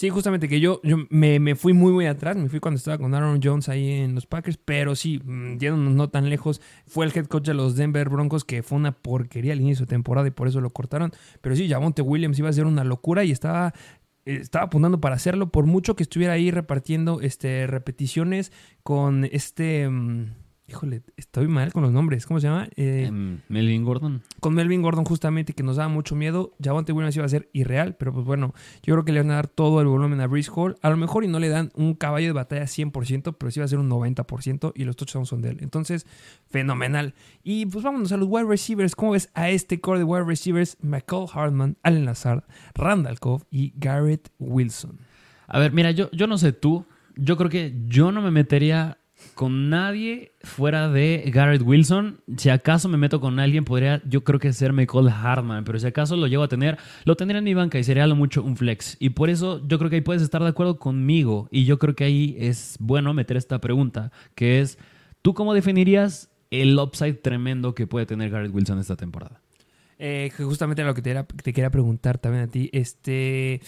Sí, 0.00 0.08
justamente 0.08 0.48
que 0.48 0.60
yo, 0.60 0.80
yo 0.82 0.96
me, 1.10 1.38
me 1.40 1.54
fui 1.54 1.74
muy, 1.74 1.92
muy 1.92 2.06
atrás. 2.06 2.34
Me 2.34 2.48
fui 2.48 2.58
cuando 2.58 2.78
estaba 2.78 2.96
con 2.96 3.14
Aaron 3.14 3.38
Jones 3.44 3.68
ahí 3.68 4.00
en 4.00 4.14
los 4.14 4.24
Packers. 4.24 4.56
Pero 4.56 4.96
sí, 4.96 5.20
mm, 5.22 5.58
yéndonos 5.58 5.92
no 5.92 6.08
tan 6.08 6.30
lejos, 6.30 6.62
fue 6.86 7.04
el 7.04 7.12
head 7.14 7.26
coach 7.26 7.44
de 7.44 7.52
los 7.52 7.76
Denver 7.76 8.08
Broncos, 8.08 8.46
que 8.46 8.62
fue 8.62 8.78
una 8.78 8.92
porquería 8.92 9.52
al 9.52 9.60
inicio 9.60 9.84
de 9.84 9.90
temporada 9.90 10.26
y 10.26 10.30
por 10.30 10.48
eso 10.48 10.62
lo 10.62 10.70
cortaron. 10.70 11.12
Pero 11.42 11.54
sí, 11.54 11.68
Javonte 11.68 12.00
Williams 12.00 12.38
iba 12.38 12.48
a 12.48 12.52
ser 12.54 12.64
una 12.64 12.82
locura 12.82 13.24
y 13.24 13.30
estaba, 13.30 13.74
eh, 14.24 14.38
estaba 14.40 14.64
apuntando 14.64 15.02
para 15.02 15.16
hacerlo. 15.16 15.50
Por 15.50 15.66
mucho 15.66 15.96
que 15.96 16.02
estuviera 16.04 16.32
ahí 16.32 16.50
repartiendo 16.50 17.20
este, 17.20 17.66
repeticiones 17.66 18.52
con 18.82 19.26
este. 19.26 19.86
mm, 19.86 20.32
híjole, 20.70 21.02
estoy 21.16 21.48
mal 21.48 21.72
con 21.72 21.82
los 21.82 21.92
nombres. 21.92 22.24
¿Cómo 22.26 22.40
se 22.40 22.46
llama? 22.46 22.68
Eh, 22.76 23.04
Em, 23.08 23.40
Melvin 23.48 23.84
Gordon. 23.84 24.22
con 24.40 24.54
Melvin 24.54 24.82
Gordon 24.82 25.04
justamente 25.04 25.52
que 25.52 25.62
nos 25.62 25.76
daba 25.76 25.88
mucho 25.88 26.14
miedo. 26.14 26.52
Javonte 26.62 26.92
Williams 26.92 27.16
iba 27.16 27.26
a 27.26 27.28
ser 27.28 27.50
irreal, 27.52 27.96
pero 27.96 28.12
pues 28.12 28.24
bueno, 28.24 28.54
yo 28.82 28.94
creo 28.94 29.04
que 29.04 29.12
le 29.12 29.20
van 29.20 29.30
a 29.32 29.34
dar 29.34 29.48
todo 29.48 29.80
el 29.80 29.86
volumen 29.88 30.20
a 30.20 30.26
Breeze 30.26 30.50
Hall. 30.54 30.76
A 30.82 30.90
lo 30.90 30.96
mejor 30.96 31.24
y 31.24 31.28
no 31.28 31.38
le 31.40 31.48
dan 31.48 31.70
un 31.74 31.94
caballo 31.94 32.28
de 32.28 32.32
batalla 32.32 32.64
100%, 32.66 33.34
pero 33.36 33.50
sí 33.50 33.58
va 33.60 33.64
a 33.64 33.68
ser 33.68 33.78
un 33.78 33.88
90% 33.90 34.72
y 34.74 34.84
los 34.84 34.96
touchdowns 34.96 35.28
son 35.28 35.42
de 35.42 35.50
él. 35.50 35.58
Entonces, 35.60 36.06
fenomenal. 36.48 37.14
Y 37.42 37.66
pues 37.66 37.84
vámonos 37.84 38.12
a 38.12 38.16
los 38.16 38.28
wide 38.28 38.46
receivers. 38.48 38.94
¿Cómo 38.94 39.12
ves 39.12 39.30
a 39.34 39.50
este 39.50 39.80
core 39.80 39.98
de 39.98 40.04
wide 40.04 40.24
receivers? 40.24 40.76
McCall 40.80 41.26
Hartman, 41.32 41.76
Allen 41.82 42.04
Lazard, 42.04 42.44
Randall 42.74 43.18
Cobb 43.18 43.44
y 43.50 43.72
Garrett 43.76 44.30
Wilson. 44.38 44.98
A 45.46 45.58
ver, 45.58 45.72
mira, 45.72 45.90
yo, 45.90 46.10
yo 46.12 46.26
no 46.26 46.38
sé 46.38 46.52
tú. 46.52 46.86
Yo 47.16 47.36
creo 47.36 47.50
que 47.50 47.74
yo 47.86 48.12
no 48.12 48.22
me 48.22 48.30
metería 48.30 48.98
con 49.40 49.70
nadie 49.70 50.32
fuera 50.42 50.90
de 50.90 51.24
Garrett 51.32 51.62
Wilson. 51.62 52.20
Si 52.36 52.50
acaso 52.50 52.90
me 52.90 52.98
meto 52.98 53.22
con 53.22 53.38
alguien, 53.40 53.64
podría 53.64 54.02
yo 54.04 54.22
creo 54.22 54.38
que 54.38 54.52
ser 54.52 54.74
Michael 54.74 55.08
Hartman. 55.08 55.64
Pero 55.64 55.78
si 55.78 55.86
acaso 55.86 56.14
lo 56.14 56.26
llego 56.26 56.42
a 56.42 56.48
tener, 56.48 56.76
lo 57.06 57.16
tendría 57.16 57.38
en 57.38 57.44
mi 57.44 57.54
banca 57.54 57.78
y 57.78 57.84
sería 57.84 58.06
lo 58.06 58.14
mucho 58.14 58.42
un 58.42 58.58
flex. 58.58 58.98
Y 59.00 59.08
por 59.08 59.30
eso 59.30 59.66
yo 59.66 59.78
creo 59.78 59.88
que 59.88 59.96
ahí 59.96 60.02
puedes 60.02 60.20
estar 60.20 60.42
de 60.42 60.48
acuerdo 60.50 60.78
conmigo. 60.78 61.48
Y 61.50 61.64
yo 61.64 61.78
creo 61.78 61.96
que 61.96 62.04
ahí 62.04 62.36
es 62.38 62.76
bueno 62.80 63.14
meter 63.14 63.38
esta 63.38 63.62
pregunta, 63.62 64.12
que 64.34 64.60
es, 64.60 64.76
¿tú 65.22 65.32
cómo 65.32 65.54
definirías 65.54 66.28
el 66.50 66.78
upside 66.78 67.14
tremendo 67.14 67.74
que 67.74 67.86
puede 67.86 68.04
tener 68.04 68.28
Garrett 68.28 68.54
Wilson 68.54 68.78
esta 68.78 68.96
temporada? 68.96 69.40
Eh, 69.98 70.30
justamente 70.36 70.84
lo 70.84 70.92
que 70.92 71.00
te, 71.00 71.14
te 71.42 71.54
quería 71.54 71.70
preguntar 71.70 72.18
también 72.18 72.44
a 72.44 72.48
ti. 72.48 72.68
Este, 72.74 73.62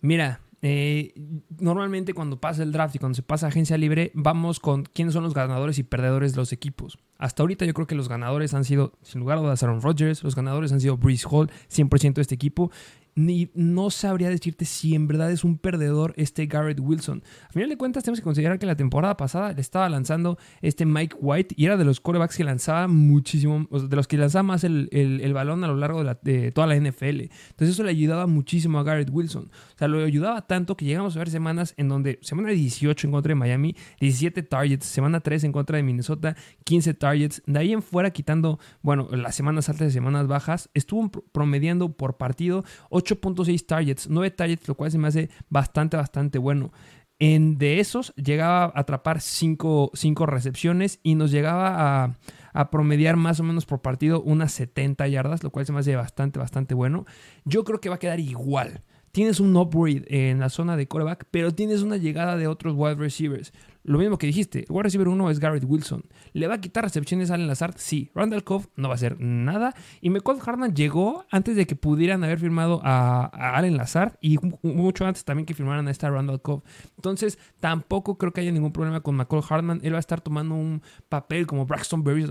mira, 0.00 0.40
eh, 0.66 1.12
normalmente 1.58 2.14
cuando 2.14 2.40
pasa 2.40 2.62
el 2.62 2.72
draft 2.72 2.94
y 2.94 2.98
cuando 2.98 3.16
se 3.16 3.22
pasa 3.22 3.48
agencia 3.48 3.76
libre, 3.76 4.12
vamos 4.14 4.60
con 4.60 4.84
quiénes 4.84 5.12
son 5.12 5.22
los 5.22 5.34
ganadores 5.34 5.78
y 5.78 5.82
perdedores 5.82 6.32
de 6.32 6.38
los 6.38 6.54
equipos. 6.54 6.96
Hasta 7.18 7.42
ahorita 7.42 7.64
yo 7.64 7.74
creo 7.74 7.86
que 7.86 7.94
los 7.94 8.08
ganadores 8.08 8.54
han 8.54 8.64
sido, 8.64 8.92
sin 9.02 9.20
lugar 9.20 9.38
a 9.38 9.40
dudas, 9.40 9.62
Aaron 9.62 9.80
Rodgers, 9.80 10.22
los 10.22 10.34
ganadores 10.34 10.72
han 10.72 10.80
sido 10.80 10.96
Breeze 10.96 11.26
Hall, 11.30 11.50
100% 11.70 12.14
de 12.14 12.22
este 12.22 12.34
equipo, 12.34 12.70
ni, 13.16 13.50
no 13.54 13.90
sabría 13.90 14.28
decirte 14.28 14.64
si 14.64 14.94
en 14.94 15.06
verdad 15.06 15.30
es 15.30 15.44
un 15.44 15.58
perdedor 15.58 16.14
este 16.16 16.46
Garrett 16.46 16.80
Wilson. 16.80 17.22
A 17.48 17.52
final 17.52 17.68
de 17.68 17.76
cuentas, 17.76 18.02
tenemos 18.02 18.20
que 18.20 18.24
considerar 18.24 18.58
que 18.58 18.66
la 18.66 18.76
temporada 18.76 19.16
pasada 19.16 19.52
le 19.52 19.60
estaba 19.60 19.88
lanzando 19.88 20.38
este 20.62 20.84
Mike 20.84 21.16
White 21.20 21.54
y 21.56 21.66
era 21.66 21.76
de 21.76 21.84
los 21.84 22.00
quarterbacks 22.00 22.36
que 22.36 22.44
lanzaba 22.44 22.88
muchísimo, 22.88 23.68
de 23.70 23.96
los 23.96 24.08
que 24.08 24.16
lanzaba 24.16 24.42
más 24.42 24.64
el, 24.64 25.30
balón 25.32 25.64
a 25.64 25.68
lo 25.68 25.76
largo 25.76 26.02
de, 26.04 26.52
toda 26.52 26.66
la 26.66 26.76
NFL. 26.76 27.20
Entonces, 27.20 27.70
eso 27.70 27.84
le 27.84 27.90
ayudaba 27.90 28.26
muchísimo 28.26 28.78
a 28.78 28.82
Garrett 28.82 29.10
Wilson. 29.10 29.44
O 29.44 29.78
sea, 29.78 29.88
lo 29.88 30.04
ayudaba 30.04 30.42
tanto 30.46 30.76
que 30.76 30.84
llegamos 30.84 31.14
a 31.16 31.20
ver 31.20 31.30
semanas 31.30 31.74
en 31.76 31.88
donde 31.88 32.18
semana 32.22 32.50
18 32.50 33.06
en 33.06 33.12
contra 33.12 33.30
de 33.30 33.34
Miami, 33.36 33.76
17 34.00 34.42
targets, 34.42 34.86
semana 34.86 35.20
3 35.20 35.44
en 35.44 35.52
contra 35.52 35.76
de 35.76 35.82
Minnesota, 35.82 36.36
15 36.64 36.94
targets. 36.94 37.03
De 37.10 37.58
ahí 37.58 37.72
en 37.72 37.82
fuera, 37.82 38.10
quitando, 38.10 38.58
bueno, 38.82 39.08
las 39.10 39.34
semanas 39.34 39.68
altas 39.68 39.88
y 39.88 39.90
semanas 39.92 40.26
bajas, 40.26 40.70
estuvo 40.74 41.08
promediando 41.10 41.92
por 41.92 42.16
partido 42.16 42.64
8.6 42.90 43.66
targets, 43.66 44.08
9 44.08 44.30
targets, 44.30 44.68
lo 44.68 44.74
cual 44.74 44.90
se 44.90 44.98
me 44.98 45.08
hace 45.08 45.30
bastante, 45.48 45.96
bastante 45.96 46.38
bueno. 46.38 46.72
En, 47.20 47.58
de 47.58 47.78
esos 47.78 48.12
llegaba 48.16 48.64
a 48.64 48.80
atrapar 48.80 49.20
5 49.20 49.92
recepciones 50.26 50.98
y 51.02 51.14
nos 51.14 51.30
llegaba 51.30 52.04
a, 52.04 52.18
a, 52.52 52.70
promediar 52.70 53.16
más 53.16 53.38
o 53.38 53.44
menos 53.44 53.66
por 53.66 53.82
partido 53.82 54.20
unas 54.20 54.52
70 54.52 55.06
yardas, 55.08 55.44
lo 55.44 55.50
cual 55.50 55.64
se 55.64 55.72
me 55.72 55.78
hace 55.78 55.94
bastante, 55.94 56.38
bastante 56.40 56.74
bueno. 56.74 57.06
Yo 57.44 57.64
creo 57.64 57.80
que 57.80 57.88
va 57.88 57.96
a 57.96 58.00
quedar 58.00 58.18
igual. 58.18 58.82
Tienes 59.14 59.38
un 59.38 59.56
upgrade 59.56 60.02
en 60.08 60.40
la 60.40 60.48
zona 60.48 60.76
de 60.76 60.88
coreback, 60.88 61.26
pero 61.30 61.54
tienes 61.54 61.82
una 61.82 61.98
llegada 61.98 62.36
de 62.36 62.48
otros 62.48 62.74
wide 62.76 62.96
receivers. 62.96 63.52
Lo 63.84 63.98
mismo 63.98 64.18
que 64.18 64.26
dijiste, 64.26 64.64
wide 64.68 64.82
receiver 64.82 65.06
1 65.06 65.30
es 65.30 65.38
Garrett 65.38 65.62
Wilson. 65.64 66.02
¿Le 66.32 66.48
va 66.48 66.54
a 66.54 66.60
quitar 66.60 66.82
recepciones 66.82 67.30
a 67.30 67.34
Allen 67.34 67.46
Lazard? 67.46 67.76
Sí. 67.76 68.10
Randall 68.12 68.42
Cobb 68.42 68.66
no 68.74 68.88
va 68.88 68.94
a 68.94 68.96
hacer 68.96 69.20
nada. 69.20 69.72
Y 70.00 70.10
McCall 70.10 70.40
Hartman 70.44 70.74
llegó 70.74 71.26
antes 71.30 71.54
de 71.54 71.64
que 71.64 71.76
pudieran 71.76 72.24
haber 72.24 72.40
firmado 72.40 72.80
a, 72.82 73.26
Allen 73.56 73.76
Lazard 73.76 74.14
y 74.20 74.36
mucho 74.62 75.06
antes 75.06 75.24
también 75.24 75.46
que 75.46 75.54
firmaran 75.54 75.86
a 75.86 75.92
esta 75.92 76.10
Randall 76.10 76.42
Cobb. 76.42 76.64
Entonces, 76.96 77.38
tampoco 77.60 78.18
creo 78.18 78.32
que 78.32 78.40
haya 78.40 78.50
ningún 78.50 78.72
problema 78.72 79.00
con 79.00 79.14
McCall 79.14 79.44
Hartman. 79.48 79.78
Él 79.84 79.92
va 79.92 79.98
a 79.98 80.00
estar 80.00 80.22
tomando 80.22 80.56
un 80.56 80.82
papel 81.08 81.46
como 81.46 81.66
Braxton 81.66 82.02
Berries 82.02 82.28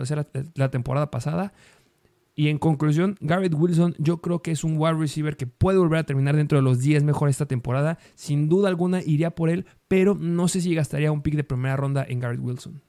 la 0.56 0.70
temporada 0.70 1.10
pasada. 1.10 1.54
Y 2.36 2.48
en 2.48 2.58
conclusión, 2.58 3.16
Garrett 3.20 3.54
Wilson 3.54 3.96
yo 4.00 4.18
creo 4.18 4.42
que 4.42 4.52
es 4.52 4.64
un 4.64 4.76
wide 4.78 4.94
receiver 4.94 5.38
que 5.38 5.46
puede 5.46 5.78
volver 5.78 6.00
a 6.00 6.04
terminar 6.04 6.36
dentro 6.36 6.58
de 6.58 6.64
los 6.64 6.80
10 6.80 7.04
mejores 7.04 7.36
esta 7.36 7.46
temporada. 7.46 8.00
Sin 8.16 8.50
duda 8.50 8.70
alguna 8.70 9.02
iría 9.04 9.32
por 9.32 9.50
él, 9.50 9.66
pero 9.88 10.16
no 10.16 10.48
sé 10.48 10.62
si 10.62 10.74
gastaría 10.74 11.12
un 11.12 11.22
pick 11.22 11.36
de 11.36 11.44
primera 11.44 11.78
ronda 11.78 12.06
en 12.08 12.20
Garrett 12.20 12.42
Wilson. 12.42 12.82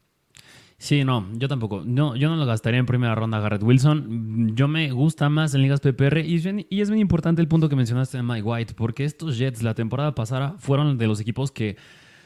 Sí, 0.78 1.04
no, 1.04 1.26
yo 1.34 1.48
tampoco. 1.48 1.82
No, 1.84 2.16
yo 2.16 2.28
no 2.28 2.36
lo 2.36 2.46
gastaría 2.46 2.80
en 2.80 2.86
primera 2.86 3.14
ronda 3.14 3.38
Garrett 3.38 3.62
Wilson. 3.62 4.54
Yo 4.54 4.66
me 4.66 4.90
gusta 4.90 5.28
más 5.28 5.54
en 5.54 5.62
ligas 5.62 5.80
PPR 5.80 6.20
y 6.20 6.34
es, 6.34 6.44
bien, 6.44 6.66
y 6.68 6.80
es 6.80 6.90
bien 6.90 7.00
importante 7.00 7.40
el 7.40 7.48
punto 7.48 7.68
que 7.68 7.76
mencionaste 7.76 8.16
de 8.16 8.22
Mike 8.22 8.42
White, 8.42 8.74
porque 8.74 9.04
estos 9.04 9.38
Jets 9.38 9.62
la 9.62 9.74
temporada 9.74 10.14
pasada 10.14 10.56
fueron 10.58 10.98
de 10.98 11.06
los 11.06 11.20
equipos 11.20 11.52
que 11.52 11.76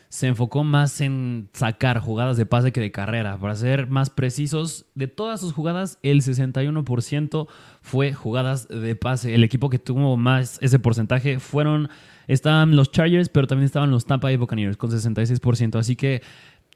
se 0.08 0.26
enfocó 0.26 0.64
más 0.64 1.00
en 1.00 1.50
sacar 1.52 2.00
jugadas 2.00 2.36
de 2.36 2.46
pase 2.46 2.72
que 2.72 2.80
de 2.80 2.90
carrera. 2.90 3.38
Para 3.38 3.54
ser 3.54 3.88
más 3.88 4.08
precisos, 4.08 4.86
de 4.94 5.06
todas 5.06 5.40
sus 5.40 5.52
jugadas, 5.52 5.98
el 6.02 6.22
61% 6.22 7.46
fue 7.82 8.12
jugadas 8.14 8.68
de 8.68 8.96
pase. 8.96 9.34
El 9.34 9.44
equipo 9.44 9.68
que 9.68 9.78
tuvo 9.78 10.16
más 10.16 10.58
ese 10.62 10.78
porcentaje 10.78 11.40
fueron, 11.40 11.90
estaban 12.26 12.74
los 12.74 12.90
Chargers, 12.90 13.28
pero 13.28 13.46
también 13.46 13.66
estaban 13.66 13.90
los 13.90 14.06
Tampa 14.06 14.28
Bay 14.28 14.36
Buccaneers 14.36 14.78
con 14.78 14.90
66%. 14.90 15.78
Así 15.78 15.94
que 15.94 16.22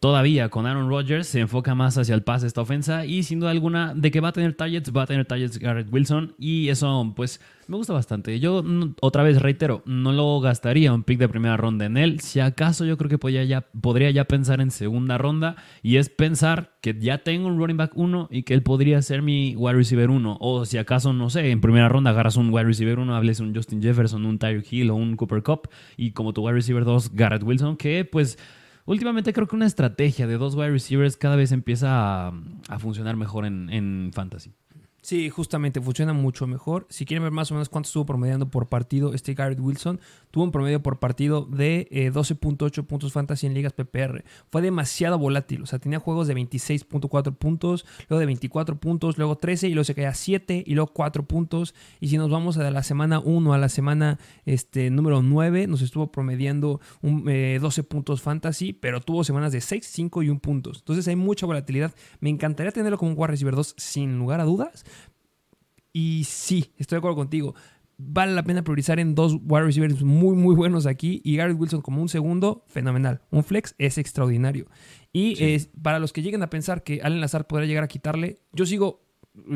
todavía 0.02 0.48
con 0.48 0.66
Aaron 0.66 0.88
Rodgers 0.88 1.28
se 1.28 1.38
enfoca 1.38 1.76
más 1.76 1.96
hacia 1.96 2.16
el 2.16 2.24
pase 2.24 2.48
esta 2.48 2.60
ofensa 2.60 3.06
y 3.06 3.22
sin 3.22 3.38
duda 3.38 3.52
alguna 3.52 3.94
de 3.94 4.10
que 4.10 4.18
va 4.18 4.30
a 4.30 4.32
tener 4.32 4.52
targets, 4.54 4.92
va 4.92 5.04
a 5.04 5.06
tener 5.06 5.26
targets 5.26 5.60
Garrett 5.60 5.92
Wilson 5.92 6.34
y 6.40 6.70
eso 6.70 7.12
pues 7.14 7.40
me 7.68 7.76
gusta 7.76 7.92
bastante. 7.92 8.40
Yo 8.40 8.64
otra 9.00 9.22
vez 9.22 9.40
reitero, 9.40 9.84
no 9.86 10.10
lo 10.10 10.40
gastaría 10.40 10.92
un 10.92 11.04
pick 11.04 11.20
de 11.20 11.28
primera 11.28 11.56
ronda 11.56 11.84
en 11.84 11.96
él. 11.96 12.18
Si 12.18 12.40
acaso 12.40 12.84
yo 12.84 12.98
creo 12.98 13.08
que 13.08 13.18
podría 13.18 13.44
ya, 13.44 13.60
podría 13.60 14.10
ya 14.10 14.24
pensar 14.24 14.60
en 14.60 14.72
segunda 14.72 15.18
ronda 15.18 15.54
y 15.84 15.98
es 15.98 16.08
pensar 16.08 16.72
que 16.80 16.98
ya 16.98 17.18
tengo 17.18 17.46
un 17.46 17.56
running 17.56 17.76
back 17.76 17.92
1 17.94 18.26
y 18.32 18.42
que 18.42 18.54
él 18.54 18.64
podría 18.64 19.00
ser 19.02 19.22
mi 19.22 19.54
wide 19.54 19.76
receiver 19.76 20.10
1 20.10 20.38
o 20.40 20.64
si 20.64 20.78
acaso 20.78 21.12
no 21.12 21.30
sé, 21.30 21.52
en 21.52 21.60
primera 21.60 21.88
ronda 21.88 22.10
agarras 22.10 22.36
un 22.36 22.52
wide 22.52 22.64
receiver 22.64 22.98
1, 22.98 23.14
hables 23.14 23.38
un 23.38 23.54
Justin 23.54 23.80
Jefferson, 23.80 24.26
un 24.26 24.40
Tyreek 24.40 24.72
Hill 24.72 24.90
o 24.90 24.96
un 24.96 25.14
Cooper 25.14 25.44
Cup 25.44 25.68
y 25.96 26.10
como 26.10 26.32
tu 26.32 26.44
wide 26.44 26.54
receiver 26.54 26.84
2 26.84 27.14
Garrett 27.14 27.44
Wilson 27.44 27.76
que 27.76 28.04
pues 28.04 28.36
últimamente 28.85 29.33
creo 29.33 29.47
que 29.47 29.57
una 29.57 29.66
estrategia 29.66 30.27
de 30.27 30.37
dos 30.38 30.55
wide 30.55 30.71
receivers 30.71 31.16
cada 31.16 31.37
vez 31.37 31.53
empieza 31.53 32.29
a, 32.29 32.79
funcionar 32.79 33.16
mejor 33.16 33.47
en, 33.47 33.71
en 33.71 34.11
fantasy. 34.12 34.53
Sí, 35.03 35.31
justamente 35.31 35.81
funciona 35.81 36.12
mucho 36.12 36.47
mejor. 36.47 36.87
Si 36.88 37.05
quieren 37.05 37.25
ver 37.25 37.33
más 37.33 37.51
o 37.51 37.55
menos 37.55 37.68
cuánto 37.68 37.88
estuvo 37.88 38.07
promediando 38.07 38.51
por 38.51 38.68
partido 38.68 39.14
este 39.14 39.35
Garrett 39.35 39.59
Wilson, 39.59 40.01
tuvo 40.33 40.45
un 40.45 40.51
promedio 40.51 40.83
por 40.83 40.99
partido 40.99 41.42
de 41.42 41.88
12.8 42.12 42.79
eh, 42.79 42.83
puntos 42.83 43.12
fantasy 43.12 43.47
en 43.47 43.55
ligas 43.55 43.75
PPR. 43.75 44.25
Fue 44.51 44.62
demasiado 44.62 45.18
volátil, 45.18 45.62
o 45.62 45.66
sea, 45.66 45.79
tenía 45.79 46.01
juegos 46.01 46.27
de 46.27 46.35
26.4 46.35 47.37
puntos, 47.37 47.87
luego 48.09 48.18
de 48.18 48.27
24 48.27 48.81
puntos, 48.81 49.18
luego 49.18 49.37
13 49.37 49.68
y 49.68 49.75
luego 49.75 49.85
se 49.85 49.95
caía 49.95 50.09
a 50.09 50.14
7 50.14 50.64
y 50.66 50.75
luego 50.75 50.92
4 50.92 51.25
puntos. 51.25 51.75
Y 52.01 52.09
si 52.09 52.16
nos 52.16 52.31
vamos 52.31 52.57
a 52.59 52.68
la 52.71 52.83
semana 52.83 53.21
1 53.21 53.53
a 53.53 53.59
la 53.59 53.68
semana 53.68 54.18
este, 54.47 54.90
número 54.90 55.23
9, 55.23 55.66
nos 55.66 55.83
estuvo 55.83 56.11
promediando 56.11 56.81
un, 57.03 57.25
12 57.25 57.81
eh, 57.81 57.85
puntos 57.85 58.23
fantasy, 58.23 58.73
pero 58.73 59.01
tuvo 59.01 59.23
semanas 59.23 59.53
de 59.53 59.61
6, 59.61 59.87
5 59.87 60.23
y 60.23 60.31
1 60.31 60.40
puntos. 60.40 60.79
Entonces 60.79 61.07
hay 61.09 61.16
mucha 61.16 61.45
volatilidad. 61.45 61.95
Me 62.21 62.31
encantaría 62.31 62.73
tenerlo 62.73 62.97
como 62.97 63.12
un 63.12 63.18
wide 63.18 63.29
receiver 63.29 63.55
2 63.55 63.75
sin 63.77 64.18
lugar 64.18 64.40
a 64.40 64.45
dudas 64.45 64.85
y 65.92 66.25
sí, 66.25 66.73
estoy 66.79 66.97
de 66.97 66.99
acuerdo 67.01 67.16
contigo. 67.16 67.55
Vale 68.04 68.34
la 68.34 68.42
pena 68.42 68.62
priorizar 68.62 68.98
en 68.98 69.14
dos 69.14 69.38
wide 69.42 69.62
receivers 69.62 70.02
muy, 70.02 70.34
muy 70.34 70.54
buenos 70.54 70.86
aquí. 70.86 71.20
Y 71.24 71.36
Garrett 71.36 71.58
Wilson 71.58 71.82
como 71.82 72.02
un 72.02 72.08
segundo, 72.08 72.64
fenomenal. 72.66 73.20
Un 73.30 73.44
flex 73.44 73.74
es 73.78 73.98
extraordinario. 73.98 74.66
Y 75.12 75.58
para 75.82 75.98
los 75.98 76.12
que 76.12 76.22
lleguen 76.22 76.42
a 76.42 76.50
pensar 76.50 76.82
que 76.82 77.00
Allen 77.02 77.20
Lazar 77.20 77.46
podrá 77.46 77.66
llegar 77.66 77.84
a 77.84 77.88
quitarle, 77.88 78.40
yo 78.52 78.66
sigo 78.66 79.02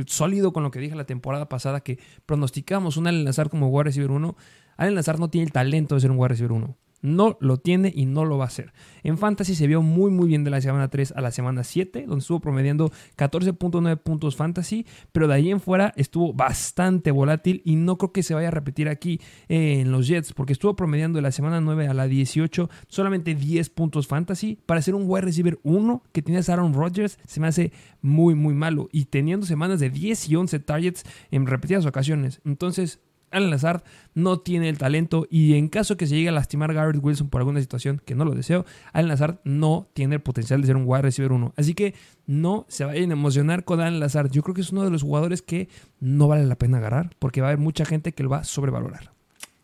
sólido 0.06 0.52
con 0.52 0.62
lo 0.62 0.70
que 0.70 0.78
dije 0.78 0.94
la 0.94 1.04
temporada 1.06 1.48
pasada, 1.48 1.80
que 1.80 1.98
pronosticamos 2.24 2.96
un 2.96 3.06
Allen 3.06 3.24
Lazar 3.24 3.50
como 3.50 3.68
wide 3.68 3.84
receiver 3.84 4.10
1. 4.10 4.36
Allen 4.76 4.94
Lazar 4.94 5.18
no 5.18 5.28
tiene 5.30 5.46
el 5.46 5.52
talento 5.52 5.94
de 5.94 6.00
ser 6.00 6.10
un 6.10 6.18
wide 6.18 6.28
receiver 6.28 6.52
1. 6.52 6.76
No 7.06 7.36
lo 7.40 7.58
tiene 7.58 7.92
y 7.94 8.04
no 8.06 8.24
lo 8.24 8.36
va 8.36 8.44
a 8.44 8.48
hacer. 8.48 8.72
En 9.04 9.16
Fantasy 9.16 9.54
se 9.54 9.68
vio 9.68 9.80
muy 9.80 10.10
muy 10.10 10.26
bien 10.26 10.42
de 10.42 10.50
la 10.50 10.60
semana 10.60 10.88
3 10.88 11.14
a 11.16 11.20
la 11.20 11.30
semana 11.30 11.62
7, 11.62 12.06
donde 12.06 12.18
estuvo 12.18 12.40
promediando 12.40 12.90
14.9 13.16 13.96
puntos 13.98 14.34
Fantasy, 14.34 14.86
pero 15.12 15.28
de 15.28 15.34
ahí 15.34 15.50
en 15.50 15.60
fuera 15.60 15.92
estuvo 15.96 16.32
bastante 16.32 17.12
volátil 17.12 17.62
y 17.64 17.76
no 17.76 17.96
creo 17.96 18.12
que 18.12 18.24
se 18.24 18.34
vaya 18.34 18.48
a 18.48 18.50
repetir 18.50 18.88
aquí 18.88 19.20
eh, 19.48 19.80
en 19.80 19.92
los 19.92 20.08
Jets, 20.08 20.32
porque 20.32 20.52
estuvo 20.52 20.74
promediando 20.74 21.18
de 21.18 21.22
la 21.22 21.30
semana 21.30 21.60
9 21.60 21.86
a 21.86 21.94
la 21.94 22.08
18 22.08 22.68
solamente 22.88 23.36
10 23.36 23.70
puntos 23.70 24.08
Fantasy. 24.08 24.58
Para 24.66 24.82
ser 24.82 24.96
un 24.96 25.04
wide 25.06 25.22
receiver 25.22 25.60
1 25.62 26.02
que 26.10 26.22
tiene 26.22 26.40
a 26.40 26.52
Aaron 26.52 26.74
Rodgers, 26.74 27.18
se 27.24 27.38
me 27.38 27.46
hace 27.46 27.72
muy 28.02 28.34
muy 28.34 28.54
malo 28.54 28.88
y 28.90 29.04
teniendo 29.04 29.46
semanas 29.46 29.78
de 29.78 29.90
10 29.90 30.28
y 30.28 30.36
11 30.36 30.58
targets 30.60 31.04
en 31.30 31.46
repetidas 31.46 31.86
ocasiones. 31.86 32.40
Entonces, 32.44 33.00
Alan 33.30 33.50
Lazard 33.50 33.82
no 34.14 34.38
tiene 34.38 34.68
el 34.68 34.78
talento 34.78 35.26
y 35.30 35.54
en 35.54 35.68
caso 35.68 35.96
que 35.96 36.06
se 36.06 36.14
llegue 36.14 36.28
a 36.28 36.32
lastimar 36.32 36.72
Garrett 36.72 37.02
Wilson 37.02 37.28
por 37.28 37.40
alguna 37.40 37.60
situación, 37.60 38.00
que 38.04 38.14
no 38.14 38.24
lo 38.24 38.34
deseo, 38.34 38.64
Alan 38.92 39.08
Lazard 39.08 39.38
no 39.44 39.88
tiene 39.94 40.16
el 40.16 40.20
potencial 40.20 40.60
de 40.60 40.68
ser 40.68 40.76
un 40.76 40.84
wide 40.86 41.02
receiver 41.02 41.32
1. 41.32 41.54
Así 41.56 41.74
que 41.74 41.94
no 42.26 42.64
se 42.68 42.84
vayan 42.84 43.10
a 43.10 43.14
emocionar 43.14 43.64
con 43.64 43.80
Alan 43.80 44.00
Lazard. 44.00 44.30
Yo 44.30 44.42
creo 44.42 44.54
que 44.54 44.60
es 44.60 44.70
uno 44.70 44.84
de 44.84 44.90
los 44.90 45.02
jugadores 45.02 45.42
que 45.42 45.68
no 46.00 46.28
vale 46.28 46.46
la 46.46 46.56
pena 46.56 46.78
agarrar 46.78 47.10
porque 47.18 47.40
va 47.40 47.48
a 47.48 47.50
haber 47.50 47.62
mucha 47.62 47.84
gente 47.84 48.12
que 48.12 48.22
lo 48.22 48.30
va 48.30 48.38
a 48.38 48.44
sobrevalorar. 48.44 49.15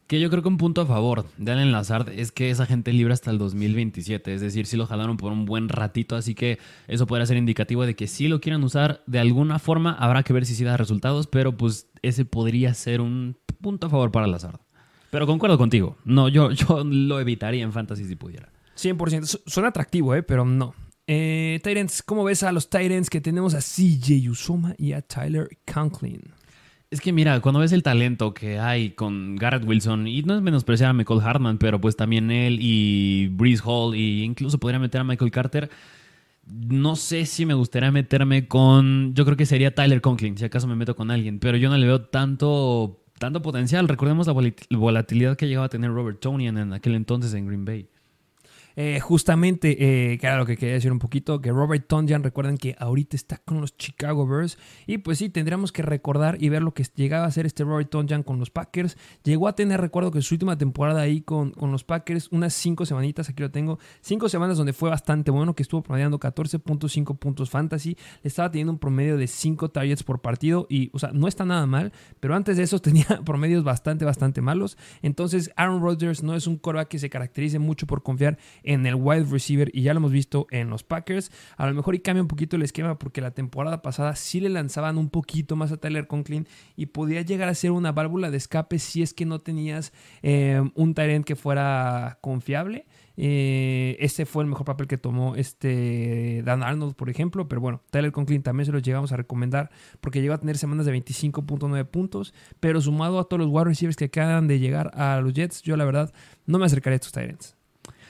Que 0.06 0.20
yo 0.20 0.28
creo 0.28 0.42
que 0.42 0.48
un 0.48 0.58
punto 0.58 0.82
a 0.82 0.86
favor 0.86 1.24
de 1.38 1.52
Allen 1.52 1.72
Lazard 1.72 2.10
es 2.10 2.32
que 2.32 2.50
esa 2.50 2.66
gente 2.66 2.92
libre 2.92 3.14
hasta 3.14 3.30
el 3.30 3.38
2027. 3.38 4.34
Es 4.34 4.40
decir, 4.40 4.66
si 4.66 4.76
lo 4.76 4.86
jalaron 4.86 5.16
por 5.16 5.32
un 5.32 5.46
buen 5.46 5.68
ratito, 5.68 6.16
así 6.16 6.34
que 6.34 6.58
eso 6.86 7.06
podría 7.06 7.26
ser 7.26 7.38
indicativo 7.38 7.86
de 7.86 7.94
que 7.94 8.06
si 8.06 8.28
lo 8.28 8.40
quieren 8.40 8.62
usar 8.62 9.02
de 9.06 9.20
alguna 9.20 9.58
forma, 9.58 9.92
habrá 9.92 10.22
que 10.22 10.32
ver 10.32 10.44
si 10.44 10.54
sí 10.54 10.64
da 10.64 10.76
resultados, 10.76 11.26
pero 11.26 11.56
pues 11.56 11.88
ese 12.02 12.24
podría 12.24 12.74
ser 12.74 13.00
un 13.00 13.38
punto 13.60 13.86
a 13.86 13.90
favor 13.90 14.10
para 14.10 14.26
Lazard. 14.26 14.60
Pero 15.10 15.26
concuerdo 15.26 15.58
contigo. 15.58 15.96
No, 16.04 16.28
yo, 16.28 16.50
yo 16.52 16.84
lo 16.84 17.20
evitaría 17.20 17.62
en 17.62 17.72
Fantasy 17.72 18.04
si 18.04 18.16
pudiera. 18.16 18.50
100%. 18.76 19.42
Suena 19.46 19.68
atractivo, 19.68 20.14
¿eh? 20.14 20.22
pero 20.22 20.44
no. 20.44 20.74
Eh, 21.06 21.60
Titans, 21.62 22.02
¿cómo 22.02 22.24
ves 22.24 22.42
a 22.42 22.52
los 22.52 22.70
Titans 22.70 23.10
que 23.10 23.20
tenemos 23.20 23.54
a 23.54 23.58
CJ 23.58 24.30
Usoma 24.30 24.74
y 24.78 24.92
a 24.92 25.02
Tyler 25.02 25.48
Conklin? 25.72 26.22
Es 26.92 27.00
que 27.00 27.10
mira, 27.10 27.40
cuando 27.40 27.58
ves 27.58 27.72
el 27.72 27.82
talento 27.82 28.34
que 28.34 28.58
hay 28.58 28.90
con 28.90 29.36
Garrett 29.36 29.66
Wilson, 29.66 30.06
y 30.06 30.20
no 30.24 30.34
es 30.36 30.42
menospreciar 30.42 30.90
a 30.90 30.92
Michael 30.92 31.20
Hartman, 31.22 31.56
pero 31.56 31.80
pues 31.80 31.96
también 31.96 32.30
él 32.30 32.58
y 32.60 33.28
Breeze 33.28 33.62
Hall, 33.64 33.94
e 33.94 34.22
incluso 34.22 34.58
podría 34.58 34.78
meter 34.78 35.00
a 35.00 35.04
Michael 35.04 35.30
Carter. 35.30 35.70
No 36.46 36.94
sé 36.94 37.24
si 37.24 37.46
me 37.46 37.54
gustaría 37.54 37.90
meterme 37.90 38.46
con. 38.46 39.14
Yo 39.14 39.24
creo 39.24 39.38
que 39.38 39.46
sería 39.46 39.74
Tyler 39.74 40.02
Conklin, 40.02 40.36
si 40.36 40.44
acaso 40.44 40.68
me 40.68 40.76
meto 40.76 40.94
con 40.94 41.10
alguien, 41.10 41.38
pero 41.38 41.56
yo 41.56 41.70
no 41.70 41.78
le 41.78 41.86
veo 41.86 42.02
tanto, 42.02 43.00
tanto 43.18 43.40
potencial. 43.40 43.88
Recordemos 43.88 44.26
la 44.26 44.34
volatilidad 44.78 45.38
que 45.38 45.48
llegaba 45.48 45.66
a 45.66 45.70
tener 45.70 45.90
Robert 45.92 46.20
Tonian 46.20 46.58
en 46.58 46.74
aquel 46.74 46.94
entonces 46.94 47.32
en 47.32 47.46
Green 47.46 47.64
Bay. 47.64 47.88
Eh, 48.76 49.00
justamente, 49.00 50.12
eh, 50.12 50.18
que 50.18 50.26
era 50.26 50.36
lo 50.36 50.46
que 50.46 50.56
quería 50.56 50.74
decir 50.74 50.92
un 50.92 50.98
poquito, 50.98 51.40
que 51.40 51.50
Robert 51.50 51.86
Tonjan, 51.86 52.22
recuerden 52.22 52.56
que 52.56 52.74
ahorita 52.78 53.16
está 53.16 53.38
con 53.38 53.60
los 53.60 53.76
Chicago 53.76 54.26
Bears. 54.26 54.58
Y 54.86 54.98
pues 54.98 55.18
sí, 55.18 55.28
tendríamos 55.28 55.72
que 55.72 55.82
recordar 55.82 56.42
y 56.42 56.48
ver 56.48 56.62
lo 56.62 56.72
que 56.74 56.84
llegaba 56.94 57.24
a 57.24 57.28
hacer 57.28 57.46
este 57.46 57.64
Robert 57.64 57.90
Tonjan 57.90 58.22
con 58.22 58.38
los 58.38 58.50
Packers. 58.50 58.96
Llegó 59.24 59.48
a 59.48 59.54
tener, 59.54 59.80
recuerdo 59.80 60.10
que 60.10 60.22
su 60.22 60.34
última 60.34 60.56
temporada 60.56 61.02
ahí 61.02 61.20
con, 61.20 61.50
con 61.52 61.72
los 61.72 61.84
Packers, 61.84 62.28
unas 62.30 62.54
cinco 62.54 62.86
semanitas, 62.86 63.28
aquí 63.28 63.42
lo 63.42 63.50
tengo, 63.50 63.78
cinco 64.00 64.28
semanas 64.28 64.56
donde 64.56 64.72
fue 64.72 64.90
bastante 64.90 65.30
bueno, 65.30 65.54
que 65.54 65.62
estuvo 65.62 65.82
promediando 65.82 66.18
14.5 66.18 67.18
puntos 67.18 67.50
fantasy. 67.50 67.96
Estaba 68.22 68.50
teniendo 68.50 68.72
un 68.72 68.78
promedio 68.78 69.16
de 69.16 69.26
5 69.26 69.70
targets 69.70 70.02
por 70.02 70.20
partido 70.20 70.66
y, 70.68 70.90
o 70.92 70.98
sea, 70.98 71.10
no 71.12 71.28
está 71.28 71.44
nada 71.44 71.66
mal, 71.66 71.92
pero 72.20 72.34
antes 72.34 72.56
de 72.56 72.62
eso 72.62 72.78
tenía 72.82 73.06
promedios 73.24 73.64
bastante, 73.64 74.04
bastante 74.04 74.40
malos. 74.40 74.76
Entonces, 75.02 75.50
Aaron 75.56 75.82
Rodgers 75.82 76.22
no 76.22 76.34
es 76.34 76.46
un 76.46 76.56
coreback 76.56 76.88
que 76.88 76.98
se 76.98 77.10
caracterice 77.10 77.58
mucho 77.58 77.86
por 77.86 78.02
confiar 78.02 78.38
en 78.62 78.86
el 78.86 78.94
wide 78.94 79.24
receiver 79.24 79.70
y 79.72 79.82
ya 79.82 79.94
lo 79.94 79.98
hemos 79.98 80.12
visto 80.12 80.46
en 80.50 80.70
los 80.70 80.82
Packers. 80.82 81.30
A 81.56 81.66
lo 81.66 81.74
mejor 81.74 81.94
y 81.94 82.00
cambia 82.00 82.22
un 82.22 82.28
poquito 82.28 82.56
el 82.56 82.62
esquema 82.62 82.98
porque 82.98 83.20
la 83.20 83.32
temporada 83.32 83.82
pasada 83.82 84.16
sí 84.16 84.40
le 84.40 84.48
lanzaban 84.48 84.98
un 84.98 85.08
poquito 85.10 85.56
más 85.56 85.72
a 85.72 85.76
Tyler 85.76 86.06
Conklin 86.06 86.46
y 86.76 86.86
podía 86.86 87.22
llegar 87.22 87.48
a 87.48 87.54
ser 87.54 87.70
una 87.70 87.92
válvula 87.92 88.30
de 88.30 88.36
escape 88.36 88.78
si 88.78 89.02
es 89.02 89.14
que 89.14 89.26
no 89.26 89.40
tenías 89.40 89.92
eh, 90.22 90.62
un 90.74 90.94
Tyrant 90.94 91.24
que 91.24 91.36
fuera 91.36 92.18
confiable. 92.20 92.86
Eh, 93.16 93.96
ese 94.00 94.24
fue 94.24 94.42
el 94.42 94.48
mejor 94.48 94.64
papel 94.64 94.86
que 94.86 94.96
tomó 94.96 95.36
este 95.36 96.42
Dan 96.44 96.62
Arnold, 96.62 96.94
por 96.94 97.10
ejemplo. 97.10 97.48
Pero 97.48 97.60
bueno, 97.60 97.82
Tyler 97.90 98.12
Conklin 98.12 98.42
también 98.42 98.66
se 98.66 98.72
los 98.72 98.82
llegamos 98.82 99.12
a 99.12 99.16
recomendar 99.16 99.70
porque 100.00 100.20
llegó 100.20 100.34
a 100.34 100.38
tener 100.38 100.58
semanas 100.58 100.86
de 100.86 100.94
25.9 100.94 101.84
puntos. 101.86 102.34
Pero 102.60 102.80
sumado 102.80 103.18
a 103.18 103.24
todos 103.24 103.40
los 103.40 103.48
wide 103.48 103.64
receivers 103.64 103.96
que 103.96 104.06
acaban 104.06 104.48
de 104.48 104.58
llegar 104.58 104.90
a 104.94 105.20
los 105.20 105.32
Jets, 105.32 105.62
yo 105.62 105.76
la 105.76 105.84
verdad 105.84 106.12
no 106.46 106.58
me 106.58 106.66
acercaré 106.66 106.94
a 106.94 106.96
estos 106.96 107.12
Tyrants. 107.12 107.56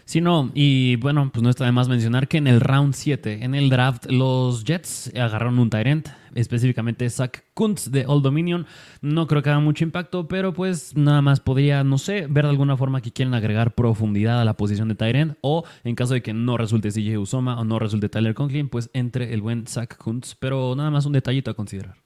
Sí, 0.05 0.21
no, 0.21 0.51
y 0.55 0.97
bueno, 0.97 1.31
pues 1.33 1.43
no 1.43 1.51
está 1.51 1.65
de 1.65 1.73
más 1.73 1.89
mencionar 1.89 2.29
que 2.29 2.39
en 2.39 2.47
el 2.47 2.61
round 2.61 2.95
7, 2.95 3.45
en 3.45 3.55
el 3.55 3.71
draft, 3.71 4.11
los 4.11 4.65
Jets 4.65 5.13
agarraron 5.15 5.59
un 5.59 5.71
Tyrant, 5.71 6.09
específicamente 6.35 7.09
Zach 7.09 7.45
Kuntz 7.55 7.91
de 7.91 8.05
Old 8.07 8.25
Dominion. 8.25 8.67
No 9.01 9.27
creo 9.27 9.43
que 9.43 9.51
haga 9.51 9.61
mucho 9.61 9.85
impacto, 9.85 10.27
pero 10.29 10.53
pues 10.53 10.97
nada 10.97 11.23
más 11.23 11.41
podría, 11.41 11.85
no 11.85 11.99
sé, 11.99 12.27
ver 12.29 12.45
de 12.45 12.51
alguna 12.51 12.77
forma 12.77 13.01
que 13.01 13.13
quieren 13.13 13.35
agregar 13.35 13.75
profundidad 13.75 14.41
a 14.41 14.45
la 14.45 14.57
posición 14.57 14.89
de 14.89 14.97
Tyrant, 14.97 15.39
o 15.41 15.65
en 15.85 15.95
caso 15.95 16.15
de 16.15 16.23
que 16.23 16.35
no 16.35 16.57
resulte 16.57 16.91
CJ 16.91 17.19
Usoma 17.19 17.59
o 17.59 17.65
no 17.65 17.79
resulte 17.79 18.09
Tyler 18.09 18.35
Conklin, 18.35 18.69
pues 18.69 18.91
entre 18.93 19.33
el 19.33 19.41
buen 19.41 19.67
Zach 19.67 19.97
Kuntz, 19.97 20.35
pero 20.35 20.75
nada 20.77 20.91
más 20.91 21.07
un 21.07 21.13
detallito 21.13 21.51
a 21.51 21.55
considerar. 21.55 21.97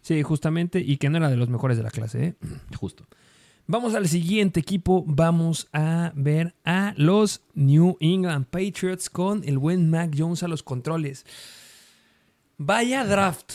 Sí, 0.00 0.22
justamente, 0.22 0.78
y 0.78 0.98
que 0.98 1.10
no 1.10 1.16
era 1.16 1.28
de 1.28 1.36
los 1.36 1.48
mejores 1.48 1.76
de 1.76 1.82
la 1.82 1.90
clase, 1.90 2.24
¿eh? 2.24 2.34
Justo. 2.76 3.04
Vamos 3.68 3.96
al 3.96 4.06
siguiente 4.06 4.60
equipo. 4.60 5.02
Vamos 5.08 5.66
a 5.72 6.12
ver 6.14 6.54
a 6.64 6.94
los 6.96 7.42
New 7.54 7.96
England 7.98 8.46
Patriots 8.46 9.10
con 9.10 9.42
el 9.42 9.58
buen 9.58 9.90
Mac 9.90 10.14
Jones 10.16 10.44
a 10.44 10.48
los 10.48 10.62
controles. 10.62 11.26
Vaya 12.58 13.04
draft. 13.04 13.54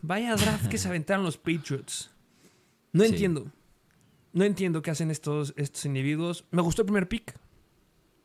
Vaya 0.00 0.36
draft 0.36 0.68
que 0.68 0.78
se 0.78 0.86
aventaron 0.88 1.24
los 1.24 1.38
Patriots. 1.38 2.12
No 2.92 3.02
entiendo. 3.02 3.50
No 4.32 4.44
entiendo 4.44 4.80
qué 4.80 4.92
hacen 4.92 5.10
estos, 5.10 5.52
estos 5.56 5.84
individuos. 5.86 6.44
Me 6.52 6.62
gustó 6.62 6.82
el 6.82 6.86
primer 6.86 7.08
pick. 7.08 7.34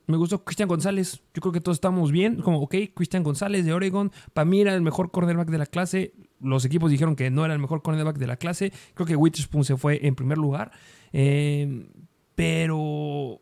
Me 0.06 0.18
gustó 0.18 0.44
Cristian 0.44 0.70
González. 0.70 1.24
Yo 1.34 1.42
creo 1.42 1.52
que 1.52 1.62
todos 1.62 1.78
estamos 1.78 2.12
bien. 2.12 2.44
Como, 2.44 2.60
ok, 2.60 2.76
Cristian 2.94 3.24
González 3.24 3.66
de 3.66 3.74
Oregon. 3.74 4.12
Para 4.34 4.46
mí 4.46 4.62
era 4.62 4.76
el 4.76 4.84
mejor 4.84 5.10
cornerback 5.10 5.50
de 5.50 5.58
la 5.58 5.66
clase. 5.66 6.14
Los 6.40 6.64
equipos 6.64 6.92
dijeron 6.92 7.16
que 7.16 7.32
no 7.32 7.44
era 7.44 7.56
el 7.56 7.60
mejor 7.60 7.82
cornerback 7.82 8.18
de 8.18 8.28
la 8.28 8.38
clase. 8.38 8.72
Creo 8.94 9.08
que 9.08 9.16
Witherspoon 9.16 9.64
se 9.64 9.78
fue 9.78 10.06
en 10.06 10.14
primer 10.14 10.38
lugar. 10.38 10.72
Eh, 11.14 11.88
pero 12.36 13.42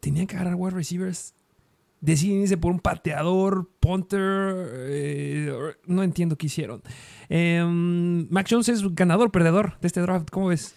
tenían 0.00 0.26
que 0.26 0.36
agarrar 0.36 0.56
wide 0.56 0.74
receivers. 0.74 1.34
Deciden 2.00 2.42
irse 2.42 2.56
por 2.56 2.72
un 2.72 2.80
pateador, 2.80 3.70
punter. 3.78 4.20
Eh, 4.88 5.52
no 5.86 6.02
entiendo 6.02 6.36
qué 6.36 6.46
hicieron. 6.46 6.82
Eh, 7.28 7.64
Mac 8.28 8.48
Jones 8.50 8.68
es 8.68 8.82
ganador, 8.94 9.30
perdedor 9.30 9.78
de 9.80 9.86
este 9.86 10.00
draft. 10.00 10.28
¿Cómo 10.30 10.48
ves? 10.48 10.74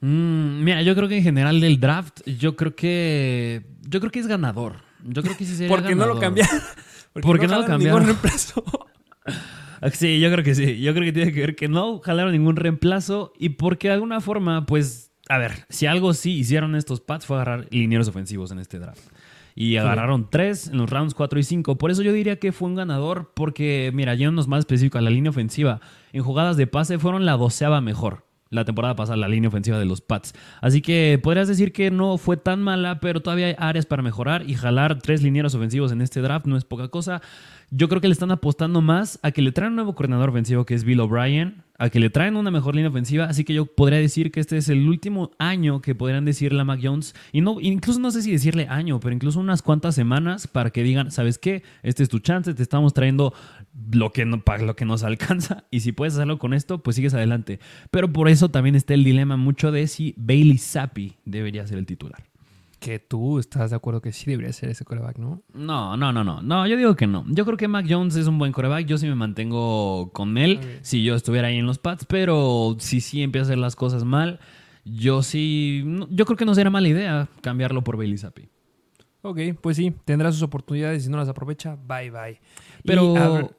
Mm, 0.00 0.62
mira, 0.62 0.82
yo 0.82 0.94
creo 0.94 1.08
que 1.08 1.16
en 1.16 1.22
general 1.22 1.60
del 1.60 1.80
draft, 1.80 2.20
yo 2.26 2.56
creo 2.56 2.76
que. 2.76 3.64
Yo 3.88 4.00
creo 4.00 4.12
que 4.12 4.20
es 4.20 4.26
ganador. 4.26 4.82
Yo 5.02 5.22
creo 5.22 5.34
que 5.36 5.46
sí 5.46 5.54
sería 5.54 5.74
Porque 5.74 5.94
no 5.94 6.06
lo 6.06 6.20
cambiaron. 6.20 6.60
Porque, 7.22 7.46
no, 7.46 7.60
lo 7.60 7.66
cambiaron. 7.66 8.04
sí, 9.92 10.20
yo 10.20 10.30
creo 10.30 10.44
que 10.44 10.54
sí. 10.54 10.80
Yo 10.80 10.92
creo 10.92 11.04
que 11.06 11.12
tiene 11.12 11.32
que 11.32 11.40
ver 11.40 11.56
que 11.56 11.68
no 11.68 12.00
jalaron 12.00 12.32
ningún 12.32 12.56
reemplazo 12.56 13.32
y 13.38 13.50
porque 13.50 13.88
de 13.88 13.94
alguna 13.94 14.20
forma, 14.20 14.66
pues 14.66 15.13
a 15.28 15.38
ver, 15.38 15.66
si 15.68 15.86
algo 15.86 16.12
sí 16.12 16.32
hicieron 16.32 16.74
estos 16.76 17.00
Pats 17.00 17.26
fue 17.26 17.36
agarrar 17.36 17.66
linieros 17.70 18.08
ofensivos 18.08 18.50
en 18.50 18.58
este 18.58 18.78
draft. 18.78 19.02
Y 19.56 19.76
agarraron 19.76 20.28
tres 20.30 20.66
en 20.66 20.78
los 20.78 20.90
rounds 20.90 21.14
4 21.14 21.38
y 21.38 21.42
5. 21.44 21.78
Por 21.78 21.92
eso 21.92 22.02
yo 22.02 22.12
diría 22.12 22.40
que 22.40 22.50
fue 22.50 22.68
un 22.68 22.74
ganador, 22.74 23.30
porque, 23.34 23.92
mira, 23.94 24.14
yéndonos 24.16 24.48
más 24.48 24.60
específico 24.60 24.98
a 24.98 25.00
la 25.00 25.10
línea 25.10 25.30
ofensiva, 25.30 25.80
en 26.12 26.24
jugadas 26.24 26.56
de 26.56 26.66
pase 26.66 26.98
fueron 26.98 27.24
la 27.24 27.36
doceava 27.36 27.80
mejor 27.80 28.24
la 28.54 28.64
temporada 28.64 28.96
pasada, 28.96 29.16
la 29.16 29.28
línea 29.28 29.48
ofensiva 29.48 29.78
de 29.78 29.84
los 29.84 30.00
Pats. 30.00 30.34
Así 30.60 30.80
que 30.80 31.18
podrías 31.22 31.48
decir 31.48 31.72
que 31.72 31.90
no 31.90 32.16
fue 32.18 32.36
tan 32.36 32.62
mala, 32.62 33.00
pero 33.00 33.20
todavía 33.20 33.46
hay 33.48 33.54
áreas 33.58 33.86
para 33.86 34.02
mejorar 34.02 34.48
y 34.48 34.54
jalar 34.54 35.00
tres 35.00 35.22
linieros 35.22 35.54
ofensivos 35.54 35.92
en 35.92 36.00
este 36.00 36.20
draft 36.20 36.46
no 36.46 36.56
es 36.56 36.64
poca 36.64 36.88
cosa. 36.88 37.20
Yo 37.70 37.88
creo 37.88 38.00
que 38.00 38.08
le 38.08 38.12
están 38.12 38.30
apostando 38.30 38.80
más 38.80 39.18
a 39.22 39.32
que 39.32 39.42
le 39.42 39.52
traen 39.52 39.72
un 39.72 39.76
nuevo 39.76 39.94
coordinador 39.94 40.30
ofensivo 40.30 40.64
que 40.64 40.74
es 40.74 40.84
Bill 40.84 41.00
O'Brien, 41.00 41.64
a 41.76 41.90
que 41.90 41.98
le 41.98 42.08
traen 42.08 42.36
una 42.36 42.50
mejor 42.50 42.76
línea 42.76 42.88
ofensiva, 42.88 43.24
así 43.24 43.44
que 43.44 43.52
yo 43.52 43.66
podría 43.66 43.98
decir 43.98 44.30
que 44.30 44.38
este 44.38 44.56
es 44.56 44.68
el 44.68 44.88
último 44.88 45.32
año 45.38 45.80
que 45.80 45.94
podrían 45.94 46.24
decirle 46.24 46.60
a 46.60 46.64
Mac 46.64 46.80
Jones, 46.82 47.14
y 47.32 47.40
no, 47.40 47.60
incluso 47.60 47.98
no 47.98 48.12
sé 48.12 48.22
si 48.22 48.30
decirle 48.30 48.68
año, 48.68 49.00
pero 49.00 49.14
incluso 49.14 49.40
unas 49.40 49.60
cuantas 49.62 49.94
semanas 49.96 50.46
para 50.46 50.70
que 50.70 50.84
digan, 50.84 51.10
¿sabes 51.10 51.38
qué? 51.38 51.64
Este 51.82 52.04
es 52.04 52.08
tu 52.08 52.20
chance, 52.20 52.54
te 52.54 52.62
estamos 52.62 52.94
trayendo 52.94 53.34
lo 53.92 54.12
que, 54.12 54.24
no, 54.24 54.42
para 54.42 54.62
lo 54.64 54.76
que 54.76 54.84
nos 54.84 55.02
alcanza, 55.04 55.64
y 55.70 55.80
si 55.80 55.92
puedes 55.92 56.14
hacerlo 56.14 56.38
con 56.38 56.54
esto, 56.54 56.82
pues 56.82 56.96
sigues 56.96 57.14
adelante. 57.14 57.60
Pero 57.90 58.12
por 58.12 58.28
eso 58.28 58.50
también 58.50 58.74
está 58.74 58.94
el 58.94 59.04
dilema 59.04 59.36
mucho 59.36 59.72
de 59.72 59.86
si 59.86 60.14
Bailey 60.16 60.58
Zappi 60.58 61.16
debería 61.24 61.66
ser 61.66 61.78
el 61.78 61.86
titular 61.86 62.24
que 62.84 62.98
tú 62.98 63.38
estás 63.38 63.70
de 63.70 63.76
acuerdo 63.76 64.02
que 64.02 64.12
sí 64.12 64.30
debería 64.30 64.52
ser 64.52 64.68
ese 64.68 64.84
coreback, 64.84 65.16
¿no? 65.16 65.40
No, 65.54 65.96
no, 65.96 66.12
no, 66.12 66.22
no. 66.22 66.42
No, 66.42 66.66
yo 66.66 66.76
digo 66.76 66.94
que 66.96 67.06
no. 67.06 67.24
Yo 67.28 67.46
creo 67.46 67.56
que 67.56 67.66
Mac 67.66 67.86
Jones 67.88 68.14
es 68.14 68.26
un 68.26 68.38
buen 68.38 68.52
coreback. 68.52 68.84
Yo 68.84 68.98
sí 68.98 69.06
me 69.06 69.14
mantengo 69.14 70.10
con 70.12 70.36
él 70.36 70.60
si 70.82 71.02
yo 71.02 71.14
estuviera 71.14 71.48
ahí 71.48 71.56
en 71.56 71.64
los 71.64 71.78
pads, 71.78 72.04
pero 72.04 72.76
si 72.78 73.00
sí 73.00 73.22
empieza 73.22 73.44
a 73.44 73.46
hacer 73.46 73.58
las 73.58 73.74
cosas 73.74 74.04
mal, 74.04 74.38
yo 74.84 75.22
sí. 75.22 75.82
Yo 76.10 76.26
creo 76.26 76.36
que 76.36 76.44
no 76.44 76.54
sería 76.54 76.68
mala 76.68 76.86
idea 76.86 77.26
cambiarlo 77.40 77.82
por 77.82 77.96
Bailey 77.96 78.18
Zappi. 78.18 78.50
Ok, 79.22 79.38
pues 79.62 79.78
sí, 79.78 79.94
tendrá 80.04 80.30
sus 80.30 80.42
oportunidades. 80.42 81.00
y 81.00 81.04
Si 81.06 81.10
no 81.10 81.16
las 81.16 81.30
aprovecha, 81.30 81.78
bye 81.86 82.10
bye. 82.10 82.38
Pero. 82.84 83.50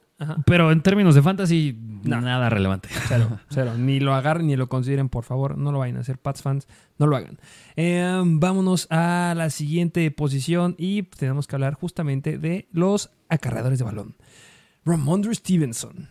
Pero 0.46 0.72
en 0.72 0.80
términos 0.80 1.14
de 1.14 1.22
fantasy, 1.22 1.78
nada 2.02 2.48
relevante. 2.48 2.88
Cero, 3.06 3.38
cero. 3.50 3.74
Ni 3.76 4.00
lo 4.00 4.14
agarren 4.14 4.46
ni 4.46 4.56
lo 4.56 4.68
consideren, 4.68 5.08
por 5.08 5.24
favor. 5.24 5.58
No 5.58 5.72
lo 5.72 5.80
vayan 5.80 5.98
a 5.98 6.00
hacer, 6.00 6.18
Pats 6.18 6.42
fans. 6.42 6.66
No 6.98 7.06
lo 7.06 7.16
hagan. 7.16 7.38
Em, 7.76 8.40
vámonos 8.40 8.86
a 8.90 9.34
la 9.36 9.50
siguiente 9.50 10.10
posición 10.10 10.74
y 10.78 11.02
tenemos 11.02 11.46
que 11.46 11.56
hablar 11.56 11.74
justamente 11.74 12.38
de 12.38 12.68
los 12.72 13.10
acarreadores 13.28 13.78
de 13.78 13.84
balón. 13.84 14.16
Ramondre 14.84 15.34
Stevenson. 15.34 16.08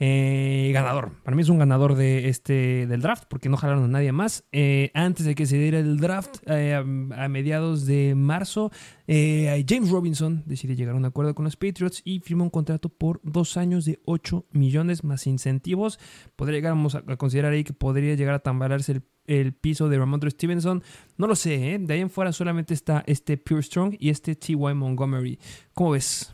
Eh, 0.00 0.70
ganador. 0.72 1.10
Para 1.24 1.36
mí 1.36 1.42
es 1.42 1.48
un 1.48 1.58
ganador 1.58 1.96
de 1.96 2.28
este, 2.28 2.86
del 2.86 3.00
draft 3.00 3.24
porque 3.28 3.48
no 3.48 3.56
jalaron 3.56 3.84
a 3.84 3.88
nadie 3.88 4.12
más. 4.12 4.44
Eh, 4.52 4.90
antes 4.94 5.26
de 5.26 5.34
que 5.34 5.46
se 5.46 5.58
diera 5.58 5.78
el 5.78 5.98
draft, 5.98 6.36
eh, 6.46 6.74
a, 6.74 7.28
mediados 7.28 7.86
de 7.86 8.14
marzo, 8.14 8.70
James 9.06 9.90
Robinson 9.90 10.42
decide 10.46 10.76
llegar 10.76 10.94
a 10.94 10.98
un 10.98 11.04
acuerdo 11.04 11.34
con 11.34 11.44
los 11.44 11.56
Patriots 11.56 12.02
y 12.04 12.20
firmó 12.20 12.44
un 12.44 12.50
contrato 12.50 12.88
por 12.88 13.20
dos 13.24 13.56
años 13.56 13.84
de 13.84 14.00
8 14.04 14.46
millones 14.52 15.02
más 15.02 15.26
incentivos. 15.26 15.98
Podría 16.36 16.58
llegar 16.58 16.76
a, 17.08 17.16
considerar 17.16 17.52
ahí 17.52 17.64
que 17.64 17.72
podría 17.72 18.14
llegar 18.14 18.34
a 18.34 18.38
tambalearse 18.40 19.02
el, 19.26 19.52
piso 19.52 19.88
de 19.88 19.98
Ramondre 19.98 20.30
Stevenson. 20.30 20.82
No 21.16 21.26
lo 21.26 21.34
sé, 21.34 21.78
de 21.80 21.94
ahí 21.94 22.00
en 22.00 22.10
fuera 22.10 22.32
solamente 22.32 22.72
está 22.72 23.02
este 23.06 23.36
Pure 23.36 23.62
Strong 23.62 23.96
y 23.98 24.10
este 24.10 24.36
T.Y. 24.36 24.56
Montgomery. 24.56 25.38
¿Cómo 25.74 25.90
ves? 25.90 26.32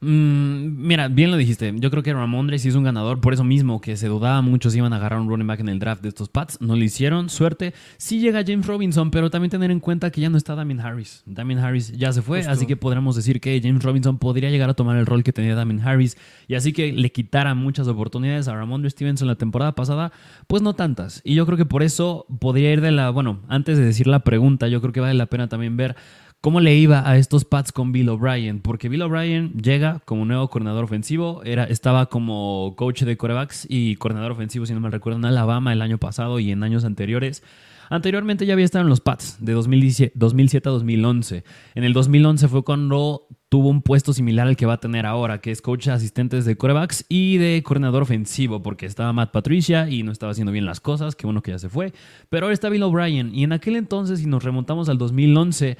Mm, 0.00 0.86
mira, 0.86 1.08
bien 1.08 1.32
lo 1.32 1.36
dijiste. 1.36 1.74
Yo 1.76 1.90
creo 1.90 2.04
que 2.04 2.12
Ramondre 2.12 2.58
sí 2.58 2.68
es 2.68 2.76
un 2.76 2.84
ganador. 2.84 3.20
Por 3.20 3.32
eso 3.32 3.42
mismo 3.42 3.80
que 3.80 3.96
se 3.96 4.06
dudaba 4.06 4.40
mucho 4.42 4.70
si 4.70 4.78
iban 4.78 4.92
a 4.92 4.96
agarrar 4.96 5.18
un 5.20 5.28
running 5.28 5.46
back 5.46 5.60
en 5.60 5.68
el 5.68 5.80
draft 5.80 6.02
de 6.02 6.10
estos 6.10 6.28
Pats. 6.28 6.60
No 6.60 6.76
lo 6.76 6.84
hicieron. 6.84 7.28
Suerte. 7.28 7.74
Sí 7.96 8.20
llega 8.20 8.44
James 8.46 8.66
Robinson, 8.66 9.10
pero 9.10 9.28
también 9.30 9.50
tener 9.50 9.70
en 9.72 9.80
cuenta 9.80 10.10
que 10.10 10.20
ya 10.20 10.30
no 10.30 10.38
está 10.38 10.54
Damien 10.54 10.80
Harris. 10.80 11.22
Damien 11.26 11.58
Harris 11.58 11.92
ya 11.92 12.12
se 12.12 12.22
fue, 12.22 12.40
así 12.40 12.66
que 12.66 12.76
podríamos 12.76 13.16
decir 13.16 13.40
que 13.40 13.60
James 13.60 13.82
Robinson 13.82 14.18
podría 14.18 14.50
llegar 14.50 14.70
a 14.70 14.74
tomar 14.74 14.96
el 14.96 15.06
rol 15.06 15.24
que 15.24 15.32
tenía 15.32 15.56
Damien 15.56 15.80
Harris. 15.80 16.16
Y 16.46 16.54
así 16.54 16.72
que 16.72 16.92
le 16.92 17.10
quitara 17.10 17.54
muchas 17.54 17.88
oportunidades 17.88 18.46
a 18.46 18.54
Ramondre 18.54 18.90
Stevenson 18.90 19.26
la 19.26 19.34
temporada 19.34 19.72
pasada. 19.72 20.12
Pues 20.46 20.62
no 20.62 20.74
tantas. 20.74 21.22
Y 21.24 21.34
yo 21.34 21.44
creo 21.44 21.58
que 21.58 21.66
por 21.66 21.82
eso 21.82 22.26
podría 22.38 22.72
ir 22.72 22.80
de 22.80 22.92
la. 22.92 23.10
Bueno, 23.10 23.40
antes 23.48 23.76
de 23.76 23.84
decir 23.84 24.06
la 24.06 24.20
pregunta, 24.20 24.68
yo 24.68 24.80
creo 24.80 24.92
que 24.92 25.00
vale 25.00 25.14
la 25.14 25.26
pena 25.26 25.48
también 25.48 25.76
ver 25.76 25.96
cómo 26.40 26.60
le 26.60 26.74
iba 26.76 27.08
a 27.08 27.16
estos 27.16 27.44
Pats 27.44 27.72
con 27.72 27.92
Bill 27.92 28.08
O'Brien, 28.08 28.60
porque 28.60 28.88
Bill 28.88 29.02
O'Brien 29.02 29.52
llega 29.54 30.00
como 30.04 30.24
nuevo 30.24 30.48
coordinador 30.48 30.84
ofensivo, 30.84 31.42
era, 31.44 31.64
estaba 31.64 32.06
como 32.06 32.74
coach 32.76 33.02
de 33.02 33.16
corebacks 33.16 33.66
y 33.68 33.96
coordinador 33.96 34.32
ofensivo, 34.32 34.66
si 34.66 34.74
no 34.74 34.80
me 34.80 34.90
recuerdo, 34.90 35.18
en 35.18 35.24
Alabama 35.24 35.72
el 35.72 35.82
año 35.82 35.98
pasado 35.98 36.38
y 36.38 36.50
en 36.50 36.62
años 36.62 36.84
anteriores. 36.84 37.42
Anteriormente 37.90 38.44
ya 38.44 38.52
había 38.52 38.66
estado 38.66 38.82
en 38.82 38.90
los 38.90 39.00
Pats 39.00 39.38
de 39.40 39.52
2007 39.52 40.68
a 40.68 40.72
2011. 40.72 41.44
En 41.74 41.84
el 41.84 41.94
2011 41.94 42.48
fue 42.48 42.62
cuando 42.62 43.26
tuvo 43.48 43.70
un 43.70 43.80
puesto 43.80 44.12
similar 44.12 44.46
al 44.46 44.56
que 44.56 44.66
va 44.66 44.74
a 44.74 44.80
tener 44.80 45.06
ahora, 45.06 45.40
que 45.40 45.50
es 45.50 45.62
coach 45.62 45.88
asistentes 45.88 46.44
de 46.44 46.56
corebacks 46.56 47.06
y 47.08 47.38
de 47.38 47.62
coordinador 47.64 48.02
ofensivo, 48.02 48.62
porque 48.62 48.84
estaba 48.84 49.14
Matt 49.14 49.32
Patricia 49.32 49.88
y 49.88 50.02
no 50.02 50.12
estaba 50.12 50.32
haciendo 50.32 50.52
bien 50.52 50.66
las 50.66 50.80
cosas, 50.80 51.16
que 51.16 51.26
bueno 51.26 51.42
que 51.42 51.52
ya 51.52 51.58
se 51.58 51.70
fue. 51.70 51.94
Pero 52.28 52.46
ahora 52.46 52.54
está 52.54 52.68
Bill 52.68 52.82
O'Brien 52.82 53.34
y 53.34 53.44
en 53.44 53.52
aquel 53.52 53.76
entonces, 53.76 54.20
si 54.20 54.26
nos 54.26 54.44
remontamos 54.44 54.90
al 54.90 54.98
2011, 54.98 55.78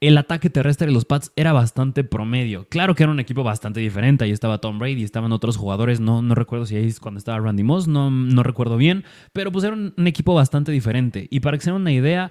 el 0.00 0.18
ataque 0.18 0.50
terrestre 0.50 0.86
de 0.86 0.92
los 0.92 1.06
Pats 1.06 1.32
era 1.36 1.52
bastante 1.52 2.04
promedio. 2.04 2.68
Claro 2.68 2.94
que 2.94 3.02
era 3.02 3.12
un 3.12 3.20
equipo 3.20 3.42
bastante 3.42 3.80
diferente. 3.80 4.24
Ahí 4.24 4.30
estaba 4.30 4.58
Tom 4.58 4.78
Brady, 4.78 5.02
estaban 5.02 5.32
otros 5.32 5.56
jugadores. 5.56 6.00
No, 6.00 6.20
no 6.20 6.34
recuerdo 6.34 6.66
si 6.66 6.76
ahí 6.76 6.86
es 6.86 7.00
cuando 7.00 7.18
estaba 7.18 7.38
Randy 7.38 7.62
Moss, 7.62 7.88
no, 7.88 8.10
no 8.10 8.42
recuerdo 8.42 8.76
bien. 8.76 9.04
Pero 9.32 9.50
pues 9.50 9.64
era 9.64 9.74
un, 9.74 10.06
equipo 10.06 10.34
bastante 10.34 10.70
diferente. 10.70 11.26
Y 11.30 11.40
para 11.40 11.56
que 11.56 11.64
se 11.64 11.70
den 11.70 11.80
una 11.80 11.92
idea, 11.92 12.30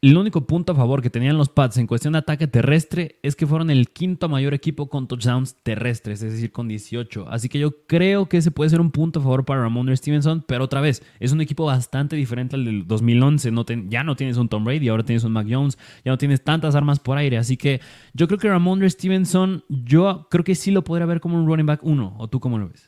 el 0.00 0.16
único 0.16 0.46
punto 0.46 0.72
a 0.72 0.74
favor 0.74 1.02
que 1.02 1.10
tenían 1.10 1.36
los 1.36 1.48
Pats 1.48 1.78
en 1.78 1.86
cuestión 1.86 2.12
de 2.12 2.20
ataque 2.20 2.46
terrestre 2.46 3.18
es 3.22 3.36
que 3.36 3.46
fueron 3.46 3.70
el 3.70 3.90
quinto 3.90 4.28
mayor 4.28 4.54
equipo 4.54 4.88
con 4.88 5.08
touchdowns 5.08 5.56
terrestres, 5.62 6.22
es 6.22 6.32
decir, 6.32 6.52
con 6.52 6.68
18. 6.68 7.26
Así 7.28 7.48
que 7.48 7.58
yo 7.58 7.86
creo 7.86 8.28
que 8.28 8.38
ese 8.38 8.50
puede 8.50 8.70
ser 8.70 8.80
un 8.80 8.90
punto 8.90 9.20
a 9.20 9.22
favor 9.22 9.44
para 9.44 9.62
Ramondre 9.62 9.96
Stevenson, 9.96 10.44
pero 10.46 10.64
otra 10.64 10.80
vez, 10.80 11.02
es 11.20 11.32
un 11.32 11.40
equipo 11.40 11.64
bastante 11.64 12.16
diferente 12.16 12.56
al 12.56 12.64
del 12.64 12.86
2011. 12.86 13.50
No 13.50 13.64
ya 13.88 14.04
no 14.04 14.16
tienes 14.16 14.36
un 14.36 14.48
Tom 14.48 14.64
Brady, 14.64 14.88
ahora 14.88 15.04
tienes 15.04 15.24
un 15.24 15.32
Mac 15.32 15.46
Jones, 15.48 15.78
ya 16.04 16.12
no 16.12 16.18
tienes 16.18 16.42
tantas 16.42 16.74
armas 16.74 16.98
por 17.00 17.18
aire. 17.18 17.38
Así 17.38 17.56
que 17.56 17.80
yo 18.14 18.26
creo 18.26 18.38
que 18.38 18.48
Ramondre 18.48 18.88
Stevenson, 18.90 19.64
yo 19.68 20.28
creo 20.30 20.44
que 20.44 20.54
sí 20.54 20.70
lo 20.70 20.84
podría 20.84 21.06
ver 21.06 21.20
como 21.20 21.38
un 21.38 21.46
running 21.46 21.66
back 21.66 21.80
1. 21.82 22.16
¿O 22.18 22.28
tú 22.28 22.40
cómo 22.40 22.58
lo 22.58 22.68
ves? 22.68 22.87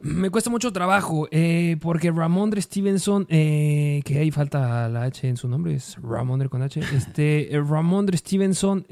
Me 0.00 0.28
cuesta 0.28 0.50
mucho 0.50 0.72
trabajo 0.72 1.26
eh, 1.30 1.78
porque 1.80 2.10
Ramondre 2.10 2.60
Stevenson, 2.60 3.26
eh, 3.30 4.02
que 4.04 4.18
ahí 4.18 4.30
falta 4.30 4.88
la 4.90 5.04
H 5.04 5.26
en 5.26 5.38
su 5.38 5.48
nombre, 5.48 5.74
es 5.74 5.96
Ramondre 6.02 6.50
con 6.50 6.62
H. 6.62 6.80
Este, 6.94 7.54
eh, 7.54 7.62
Ramondre 7.62 8.18
Stevenson 8.18 8.84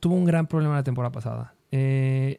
tuvo 0.00 0.14
un 0.14 0.24
gran 0.24 0.46
problema 0.46 0.76
la 0.76 0.82
temporada 0.82 1.12
pasada. 1.12 1.54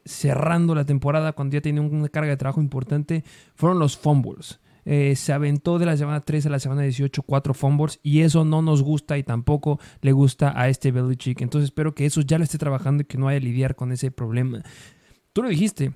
cerrando 0.04 0.74
la 0.74 0.84
temporada, 0.84 1.32
cuando 1.32 1.54
ya 1.54 1.60
tenía 1.60 1.80
una 1.80 2.08
carga 2.08 2.30
de 2.30 2.36
trabajo 2.36 2.60
importante, 2.60 3.22
fueron 3.54 3.78
los 3.78 3.96
fumbles. 3.96 4.58
se 4.84 5.32
aventó 5.32 5.78
de 5.78 5.86
la 5.86 5.96
semana 5.96 6.20
3 6.22 6.46
a 6.46 6.50
la 6.50 6.58
semana 6.58 6.82
18 6.82 7.22
cuatro 7.22 7.54
fumbles 7.54 8.00
y 8.02 8.22
eso 8.22 8.44
no 8.44 8.62
nos 8.62 8.82
gusta 8.82 9.16
y 9.16 9.22
tampoco 9.22 9.78
le 10.00 10.10
gusta 10.10 10.52
a 10.60 10.68
este 10.68 10.90
Belichick. 10.90 11.40
Entonces 11.40 11.66
espero 11.66 11.94
que 11.94 12.04
eso 12.04 12.20
ya 12.22 12.36
lo 12.36 12.42
esté 12.42 12.58
trabajando 12.58 13.02
y 13.02 13.06
que 13.06 13.16
no 13.16 13.28
haya 13.28 13.38
lidiar 13.38 13.76
con 13.76 13.92
ese 13.92 14.10
problema. 14.10 14.60
Tú 15.32 15.44
lo 15.44 15.48
dijiste, 15.48 15.92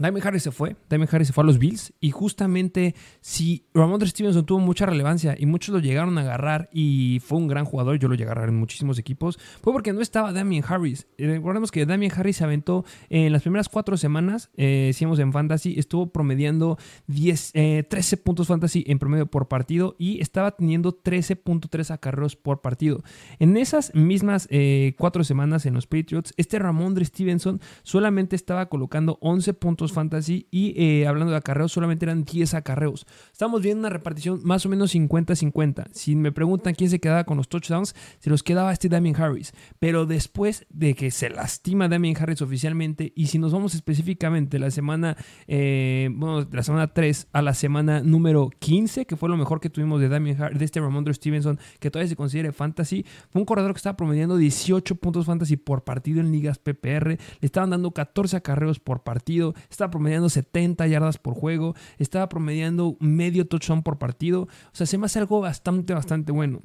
Damien 0.00 0.26
Harris 0.26 0.42
se 0.42 0.50
fue, 0.50 0.76
Damien 0.88 1.08
Harris 1.12 1.28
se 1.28 1.34
fue 1.34 1.44
a 1.44 1.46
los 1.46 1.58
Bills 1.58 1.92
y 2.00 2.10
justamente 2.10 2.94
si 3.20 3.66
Ramondre 3.74 4.08
Stevenson 4.08 4.46
tuvo 4.46 4.58
mucha 4.58 4.86
relevancia 4.86 5.36
y 5.38 5.44
muchos 5.44 5.74
lo 5.74 5.78
llegaron 5.78 6.16
a 6.16 6.22
agarrar 6.22 6.70
y 6.72 7.20
fue 7.22 7.36
un 7.36 7.48
gran 7.48 7.66
jugador, 7.66 7.98
yo 7.98 8.08
lo 8.08 8.14
llegué 8.14 8.30
a 8.30 8.32
agarrar 8.32 8.48
en 8.48 8.56
muchísimos 8.56 8.98
equipos, 8.98 9.38
fue 9.62 9.74
porque 9.74 9.92
no 9.92 10.00
estaba 10.00 10.32
Damien 10.32 10.64
Harris. 10.66 11.06
Eh, 11.18 11.26
recordemos 11.26 11.70
que 11.70 11.84
Damien 11.84 12.10
Harris 12.16 12.38
se 12.38 12.44
aventó 12.44 12.86
en 13.10 13.30
las 13.30 13.42
primeras 13.42 13.68
cuatro 13.68 13.98
semanas, 13.98 14.50
eh, 14.56 14.92
en 14.98 15.32
Fantasy, 15.32 15.78
estuvo 15.78 16.12
promediando 16.12 16.78
10, 17.08 17.52
13 17.52 18.14
eh, 18.14 18.18
puntos 18.18 18.46
Fantasy 18.46 18.84
en 18.86 18.98
promedio 18.98 19.26
por 19.26 19.48
partido 19.48 19.96
y 19.98 20.22
estaba 20.22 20.52
teniendo 20.52 20.98
13.3 20.98 21.90
acarreos 21.90 22.36
por 22.36 22.62
partido. 22.62 23.02
En 23.38 23.56
esas 23.58 23.94
mismas 23.94 24.48
cuatro 24.96 25.24
semanas 25.24 25.66
en 25.66 25.74
los 25.74 25.86
Patriots, 25.86 26.32
este 26.36 26.58
Ramondre 26.58 27.04
Stevenson 27.04 27.60
solamente 27.82 28.36
estaba 28.36 28.68
colocando 28.68 29.18
11 29.20 29.54
puntos 29.54 29.89
fantasy 29.92 30.46
y 30.50 30.74
eh, 30.76 31.06
hablando 31.06 31.32
de 31.32 31.38
acarreos 31.38 31.72
solamente 31.72 32.04
eran 32.04 32.24
10 32.24 32.54
acarreos. 32.54 33.06
Estamos 33.32 33.62
viendo 33.62 33.80
una 33.80 33.90
repartición 33.90 34.40
más 34.44 34.64
o 34.66 34.68
menos 34.68 34.94
50-50. 34.94 35.88
Si 35.92 36.16
me 36.16 36.32
preguntan 36.32 36.74
quién 36.74 36.90
se 36.90 37.00
quedaba 37.00 37.24
con 37.24 37.36
los 37.36 37.48
touchdowns, 37.48 37.94
se 38.18 38.30
los 38.30 38.42
quedaba 38.42 38.72
este 38.72 38.88
Damien 38.88 39.16
Harris. 39.16 39.52
Pero 39.78 40.06
después 40.06 40.66
de 40.68 40.94
que 40.94 41.10
se 41.10 41.30
lastima 41.30 41.88
Damien 41.88 42.16
Harris 42.18 42.42
oficialmente 42.42 43.12
y 43.14 43.26
si 43.26 43.38
nos 43.38 43.52
vamos 43.52 43.74
específicamente 43.74 44.58
la 44.58 44.70
semana, 44.70 45.16
eh, 45.46 46.08
bueno, 46.12 46.46
la 46.50 46.62
semana 46.62 46.88
3 46.88 47.28
a 47.32 47.42
la 47.42 47.54
semana 47.54 48.02
número 48.02 48.50
15, 48.58 49.06
que 49.06 49.16
fue 49.16 49.28
lo 49.28 49.36
mejor 49.36 49.60
que 49.60 49.70
tuvimos 49.70 50.00
de 50.00 50.08
Damien 50.08 50.40
Harris, 50.40 50.58
de 50.58 50.64
este 50.64 50.80
Ramondre 50.80 51.14
Stevenson, 51.14 51.58
que 51.78 51.90
todavía 51.90 52.08
se 52.08 52.16
considere 52.16 52.52
fantasy, 52.52 53.04
fue 53.30 53.40
un 53.40 53.46
corredor 53.46 53.72
que 53.72 53.78
estaba 53.78 53.96
promediando 53.96 54.36
18 54.36 54.94
puntos 54.96 55.26
fantasy 55.26 55.56
por 55.56 55.84
partido 55.84 56.20
en 56.20 56.32
ligas 56.32 56.58
PPR, 56.58 57.08
le 57.08 57.18
estaban 57.40 57.70
dando 57.70 57.90
14 57.92 58.36
acarreos 58.36 58.80
por 58.80 59.02
partido, 59.02 59.54
estaba 59.80 59.90
promediando 59.92 60.28
70 60.28 60.86
yardas 60.88 61.16
por 61.16 61.34
juego, 61.34 61.74
estaba 61.98 62.28
promediando 62.28 62.98
medio 63.00 63.46
touchdown 63.46 63.82
por 63.82 63.98
partido. 63.98 64.42
O 64.42 64.48
sea, 64.72 64.86
se 64.86 64.98
me 64.98 65.06
hace 65.06 65.18
algo 65.18 65.40
bastante, 65.40 65.94
bastante 65.94 66.32
bueno. 66.32 66.60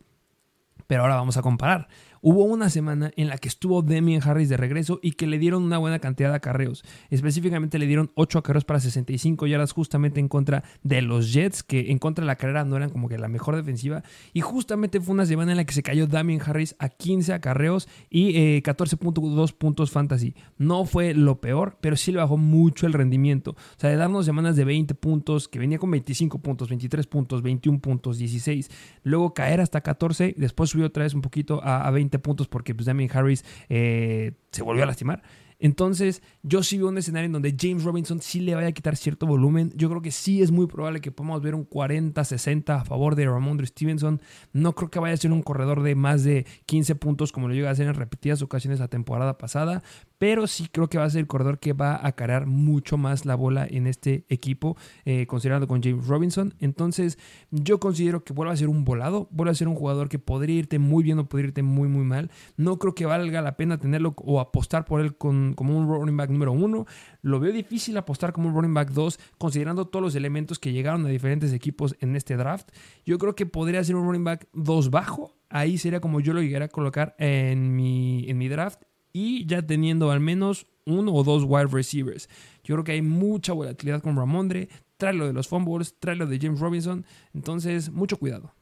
Pero 0.85 1.03
ahora 1.03 1.15
vamos 1.15 1.37
a 1.37 1.41
comparar. 1.41 1.87
Hubo 2.27 2.43
una 2.45 2.71
semana 2.71 3.11
en 3.17 3.27
la 3.27 3.37
que 3.37 3.47
estuvo 3.47 3.83
Demian 3.83 4.19
Harris 4.27 4.49
de 4.49 4.57
regreso 4.57 4.99
y 5.03 5.11
que 5.11 5.27
le 5.27 5.37
dieron 5.37 5.61
una 5.61 5.77
buena 5.77 5.99
cantidad 5.99 6.31
de 6.31 6.37
acarreos. 6.37 6.83
Específicamente 7.11 7.77
le 7.77 7.85
dieron 7.85 8.09
8 8.15 8.39
acarreos 8.39 8.65
para 8.65 8.79
65 8.79 9.45
yardas 9.45 9.73
justamente 9.73 10.19
en 10.19 10.27
contra 10.27 10.63
de 10.81 11.03
los 11.03 11.31
Jets, 11.33 11.61
que 11.61 11.91
en 11.91 11.99
contra 11.99 12.23
de 12.23 12.25
la 12.25 12.35
carrera 12.35 12.65
no 12.65 12.77
eran 12.77 12.89
como 12.89 13.09
que 13.09 13.19
la 13.19 13.27
mejor 13.27 13.55
defensiva. 13.55 14.01
Y 14.33 14.41
justamente 14.41 14.99
fue 14.99 15.13
una 15.13 15.27
semana 15.27 15.51
en 15.51 15.57
la 15.57 15.65
que 15.65 15.75
se 15.75 15.83
cayó 15.83 16.07
Damian 16.07 16.41
Harris 16.43 16.75
a 16.79 16.89
15 16.89 17.31
acarreos 17.31 17.87
y 18.09 18.63
14.2 18.63 19.49
eh, 19.51 19.55
puntos 19.55 19.91
fantasy. 19.91 20.33
No 20.57 20.85
fue 20.85 21.13
lo 21.13 21.39
peor, 21.39 21.77
pero 21.79 21.95
sí 21.95 22.11
le 22.11 22.17
bajó 22.17 22.37
mucho 22.37 22.87
el 22.87 22.93
rendimiento. 22.93 23.51
O 23.51 23.79
sea, 23.79 23.91
de 23.91 23.97
darnos 23.97 24.25
semanas 24.25 24.55
de 24.55 24.65
20 24.65 24.95
puntos, 24.95 25.47
que 25.47 25.59
venía 25.59 25.77
con 25.77 25.91
25 25.91 26.39
puntos, 26.39 26.69
23 26.69 27.05
puntos, 27.05 27.43
21 27.43 27.79
puntos, 27.81 28.17
16. 28.17 28.71
Luego 29.03 29.35
caer 29.35 29.61
hasta 29.61 29.81
14, 29.81 30.33
después 30.39 30.71
subió 30.71 30.87
otra 30.87 31.03
vez 31.03 31.13
un 31.13 31.21
poquito 31.21 31.63
a, 31.63 31.87
a 31.87 31.91
20 31.91 32.14
puntos 32.19 32.47
porque 32.47 32.73
pues, 32.75 32.85
Damien 32.85 33.09
Harris 33.13 33.43
eh, 33.69 34.33
se 34.51 34.63
volvió 34.63 34.83
a 34.83 34.87
lastimar. 34.87 35.23
Entonces, 35.57 36.21
yo 36.43 36.63
sí 36.63 36.77
veo 36.77 36.89
un 36.89 36.97
escenario 36.97 37.27
en 37.27 37.31
donde 37.31 37.55
James 37.57 37.83
Robinson 37.83 38.21
sí 38.21 38.41
le 38.41 38.55
vaya 38.55 38.67
a 38.67 38.71
quitar 38.73 38.97
cierto 38.97 39.25
volumen. 39.25 39.71
Yo 39.75 39.89
creo 39.89 40.01
que 40.01 40.11
sí 40.11 40.41
es 40.41 40.51
muy 40.51 40.67
probable 40.67 40.99
que 40.99 41.11
podamos 41.11 41.41
ver 41.41 41.55
un 41.55 41.67
40-60 41.67 42.81
a 42.81 42.83
favor 42.83 43.15
de 43.15 43.25
Ramondre 43.25 43.65
Stevenson. 43.65 44.21
No 44.51 44.73
creo 44.73 44.91
que 44.91 44.99
vaya 44.99 45.13
a 45.13 45.17
ser 45.17 45.31
un 45.31 45.41
corredor 45.41 45.81
de 45.81 45.95
más 45.95 46.23
de 46.23 46.45
15 46.65 46.95
puntos 46.95 47.31
como 47.31 47.47
lo 47.47 47.53
llega 47.53 47.69
a 47.69 47.71
hacer 47.71 47.87
en 47.87 47.93
repetidas 47.93 48.41
ocasiones 48.41 48.79
la 48.79 48.89
temporada 48.89 49.37
pasada, 49.37 49.81
pero 50.17 50.47
sí 50.47 50.67
creo 50.71 50.89
que 50.89 50.97
va 50.97 51.05
a 51.05 51.09
ser 51.09 51.21
el 51.21 51.27
corredor 51.27 51.59
que 51.59 51.73
va 51.73 52.05
a 52.05 52.13
cargar 52.13 52.45
mucho 52.45 52.97
más 52.97 53.25
la 53.25 53.35
bola 53.35 53.67
en 53.69 53.87
este 53.87 54.25
equipo, 54.29 54.77
eh, 55.05 55.27
considerando 55.27 55.67
con 55.67 55.81
James 55.81 56.07
Robinson. 56.07 56.53
Entonces, 56.59 57.17
yo 57.51 57.79
considero 57.79 58.23
que 58.23 58.33
vuelve 58.33 58.53
a 58.53 58.57
ser 58.57 58.69
un 58.69 58.85
volado, 58.85 59.27
vuelve 59.31 59.51
a 59.51 59.55
ser 59.55 59.67
un 59.67 59.75
jugador 59.75 60.09
que 60.09 60.19
podría 60.19 60.55
irte 60.57 60.79
muy 60.79 61.03
bien 61.03 61.19
o 61.19 61.27
podría 61.27 61.47
irte 61.47 61.63
muy, 61.63 61.87
muy 61.87 62.03
mal. 62.03 62.31
No 62.57 62.79
creo 62.79 62.95
que 62.95 63.05
valga 63.05 63.41
la 63.41 63.57
pena 63.57 63.77
tenerlo 63.77 64.13
o 64.17 64.39
apostar 64.39 64.85
por 64.85 65.01
él 65.01 65.17
con 65.17 65.53
como 65.53 65.77
un 65.77 65.87
running 65.87 66.17
back 66.17 66.29
número 66.29 66.51
uno. 66.51 66.85
Lo 67.21 67.39
veo 67.39 67.51
difícil 67.51 67.97
apostar 67.97 68.33
como 68.33 68.49
un 68.49 68.55
running 68.55 68.73
back 68.73 68.91
2, 68.91 69.19
considerando 69.37 69.87
todos 69.87 70.03
los 70.03 70.15
elementos 70.15 70.59
que 70.59 70.71
llegaron 70.71 71.05
a 71.05 71.09
diferentes 71.09 71.53
equipos 71.53 71.95
en 71.99 72.15
este 72.15 72.35
draft. 72.37 72.69
Yo 73.05 73.17
creo 73.17 73.35
que 73.35 73.45
podría 73.45 73.83
ser 73.83 73.95
un 73.95 74.05
running 74.05 74.23
back 74.23 74.47
2 74.53 74.89
bajo. 74.89 75.35
Ahí 75.49 75.77
sería 75.77 75.99
como 75.99 76.19
yo 76.19 76.33
lo 76.33 76.41
llegara 76.41 76.65
a 76.65 76.69
colocar 76.69 77.15
en 77.17 77.75
mi, 77.75 78.29
en 78.29 78.37
mi 78.37 78.47
draft. 78.47 78.81
Y 79.17 79.45
ya 79.45 79.65
teniendo 79.65 80.11
al 80.11 80.19
menos 80.19 80.67
uno 80.85 81.13
o 81.13 81.23
dos 81.23 81.45
wide 81.47 81.67
receivers. 81.67 82.27
Yo 82.65 82.75
creo 82.75 82.83
que 82.83 82.91
hay 82.91 83.01
mucha 83.01 83.53
volatilidad 83.53 84.01
con 84.01 84.17
Ramondre. 84.17 84.67
Trae 84.97 85.13
lo 85.13 85.25
de 85.25 85.31
los 85.31 85.47
fumbles, 85.47 85.95
trae 85.97 86.17
lo 86.17 86.27
de 86.27 86.37
James 86.37 86.59
Robinson. 86.59 87.05
Entonces, 87.33 87.89
mucho 87.89 88.17
cuidado. 88.17 88.53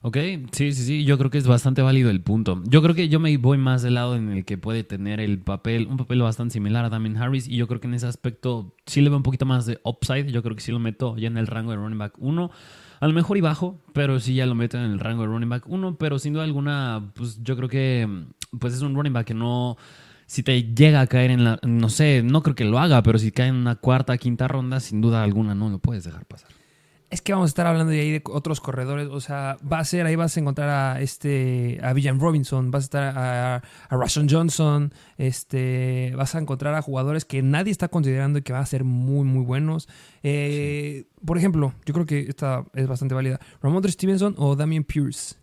Ok, 0.00 0.16
sí, 0.52 0.72
sí, 0.72 0.84
sí, 0.84 1.04
yo 1.04 1.18
creo 1.18 1.30
que 1.30 1.36
es 1.36 1.46
bastante 1.46 1.82
válido 1.82 2.08
el 2.08 2.22
punto. 2.22 2.62
Yo 2.64 2.80
creo 2.80 2.94
que 2.94 3.10
yo 3.10 3.20
me 3.20 3.36
voy 3.36 3.58
más 3.58 3.82
del 3.82 3.94
lado 3.94 4.16
en 4.16 4.30
el 4.30 4.46
que 4.46 4.56
puede 4.56 4.82
tener 4.82 5.20
el 5.20 5.40
papel, 5.40 5.86
un 5.88 5.98
papel 5.98 6.22
bastante 6.22 6.54
similar 6.54 6.84
a 6.86 6.88
Damien 6.88 7.18
Harris 7.18 7.46
y 7.46 7.56
yo 7.56 7.66
creo 7.66 7.80
que 7.80 7.86
en 7.86 7.94
ese 7.94 8.06
aspecto 8.06 8.74
sí 8.86 9.02
le 9.02 9.10
veo 9.10 9.18
un 9.18 9.22
poquito 9.22 9.44
más 9.44 9.66
de 9.66 9.78
upside, 9.84 10.30
yo 10.30 10.42
creo 10.42 10.56
que 10.56 10.62
sí 10.62 10.72
lo 10.72 10.78
meto 10.78 11.18
ya 11.18 11.26
en 11.26 11.36
el 11.36 11.46
rango 11.46 11.72
de 11.72 11.76
running 11.76 11.98
back 11.98 12.14
1, 12.18 12.50
a 13.00 13.06
lo 13.06 13.12
mejor 13.12 13.36
y 13.36 13.40
bajo, 13.42 13.82
pero 13.92 14.18
sí 14.20 14.34
ya 14.34 14.46
lo 14.46 14.54
meto 14.54 14.78
en 14.78 14.84
el 14.84 15.00
rango 15.00 15.22
de 15.22 15.28
running 15.28 15.48
back 15.48 15.68
1, 15.68 15.98
pero 15.98 16.18
sin 16.18 16.32
duda 16.32 16.44
alguna, 16.44 17.12
pues 17.14 17.42
yo 17.42 17.56
creo 17.56 17.68
que 17.68 18.08
pues 18.58 18.74
es 18.74 18.82
un 18.82 18.94
running 18.94 19.12
back 19.12 19.26
que 19.26 19.34
no 19.34 19.76
si 20.26 20.42
te 20.42 20.62
llega 20.74 21.00
a 21.00 21.06
caer 21.06 21.30
en 21.30 21.44
la, 21.44 21.58
no 21.62 21.88
sé, 21.88 22.22
no 22.22 22.42
creo 22.42 22.56
que 22.56 22.64
lo 22.64 22.78
haga, 22.78 23.02
pero 23.02 23.18
si 23.18 23.30
cae 23.30 23.48
en 23.48 23.54
una 23.54 23.76
cuarta, 23.76 24.18
quinta 24.18 24.48
ronda, 24.48 24.80
sin 24.80 25.00
duda 25.00 25.22
alguna 25.22 25.54
no 25.54 25.70
lo 25.70 25.78
puedes 25.78 26.04
dejar 26.04 26.26
pasar. 26.26 26.50
Es 27.08 27.22
que 27.22 27.32
vamos 27.32 27.46
a 27.46 27.50
estar 27.50 27.68
hablando 27.68 27.92
de 27.92 28.00
ahí 28.00 28.10
de 28.10 28.22
otros 28.24 28.60
corredores. 28.60 29.06
O 29.08 29.20
sea, 29.20 29.58
va 29.72 29.78
a 29.78 29.84
ser, 29.84 30.06
ahí 30.06 30.16
vas 30.16 30.36
a 30.36 30.40
encontrar 30.40 30.68
a 30.68 31.00
este 31.00 31.78
a 31.80 31.92
Villan 31.92 32.18
Robinson, 32.18 32.72
vas 32.72 32.82
a 32.82 32.86
estar 32.86 33.16
a, 33.16 33.56
a 33.88 34.06
Johnson, 34.28 34.92
este, 35.16 36.12
vas 36.16 36.34
a 36.34 36.40
encontrar 36.40 36.74
a 36.74 36.82
jugadores 36.82 37.24
que 37.24 37.42
nadie 37.42 37.70
está 37.70 37.86
considerando 37.86 38.40
y 38.40 38.42
que 38.42 38.52
van 38.52 38.62
a 38.62 38.66
ser 38.66 38.82
muy, 38.82 39.24
muy 39.24 39.44
buenos. 39.44 39.88
Eh, 40.24 41.06
por 41.24 41.38
ejemplo, 41.38 41.74
yo 41.84 41.94
creo 41.94 42.06
que 42.06 42.26
esta 42.28 42.64
es 42.74 42.88
bastante 42.88 43.14
válida. 43.14 43.38
Ramondre 43.62 43.92
Stevenson 43.92 44.34
o 44.36 44.56
Damien 44.56 44.82
Pierce. 44.82 45.36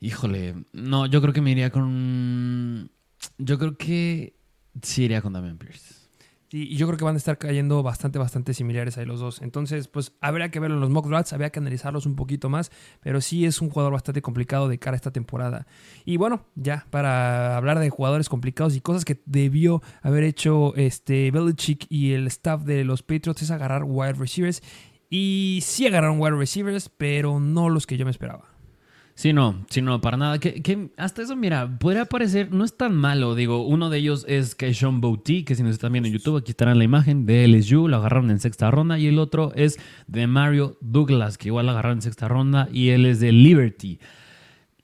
Híjole, 0.00 0.54
no, 0.72 1.06
yo 1.06 1.20
creo 1.20 1.32
que 1.32 1.40
me 1.40 1.52
iría 1.52 1.70
con. 1.70 2.90
Yo 3.38 3.58
creo 3.58 3.76
que 3.76 4.36
sí 4.82 5.04
iría 5.04 5.22
con 5.22 5.32
Damien 5.32 5.58
Pierce. 5.58 6.06
Y 6.48 6.76
yo 6.76 6.86
creo 6.86 6.96
que 6.96 7.04
van 7.04 7.16
a 7.16 7.18
estar 7.18 7.38
cayendo 7.38 7.82
bastante, 7.82 8.20
bastante 8.20 8.54
similares 8.54 8.96
ahí 8.96 9.04
los 9.04 9.18
dos. 9.18 9.42
Entonces, 9.42 9.88
pues 9.88 10.12
habría 10.20 10.50
que 10.50 10.60
verlo 10.60 10.76
en 10.76 10.80
los 10.80 10.90
mock 10.90 11.08
drafts, 11.08 11.32
habría 11.32 11.50
que 11.50 11.58
analizarlos 11.58 12.06
un 12.06 12.14
poquito 12.14 12.48
más, 12.48 12.70
pero 13.00 13.20
sí 13.20 13.44
es 13.46 13.60
un 13.60 13.68
jugador 13.68 13.92
bastante 13.92 14.22
complicado 14.22 14.68
de 14.68 14.78
cara 14.78 14.94
a 14.94 14.96
esta 14.96 15.10
temporada. 15.10 15.66
Y 16.04 16.18
bueno, 16.18 16.46
ya 16.54 16.86
para 16.90 17.56
hablar 17.56 17.80
de 17.80 17.90
jugadores 17.90 18.28
complicados 18.28 18.76
y 18.76 18.80
cosas 18.80 19.04
que 19.04 19.20
debió 19.26 19.82
haber 20.02 20.22
hecho 20.22 20.74
este 20.76 21.30
Belichick 21.32 21.86
y 21.88 22.12
el 22.12 22.28
staff 22.28 22.62
de 22.62 22.84
los 22.84 23.02
Patriots 23.02 23.42
es 23.42 23.50
agarrar 23.50 23.82
wide 23.84 24.14
receivers. 24.14 24.62
Y 25.10 25.60
sí 25.62 25.86
agarraron 25.86 26.20
wide 26.20 26.36
receivers, 26.36 26.88
pero 26.88 27.40
no 27.40 27.68
los 27.68 27.86
que 27.86 27.96
yo 27.96 28.04
me 28.04 28.12
esperaba. 28.12 28.55
Sí, 29.16 29.32
no, 29.32 29.64
sí, 29.70 29.80
no, 29.80 29.98
para 30.02 30.18
nada. 30.18 30.38
Que, 30.38 30.90
hasta 30.98 31.22
eso, 31.22 31.36
mira, 31.36 31.78
podría 31.78 32.04
parecer, 32.04 32.52
no 32.52 32.66
es 32.66 32.76
tan 32.76 32.94
malo. 32.94 33.34
Digo, 33.34 33.66
uno 33.66 33.88
de 33.88 33.96
ellos 33.96 34.26
es 34.28 34.54
Keishon 34.54 35.00
Bouti, 35.00 35.42
que 35.42 35.54
si 35.54 35.62
nos 35.62 35.72
están 35.72 35.92
viendo 35.92 36.08
en 36.08 36.12
YouTube, 36.12 36.36
aquí 36.36 36.50
estará 36.50 36.72
en 36.72 36.78
la 36.78 36.84
imagen 36.84 37.24
de 37.24 37.48
LSU, 37.48 37.88
lo 37.88 37.96
agarraron 37.96 38.30
en 38.30 38.40
sexta 38.40 38.70
ronda. 38.70 38.98
Y 38.98 39.06
el 39.06 39.18
otro 39.18 39.52
es 39.54 39.78
de 40.06 40.26
Mario 40.26 40.76
Douglas, 40.82 41.38
que 41.38 41.48
igual 41.48 41.64
lo 41.64 41.72
agarraron 41.72 41.96
en 41.96 42.02
sexta 42.02 42.28
ronda, 42.28 42.68
y 42.70 42.90
él 42.90 43.06
es 43.06 43.18
de 43.18 43.32
Liberty. 43.32 44.00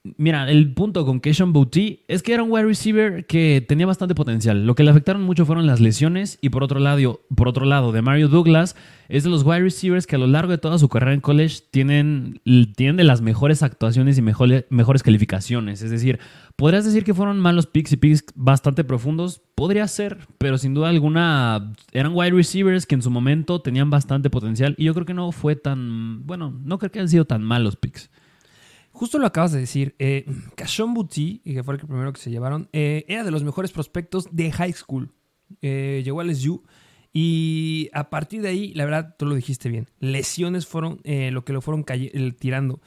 Mira, 0.05 0.51
el 0.51 0.75
punto 0.75 1.07
con 1.07 1.21
Keishon 1.21 1.53
Bouti 1.53 2.01
es 2.09 2.25
que 2.25 2.35
era 2.35 2.43
un 2.43 2.51
wide 2.51 2.65
receiver 2.65 3.25
que 3.25 3.65
tenía 3.67 3.87
bastante 3.87 4.17
potencial. 4.17 4.67
Lo 4.67 4.75
que 4.75 4.83
le 4.83 4.91
afectaron 4.91 5.23
mucho 5.23 5.47
fueron 5.47 5.69
las 5.69 5.79
lesiones. 5.79 6.38
Y 6.41 6.49
por 6.49 6.65
otro 6.65 6.81
lado, 6.81 7.21
por 7.37 7.47
otro 7.47 7.67
lado 7.67 7.93
de 7.93 8.03
Mario 8.03 8.27
Douglas, 8.27 8.75
es 9.09 9.23
de 9.23 9.31
los 9.31 9.45
wide 9.45 9.61
receivers 9.61 10.09
que 10.09 10.17
a 10.17 10.19
lo 10.19 10.27
largo 10.27 10.51
de 10.51 10.59
toda 10.59 10.77
su 10.79 10.88
carrera 10.88 11.15
en 11.15 11.21
college 11.21 11.61
tienen, 11.71 12.41
tienen 12.75 12.97
de 12.97 13.05
las 13.05 13.21
mejores 13.21 13.62
actuaciones 13.62 14.19
y 14.19 14.23
mejores, 14.23 14.65
mejores 14.71 15.05
calificaciones. 15.05 15.83
Es 15.83 15.93
decir, 15.93 16.19
podrías 16.57 16.85
decir 16.85 17.05
que 17.05 17.15
fueron 17.15 17.38
malos 17.38 17.67
picks 17.67 17.93
y 17.93 17.97
picks 17.97 18.25
bastante 18.35 18.83
profundos. 18.83 19.41
Podría 19.55 19.87
ser, 19.87 20.19
pero 20.38 20.59
sin 20.59 20.75
duda 20.75 20.88
alguna 20.88 21.75
eran 21.93 22.11
wide 22.12 22.33
receivers 22.33 22.87
que 22.87 22.97
en 22.97 23.03
su 23.03 23.11
momento 23.11 23.61
tenían 23.61 23.91
bastante 23.91 24.31
potencial. 24.31 24.75
Y 24.79 24.85
yo 24.85 24.95
creo 24.95 25.07
que 25.07 25.15
no 25.15 25.31
fue 25.31 25.55
tan. 25.55 26.27
Bueno, 26.27 26.59
no 26.65 26.79
creo 26.79 26.91
que 26.91 26.99
hayan 26.99 27.09
sido 27.09 27.25
tan 27.25 27.45
malos 27.45 27.77
picks. 27.77 28.11
Justo 29.03 29.19
lo 29.19 29.27
acabas 29.27 29.51
de 29.51 29.59
decir. 29.59 29.97
Eh, 29.99 30.25
Cashon 30.55 30.95
Buti, 30.95 31.41
que 31.41 31.65
fue 31.65 31.75
el 31.75 31.81
primero 31.81 32.12
que 32.12 32.21
se 32.21 32.31
llevaron, 32.31 32.69
eh, 32.73 33.05
era 33.09 33.25
de 33.25 33.33
los 33.33 33.43
mejores 33.43 33.73
prospectos 33.73 34.29
de 34.31 34.53
high 34.53 34.73
school. 34.73 35.12
Eh, 35.61 36.03
llegó 36.05 36.21
al 36.21 36.31
SU. 36.31 36.62
Y 37.12 37.91
a 37.95 38.11
partir 38.11 38.43
de 38.43 38.51
ahí, 38.51 38.73
la 38.75 38.85
verdad, 38.85 39.17
tú 39.19 39.27
lo 39.27 39.35
dijiste 39.35 39.69
bien. 39.69 39.88
Lesiones 39.99 40.69
fueron 40.69 41.01
eh, 41.03 41.33
lo 41.33 41.45
que 41.45 41.53
lo 41.53 41.61
fueron 41.61 41.85
tirando. 42.38 42.81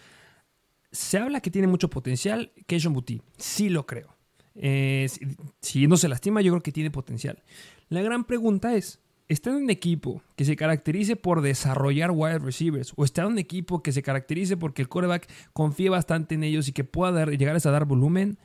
Se 0.90 1.18
habla 1.18 1.42
que 1.42 1.52
tiene 1.52 1.68
mucho 1.68 1.90
potencial. 1.90 2.54
Keishon 2.66 2.94
Buti, 2.94 3.22
sí 3.36 3.68
lo 3.68 3.86
creo. 3.86 4.16
si 4.56 5.86
no 5.86 5.98
se 5.98 6.08
lastima, 6.08 6.40
yo 6.40 6.54
creo 6.54 6.64
que 6.64 6.72
tiene 6.72 6.92
potencial. 6.92 7.44
La 7.90 8.02
gran 8.02 8.24
pregunta 8.24 8.74
es: 8.74 9.02
está 9.28 9.50
en 9.50 9.58
un 9.58 9.70
equipo 9.70 10.22
que 10.36 10.46
se 10.46 10.56
caracterice 10.56 11.16
por 11.16 11.42
desarrollar 11.42 12.12
wide 12.12 12.40
receivers 12.40 12.94
o 12.96 13.04
está 13.04 13.24
en 13.24 13.30
un 13.30 13.40
equipo 13.40 13.82
que 13.82 13.92
se 13.92 14.04
caracterice 14.04 14.58
porque 14.58 14.82
el 14.82 14.88
quarterback 14.88 15.30
confía 15.54 15.92
bastante 15.92 16.36
en 16.36 16.44
ellos 16.44 16.68
y 16.68 16.74
que 16.74 16.84
pueda 16.84 17.26
llegar 17.26 17.56
a 17.56 17.72
dar 17.72 17.86
volumen, 17.86 18.38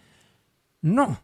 no. 0.81 1.23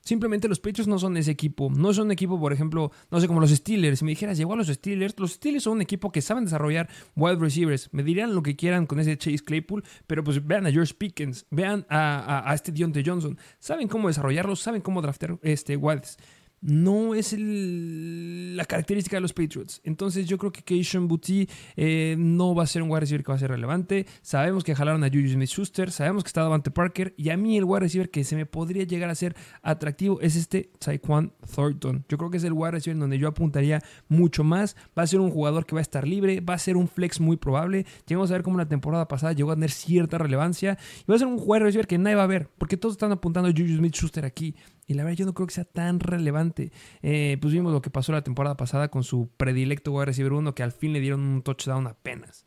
Simplemente 0.00 0.48
los 0.48 0.60
Patriots 0.60 0.86
no 0.86 0.98
son 0.98 1.16
ese 1.16 1.30
equipo. 1.30 1.70
No 1.70 1.94
son 1.94 2.06
un 2.06 2.12
equipo, 2.12 2.38
por 2.38 2.52
ejemplo, 2.52 2.92
no 3.10 3.20
sé, 3.20 3.26
como 3.26 3.40
los 3.40 3.50
Steelers. 3.50 4.00
Si 4.00 4.04
me 4.04 4.10
dijeras, 4.10 4.36
llegó 4.36 4.52
a 4.52 4.56
los 4.56 4.66
Steelers, 4.66 5.18
los 5.18 5.32
Steelers 5.32 5.64
son 5.64 5.74
un 5.74 5.82
equipo 5.82 6.12
que 6.12 6.20
saben 6.20 6.44
desarrollar 6.44 6.90
wide 7.16 7.36
receivers. 7.36 7.88
Me 7.92 8.02
dirían 8.02 8.34
lo 8.34 8.42
que 8.42 8.54
quieran 8.54 8.84
con 8.84 9.00
ese 9.00 9.16
Chase 9.16 9.38
Claypool, 9.38 9.82
pero 10.06 10.22
pues 10.22 10.46
vean 10.46 10.66
a 10.66 10.70
George 10.70 10.92
Pickens, 10.92 11.46
vean 11.50 11.86
a, 11.88 12.52
este 12.54 12.70
Dionte 12.70 13.02
Johnson. 13.04 13.38
Saben 13.58 13.88
cómo 13.88 14.08
desarrollarlos, 14.08 14.60
saben 14.60 14.82
cómo 14.82 15.00
draftear 15.00 15.38
este, 15.40 15.76
no 16.64 17.14
es 17.14 17.36
la 17.38 18.64
característica 18.64 19.18
de 19.18 19.20
los 19.20 19.34
Patriots. 19.34 19.82
Entonces 19.84 20.26
yo 20.26 20.38
creo 20.38 20.50
que 20.50 20.62
Keishon 20.62 21.06
Bouti 21.06 21.46
eh, 21.76 22.16
no 22.18 22.54
va 22.54 22.62
a 22.62 22.66
ser 22.66 22.82
un 22.82 22.90
wide 22.90 23.00
receiver 23.00 23.22
que 23.22 23.32
va 23.32 23.36
a 23.36 23.38
ser 23.38 23.50
relevante. 23.50 24.06
Sabemos 24.22 24.64
que 24.64 24.74
jalaron 24.74 25.04
a 25.04 25.08
Julius 25.08 25.32
Smith-Schuster, 25.32 25.92
sabemos 25.92 26.24
que 26.24 26.28
está 26.28 26.40
Davante 26.40 26.70
Parker 26.70 27.14
y 27.18 27.28
a 27.28 27.36
mí 27.36 27.58
el 27.58 27.64
wide 27.64 27.80
receiver 27.80 28.10
que 28.10 28.24
se 28.24 28.34
me 28.34 28.46
podría 28.46 28.84
llegar 28.84 29.10
a 29.10 29.14
ser 29.14 29.36
atractivo 29.62 30.20
es 30.22 30.36
este 30.36 30.70
Saquon 30.80 31.34
Thornton. 31.54 32.06
Yo 32.08 32.16
creo 32.16 32.30
que 32.30 32.38
es 32.38 32.44
el 32.44 32.54
wide 32.54 32.70
receiver 32.70 32.96
en 32.96 33.00
donde 33.00 33.18
yo 33.18 33.28
apuntaría 33.28 33.82
mucho 34.08 34.42
más. 34.42 34.74
Va 34.98 35.02
a 35.02 35.06
ser 35.06 35.20
un 35.20 35.30
jugador 35.30 35.66
que 35.66 35.74
va 35.74 35.80
a 35.80 35.82
estar 35.82 36.08
libre, 36.08 36.40
va 36.40 36.54
a 36.54 36.58
ser 36.58 36.78
un 36.78 36.88
flex 36.88 37.20
muy 37.20 37.36
probable. 37.36 37.84
Llegamos 38.06 38.30
a 38.30 38.34
ver 38.34 38.42
cómo 38.42 38.56
la 38.56 38.68
temporada 38.68 39.06
pasada 39.06 39.34
llegó 39.34 39.52
a 39.52 39.54
tener 39.54 39.70
cierta 39.70 40.16
relevancia 40.16 40.78
y 41.06 41.10
va 41.10 41.16
a 41.16 41.18
ser 41.18 41.28
un 41.28 41.38
wide 41.38 41.64
receiver 41.64 41.86
que 41.86 41.98
nadie 41.98 42.16
va 42.16 42.22
a 42.22 42.28
ver 42.28 42.48
porque 42.56 42.78
todos 42.78 42.94
están 42.94 43.12
apuntando 43.12 43.50
a 43.50 43.52
Julius 43.52 43.76
Smith-Schuster 43.76 44.24
aquí. 44.24 44.54
Y 44.86 44.94
la 44.94 45.04
verdad 45.04 45.18
yo 45.18 45.26
no 45.26 45.34
creo 45.34 45.46
que 45.46 45.54
sea 45.54 45.64
tan 45.64 46.00
relevante. 46.00 46.72
Eh, 47.02 47.38
pues 47.40 47.52
vimos 47.52 47.72
lo 47.72 47.82
que 47.82 47.90
pasó 47.90 48.12
la 48.12 48.24
temporada 48.24 48.56
pasada 48.56 48.88
con 48.88 49.04
su 49.04 49.30
predilecto 49.36 49.92
wide 49.92 50.06
receiver 50.06 50.32
uno 50.32 50.54
que 50.54 50.62
al 50.62 50.72
fin 50.72 50.92
le 50.92 51.00
dieron 51.00 51.20
un 51.20 51.42
touchdown 51.42 51.86
apenas. 51.86 52.46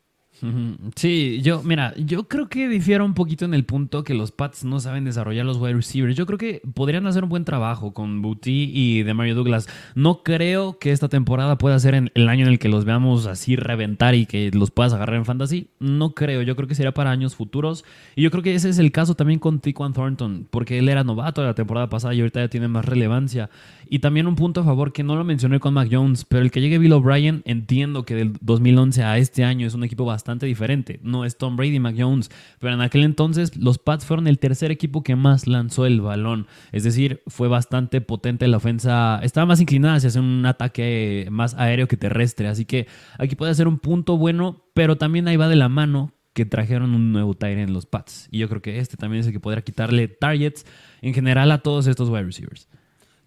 Sí, 0.94 1.40
yo, 1.42 1.62
mira, 1.62 1.94
yo 1.96 2.28
creo 2.28 2.48
que 2.48 2.68
difiero 2.68 3.04
un 3.04 3.14
poquito 3.14 3.44
en 3.44 3.54
el 3.54 3.64
punto 3.64 4.04
que 4.04 4.14
los 4.14 4.30
Pats 4.30 4.64
no 4.64 4.80
saben 4.80 5.04
desarrollar 5.04 5.44
los 5.44 5.56
wide 5.56 5.74
receivers. 5.74 6.16
Yo 6.16 6.26
creo 6.26 6.38
que 6.38 6.62
podrían 6.74 7.06
hacer 7.06 7.24
un 7.24 7.30
buen 7.30 7.44
trabajo 7.44 7.92
con 7.92 8.22
Booty 8.22 8.70
y 8.72 9.02
de 9.02 9.14
Mario 9.14 9.34
Douglas. 9.34 9.68
No 9.94 10.22
creo 10.22 10.78
que 10.78 10.92
esta 10.92 11.08
temporada 11.08 11.58
pueda 11.58 11.78
ser 11.78 11.94
en 11.94 12.10
el 12.14 12.28
año 12.28 12.46
en 12.46 12.52
el 12.52 12.58
que 12.58 12.68
los 12.68 12.84
veamos 12.84 13.26
así 13.26 13.56
reventar 13.56 14.14
y 14.14 14.26
que 14.26 14.50
los 14.52 14.70
puedas 14.70 14.92
agarrar 14.92 15.16
en 15.16 15.24
fantasy. 15.24 15.68
No 15.80 16.14
creo, 16.14 16.42
yo 16.42 16.54
creo 16.54 16.68
que 16.68 16.74
sería 16.74 16.92
para 16.92 17.10
años 17.10 17.34
futuros. 17.34 17.84
Y 18.14 18.22
yo 18.22 18.30
creo 18.30 18.42
que 18.42 18.54
ese 18.54 18.68
es 18.68 18.78
el 18.78 18.92
caso 18.92 19.14
también 19.14 19.40
con 19.40 19.60
Tiquan 19.60 19.92
Thornton, 19.92 20.46
porque 20.50 20.78
él 20.78 20.88
era 20.88 21.02
novato 21.02 21.42
la 21.42 21.54
temporada 21.54 21.88
pasada 21.88 22.14
y 22.14 22.20
ahorita 22.20 22.40
ya 22.40 22.48
tiene 22.48 22.68
más 22.68 22.84
relevancia. 22.84 23.50
Y 23.90 24.00
también 24.00 24.26
un 24.26 24.36
punto 24.36 24.60
a 24.60 24.64
favor 24.64 24.92
que 24.92 25.02
no 25.02 25.16
lo 25.16 25.24
mencioné 25.24 25.58
con 25.60 25.74
Mac 25.74 25.88
Jones, 25.90 26.24
pero 26.24 26.42
el 26.42 26.50
que 26.50 26.60
llegue 26.60 26.78
Bill 26.78 26.92
O'Brien, 26.92 27.42
entiendo 27.44 28.04
que 28.04 28.14
del 28.14 28.34
2011 28.40 29.02
a 29.02 29.18
este 29.18 29.44
año 29.44 29.66
es 29.66 29.74
un 29.74 29.82
equipo 29.82 30.04
bastante 30.04 30.27
diferente. 30.36 31.00
No 31.02 31.24
es 31.24 31.38
Tom 31.38 31.56
Brady, 31.56 31.80
Mac 31.80 31.94
Jones, 31.98 32.30
pero 32.58 32.74
en 32.74 32.80
aquel 32.80 33.04
entonces 33.04 33.56
los 33.56 33.78
Pats 33.78 34.04
fueron 34.04 34.26
el 34.26 34.38
tercer 34.38 34.70
equipo 34.70 35.02
que 35.02 35.16
más 35.16 35.46
lanzó 35.46 35.86
el 35.86 36.00
balón. 36.00 36.46
Es 36.72 36.84
decir, 36.84 37.22
fue 37.26 37.48
bastante 37.48 38.00
potente 38.00 38.46
la 38.48 38.58
ofensa. 38.58 39.20
Estaba 39.22 39.46
más 39.46 39.60
inclinada 39.60 39.96
hacia 39.96 40.20
un 40.20 40.44
ataque 40.46 41.26
más 41.30 41.54
aéreo 41.54 41.88
que 41.88 41.96
terrestre. 41.96 42.48
Así 42.48 42.64
que 42.64 42.86
aquí 43.18 43.34
puede 43.34 43.54
ser 43.54 43.68
un 43.68 43.78
punto 43.78 44.16
bueno, 44.16 44.64
pero 44.74 44.96
también 44.96 45.28
ahí 45.28 45.36
va 45.36 45.48
de 45.48 45.56
la 45.56 45.68
mano 45.68 46.12
que 46.34 46.46
trajeron 46.46 46.94
un 46.94 47.10
nuevo 47.12 47.34
Tyrant 47.34 47.68
en 47.68 47.74
los 47.74 47.86
Pats. 47.86 48.28
Y 48.30 48.38
yo 48.38 48.48
creo 48.48 48.62
que 48.62 48.78
este 48.78 48.96
también 48.96 49.20
es 49.20 49.26
el 49.26 49.32
que 49.32 49.40
podrá 49.40 49.62
quitarle 49.62 50.08
targets 50.08 50.66
en 51.00 51.14
general 51.14 51.50
a 51.50 51.58
todos 51.58 51.86
estos 51.86 52.10
wide 52.10 52.24
receivers. 52.24 52.68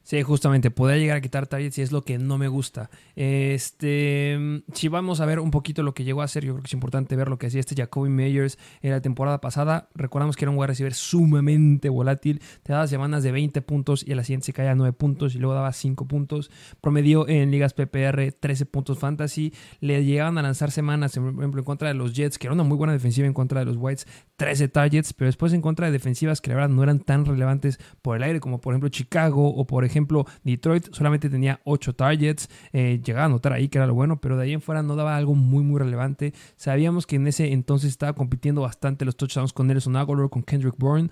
Sí, 0.04 0.22
justamente, 0.24 0.72
podría 0.72 0.98
llegar 0.98 1.18
a 1.18 1.22
quitar 1.22 1.46
targets 1.46 1.78
y 1.78 1.84
es 1.84 1.92
lo 1.92 2.02
que 2.02 2.18
no 2.18 2.40
me 2.40 2.48
gusta. 2.48 2.90
Este, 3.16 4.64
si 4.74 4.88
vamos 4.88 5.22
a 5.22 5.26
ver 5.26 5.40
un 5.40 5.52
poquito 5.52 5.84
lo 5.84 5.94
que 5.94 6.04
llegó 6.04 6.22
a 6.22 6.26
hacer, 6.26 6.44
yo 6.44 6.54
creo 6.54 6.64
que 6.64 6.68
es 6.68 6.74
importante 6.74 7.16
ver 7.16 7.30
lo 7.30 7.38
que 7.38 7.48
hacía 7.48 7.60
este 7.60 7.76
Jacoby 7.76 8.10
Meyers 8.10 8.58
en 8.82 8.92
la 8.92 9.02
temporada 9.02 9.40
pasada. 9.42 9.90
Recordamos 9.94 10.36
que 10.36 10.46
era 10.46 10.52
un 10.52 10.58
wide 10.58 10.68
receiver 10.68 10.96
sumamente 10.96 11.90
volátil, 11.90 12.42
te 12.64 12.74
daba 12.74 12.88
semanas 12.88 13.22
de 13.22 13.32
20 13.32 13.62
puntos 13.62 14.04
y 14.06 14.14
a 14.14 14.16
la 14.16 14.24
siguiente 14.24 14.48
se 14.48 14.54
caía 14.54 14.72
a 14.72 14.76
9 14.76 14.92
puntos 14.94 15.36
y 15.36 15.38
luego 15.38 15.54
daba 15.54 15.72
5 15.72 16.08
puntos. 16.08 16.50
Promedió 16.82 17.28
en 17.28 17.52
ligas 17.52 17.74
PPR 17.74 18.32
13 18.32 18.66
puntos 18.66 18.98
fantasy. 18.98 19.54
Le 19.82 20.04
llegaban 20.04 20.38
a 20.40 20.42
lanzar 20.42 20.72
semanas, 20.72 21.14
por 21.14 21.30
ejemplo, 21.30 21.62
en 21.62 21.66
contra 21.66 21.90
de 21.90 21.94
los 21.94 22.14
Jets, 22.14 22.40
que 22.40 22.48
era 22.48 22.54
una 22.54 22.64
muy 22.64 22.78
buena 22.78 22.94
defensiva 22.94 23.28
en 23.28 23.34
contra 23.34 23.60
de 23.60 23.66
los 23.66 23.78
Whites, 23.78 24.08
13 24.38 24.68
targets, 24.68 25.14
pero 25.14 25.28
después 25.28 25.54
en 25.54 25.62
contra 25.62 25.86
de 25.86 25.92
defensivas 25.92 26.42
que 26.42 26.50
la 26.50 26.56
verdad 26.56 26.70
no 26.70 26.82
eran 26.82 27.00
tan 27.00 27.26
relevantes 27.26 27.80
por 28.02 28.18
el 28.18 28.24
aire 28.24 28.40
como 28.40 28.60
por 28.60 28.74
ejemplo 28.74 28.90
Chicago 28.90 29.48
o 29.48 29.68
por 29.68 29.86
ejemplo 29.86 29.91
Detroit, 30.44 30.94
solamente 30.94 31.30
tenía 31.30 31.60
8 31.64 31.94
targets, 31.94 32.50
eh, 32.74 33.02
llegaba 33.04 33.26
a 33.26 33.30
notar 33.30 33.54
ahí 33.54 33.70
que 33.70 33.78
era 33.78 33.88
lo 33.88 33.94
bueno, 33.94 34.20
pero 34.20 34.38
de 34.38 34.44
ahí 34.44 34.54
en 34.54 34.62
fuera 34.62 34.84
no 34.84 34.96
daba 34.96 35.16
algo 35.16 35.36
muy 35.36 35.64
muy 35.64 35.80
relevante. 35.80 36.34
Sabíamos 36.56 37.06
que 37.06 37.18
en 37.18 37.28
ese 37.28 37.52
entonces 37.52 37.90
estaba 37.90 38.14
compitiendo 38.14 38.62
bastante 38.62 39.06
los 39.06 39.16
touchdowns 39.16 39.54
con 39.54 39.68
Nelson 39.68 39.96
Aguilar, 39.96 40.30
con 40.30 40.44
Kendrick 40.44 40.78
Bourne 40.78 41.10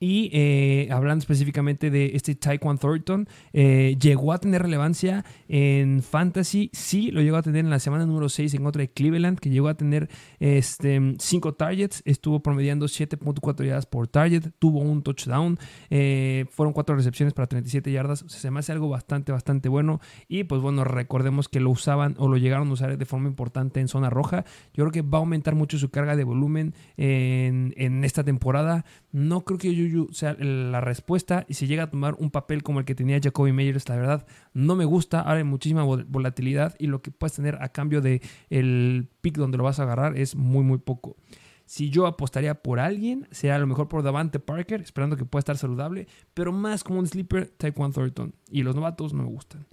Y 0.00 0.30
eh, 0.32 0.88
hablando 0.92 1.22
específicamente 1.22 1.90
de 1.90 2.12
este 2.14 2.34
Taekwon 2.36 2.78
Thornton, 2.78 3.28
eh, 3.52 3.96
llegó 4.00 4.32
a 4.32 4.38
tener 4.38 4.62
relevancia 4.62 5.24
en 5.48 6.02
Fantasy. 6.02 6.70
Sí, 6.72 7.10
lo 7.10 7.20
llegó 7.20 7.36
a 7.36 7.42
tener 7.42 7.64
en 7.64 7.70
la 7.70 7.80
semana 7.80 8.06
número 8.06 8.28
6 8.28 8.54
en 8.54 8.62
contra 8.62 8.80
de 8.80 8.90
Cleveland, 8.90 9.40
que 9.40 9.50
llegó 9.50 9.68
a 9.68 9.74
tener 9.74 10.08
5 10.38 10.38
este, 10.40 11.52
targets. 11.56 12.02
Estuvo 12.04 12.40
promediando 12.40 12.86
7.4 12.86 13.64
yardas 13.64 13.86
por 13.86 14.06
target. 14.06 14.50
Tuvo 14.60 14.78
un 14.80 15.02
touchdown. 15.02 15.58
Eh, 15.90 16.46
fueron 16.50 16.72
4 16.72 16.94
recepciones 16.94 17.34
para 17.34 17.48
37 17.48 17.90
yardas. 17.90 18.22
O 18.22 18.28
sea, 18.28 18.38
se 18.38 18.50
me 18.52 18.60
hace 18.60 18.70
algo 18.70 18.88
bastante, 18.88 19.32
bastante 19.32 19.68
bueno. 19.68 20.00
Y 20.28 20.44
pues 20.44 20.62
bueno, 20.62 20.84
recordemos 20.84 21.48
que 21.48 21.58
lo 21.58 21.70
usaban 21.70 22.14
o 22.18 22.28
lo 22.28 22.36
llegaron 22.36 22.68
a 22.68 22.72
usar 22.72 22.96
de 22.96 23.04
forma 23.04 23.28
importante 23.28 23.80
en 23.80 23.88
zona 23.88 24.10
roja. 24.10 24.44
Yo 24.74 24.84
creo 24.84 24.92
que 24.92 25.02
va 25.02 25.18
a 25.18 25.22
aumentar 25.22 25.56
mucho 25.56 25.76
su 25.76 25.90
carga 25.90 26.14
de 26.14 26.22
volumen 26.22 26.74
en, 26.96 27.74
en 27.76 28.04
esta 28.04 28.22
temporada. 28.22 28.84
No 29.18 29.44
creo 29.44 29.58
que 29.58 29.74
Juju 29.74 30.12
sea 30.12 30.34
la 30.34 30.80
respuesta 30.80 31.44
y 31.48 31.54
si 31.54 31.66
llega 31.66 31.82
a 31.82 31.90
tomar 31.90 32.14
un 32.20 32.30
papel 32.30 32.62
como 32.62 32.78
el 32.78 32.84
que 32.84 32.94
tenía 32.94 33.18
Jacoby 33.20 33.50
Meyers, 33.50 33.88
la 33.88 33.96
verdad 33.96 34.26
no 34.54 34.76
me 34.76 34.84
gusta. 34.84 35.22
Ahora 35.22 35.38
hay 35.38 35.44
muchísima 35.44 35.82
volatilidad 35.82 36.76
y 36.78 36.86
lo 36.86 37.02
que 37.02 37.10
puedes 37.10 37.34
tener 37.34 37.60
a 37.60 37.70
cambio 37.70 38.00
de 38.00 38.22
el 38.48 39.08
pick 39.20 39.36
donde 39.36 39.58
lo 39.58 39.64
vas 39.64 39.80
a 39.80 39.82
agarrar 39.82 40.16
es 40.16 40.36
muy 40.36 40.62
muy 40.62 40.78
poco. 40.78 41.16
Si 41.64 41.90
yo 41.90 42.06
apostaría 42.06 42.62
por 42.62 42.78
alguien, 42.78 43.26
sea 43.32 43.56
a 43.56 43.58
lo 43.58 43.66
mejor 43.66 43.88
por 43.88 44.04
Davante 44.04 44.38
Parker, 44.38 44.82
esperando 44.82 45.16
que 45.16 45.24
pueda 45.24 45.40
estar 45.40 45.56
saludable, 45.56 46.06
pero 46.32 46.52
más 46.52 46.84
como 46.84 47.00
un 47.00 47.08
sleeper, 47.08 47.48
Taekwondo 47.48 47.94
Thornton. 47.96 48.36
Y 48.52 48.62
los 48.62 48.76
novatos 48.76 49.12
no 49.14 49.24
me 49.24 49.28
gustan. 49.28 49.66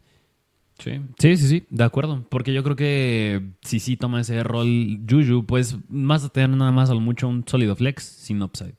Sí. 0.79 1.01
sí, 1.19 1.37
sí, 1.37 1.47
sí, 1.47 1.67
de 1.69 1.83
acuerdo. 1.83 2.25
Porque 2.29 2.51
yo 2.51 2.63
creo 2.63 2.75
que 2.75 3.51
si 3.61 3.79
sí 3.79 3.95
toma 3.95 4.21
ese 4.21 4.41
rol 4.43 5.01
Juju, 5.07 5.45
pues 5.45 5.77
más 5.87 6.23
a 6.23 6.29
tener 6.29 6.49
nada 6.49 6.71
más 6.71 6.89
a 6.89 6.95
lo 6.95 6.99
mucho 6.99 7.27
un 7.27 7.47
sólido 7.47 7.75
flex 7.75 8.03
sin 8.03 8.41
upside. 8.41 8.75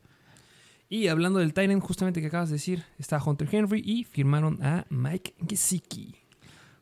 Y 0.89 1.09
hablando 1.09 1.41
del 1.41 1.53
Tyrant, 1.53 1.83
justamente 1.83 2.21
que 2.21 2.29
acabas 2.29 2.49
de 2.49 2.55
decir, 2.55 2.85
está 2.99 3.21
Hunter 3.23 3.49
Henry 3.51 3.83
y 3.85 4.05
firmaron 4.05 4.63
a 4.63 4.87
Mike 4.89 5.35
Gesicki. 5.49 6.15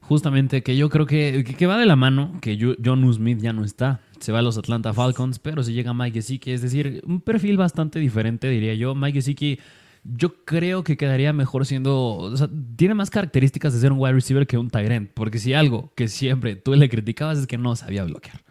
Justamente, 0.00 0.62
que 0.62 0.76
yo 0.76 0.90
creo 0.90 1.06
que, 1.06 1.44
que, 1.44 1.66
va 1.66 1.78
de 1.78 1.86
la 1.86 1.96
mano, 1.96 2.38
que 2.42 2.76
John 2.84 3.10
Smith 3.14 3.38
ya 3.40 3.54
no 3.54 3.64
está. 3.64 4.00
Se 4.20 4.32
va 4.32 4.40
a 4.40 4.42
los 4.42 4.58
Atlanta 4.58 4.92
Falcons, 4.92 5.38
pero 5.38 5.62
si 5.62 5.72
llega 5.72 5.94
Mike 5.94 6.20
Gesicki, 6.20 6.50
es 6.50 6.60
decir, 6.60 7.02
un 7.06 7.22
perfil 7.22 7.56
bastante 7.56 7.98
diferente, 7.98 8.50
diría 8.50 8.74
yo. 8.74 8.94
Mike 8.94 9.20
Gesicki, 9.20 9.58
yo 10.04 10.44
creo 10.44 10.84
que 10.84 10.98
quedaría 10.98 11.32
mejor 11.32 11.64
siendo. 11.64 12.16
O 12.16 12.36
sea, 12.36 12.50
tiene 12.76 12.92
más 12.92 13.08
características 13.08 13.72
de 13.72 13.80
ser 13.80 13.92
un 13.92 13.98
wide 13.98 14.12
receiver 14.12 14.46
que 14.46 14.58
un 14.58 14.68
Tyrant. 14.68 15.10
Porque 15.14 15.38
si 15.38 15.54
algo 15.54 15.90
que 15.94 16.08
siempre 16.08 16.56
tú 16.56 16.74
le 16.74 16.90
criticabas 16.90 17.38
es 17.38 17.46
que 17.46 17.56
no 17.56 17.74
sabía 17.74 18.04
bloquear. 18.04 18.42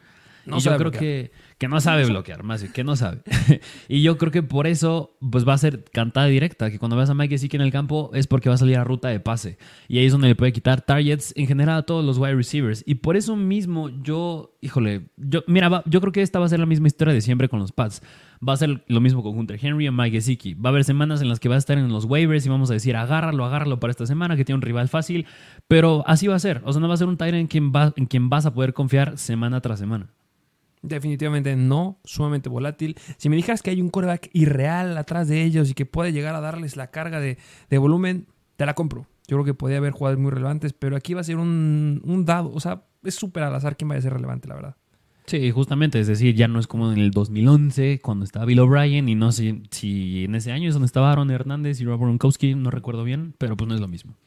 No 0.48 0.58
y 0.58 0.62
yo 0.62 0.76
creo 0.76 0.92
que 0.92 1.32
que 1.58 1.68
no 1.68 1.80
sabe 1.82 2.06
bloquear, 2.10 2.44
más 2.44 2.64
que 2.64 2.84
no 2.84 2.96
sabe. 2.96 3.22
y 3.88 4.02
yo 4.02 4.18
creo 4.18 4.32
que 4.32 4.44
por 4.44 4.68
eso 4.68 5.18
pues 5.32 5.48
va 5.48 5.54
a 5.54 5.58
ser 5.58 5.84
cantada 5.86 6.28
directa, 6.28 6.72
que 6.72 6.80
cuando 6.80 6.96
veas 6.96 7.10
a 7.10 7.14
Mike 7.14 7.36
Gesicki 7.36 7.56
en 7.56 7.62
el 7.62 7.72
campo 7.72 8.12
es 8.14 8.28
porque 8.28 8.50
va 8.50 8.56
a 8.56 8.58
salir 8.58 8.78
a 8.78 8.84
ruta 8.84 9.10
de 9.10 9.20
pase. 9.20 9.58
Y 9.88 9.98
ahí 9.98 10.06
es 10.06 10.12
donde 10.12 10.28
le 10.28 10.36
puede 10.36 10.54
quitar 10.54 10.82
targets 10.82 11.34
en 11.36 11.48
general 11.48 11.80
a 11.80 11.84
todos 11.84 12.04
los 12.04 12.18
wide 12.18 12.36
receivers. 12.36 12.84
Y 12.86 12.96
por 12.96 13.18
eso 13.18 13.36
mismo 13.36 13.90
yo, 13.90 14.58
híjole, 14.62 15.10
yo, 15.18 15.44
mira, 15.48 15.84
yo 15.86 16.02
creo 16.02 16.12
que 16.12 16.22
esta 16.22 16.40
va 16.40 16.46
a 16.46 16.50
ser 16.50 16.60
la 16.60 16.66
misma 16.66 16.88
historia 16.88 17.14
de 17.14 17.22
siempre 17.22 17.50
con 17.50 17.60
los 17.60 17.72
Pats. 17.72 18.02
Va 18.48 18.54
a 18.54 18.58
ser 18.58 18.84
lo 18.88 19.00
mismo 19.00 19.24
con 19.24 19.38
Hunter 19.38 19.58
Henry 19.62 19.88
y 19.88 19.92
Mike 19.92 20.18
Gesicki. 20.18 20.54
Va 20.54 20.70
a 20.70 20.72
haber 20.72 20.84
semanas 20.84 21.22
en 21.22 21.30
las 21.30 21.40
que 21.40 21.50
va 21.50 21.56
a 21.56 21.58
estar 21.58 21.78
en 21.78 21.88
los 21.90 22.06
waivers 22.06 22.46
y 22.46 22.50
vamos 22.50 22.70
a 22.72 22.74
decir, 22.74 22.96
agárralo, 22.96 23.46
agárralo 23.46 23.80
para 23.80 23.92
esta 23.92 24.06
semana, 24.06 24.36
que 24.36 24.44
tiene 24.44 24.58
un 24.58 24.62
rival 24.62 24.90
fácil. 24.90 25.26
Pero 25.68 26.04
así 26.08 26.28
va 26.28 26.36
a 26.36 26.40
ser. 26.40 26.62
O 26.66 26.74
sea, 26.74 26.82
no 26.82 26.88
va 26.88 26.96
a 26.96 26.98
ser 26.98 27.08
un 27.08 27.18
Tyrant 27.18 27.36
en 27.36 27.48
quien, 27.48 27.72
va, 27.72 27.94
en 27.96 28.06
quien 28.06 28.30
vas 28.30 28.46
a 28.46 28.54
poder 28.54 28.74
confiar 28.74 29.18
semana 29.18 29.62
tras 29.62 29.80
semana. 29.80 30.10
Definitivamente 30.84 31.56
no, 31.56 31.98
sumamente 32.04 32.50
volátil. 32.50 32.98
Si 33.18 33.30
me 33.30 33.38
dijeras 33.38 33.62
que 33.62 33.72
hay 33.72 33.82
un 33.82 33.90
coreback 33.90 34.30
irreal 34.34 34.98
atrás 34.98 35.30
de 35.30 35.42
ellos 35.42 35.70
y 35.72 35.74
que 35.74 35.86
puede 35.86 36.12
llegar 36.12 36.36
a 36.36 36.42
darles 36.42 36.76
la 36.76 36.92
carga 36.92 37.22
de, 37.22 37.38
volumen, 37.72 38.28
te 38.58 38.66
la 38.66 38.74
compro. 38.76 39.08
Yo 39.26 39.38
creo 39.38 39.46
que 39.46 39.54
podría 39.54 39.78
haber 39.78 39.94
jugadores 39.94 40.22
muy 40.22 40.30
relevantes, 40.30 40.74
pero 40.74 40.98
aquí 40.98 41.14
va 41.14 41.22
a 41.22 41.24
ser 41.24 41.38
un, 41.38 42.24
dado. 42.26 42.52
O 42.54 42.60
sea, 42.60 42.84
es 43.02 43.16
súper 43.16 43.44
al 43.44 43.56
azar 43.56 43.78
quién 43.78 43.88
vaya 43.88 44.00
a 44.00 44.02
ser 44.02 44.14
relevante, 44.14 44.50
la 44.50 44.56
verdad. 44.56 44.76
Sí, 45.26 45.52
justamente, 45.52 46.02
es 46.02 46.08
decir, 46.08 46.36
ya 46.36 46.50
no 46.50 46.60
es 46.60 46.68
como 46.68 46.92
en 46.92 47.00
el 47.00 47.12
2011 47.12 48.02
cuando 48.02 48.26
estaba 48.26 48.44
Bill 48.44 48.60
O'Brien 48.60 49.08
y 49.08 49.16
no 49.16 49.32
sé 49.32 49.62
si 49.72 50.26
en 50.26 50.36
ese 50.36 50.52
año 50.52 50.68
es 50.68 50.76
donde 50.76 50.88
estaba 50.88 51.14
Aaron 51.14 51.32
Hernández 51.32 51.80
y 51.80 51.86
Rob 51.86 52.02
Gronkowski, 52.02 52.56
no 52.56 52.72
recuerdo 52.72 53.06
bien, 53.06 53.34
pero 53.38 53.56
pues 53.56 53.70
no 53.70 53.74
es 53.74 53.80
lo 53.80 53.88
mismo. 53.88 54.18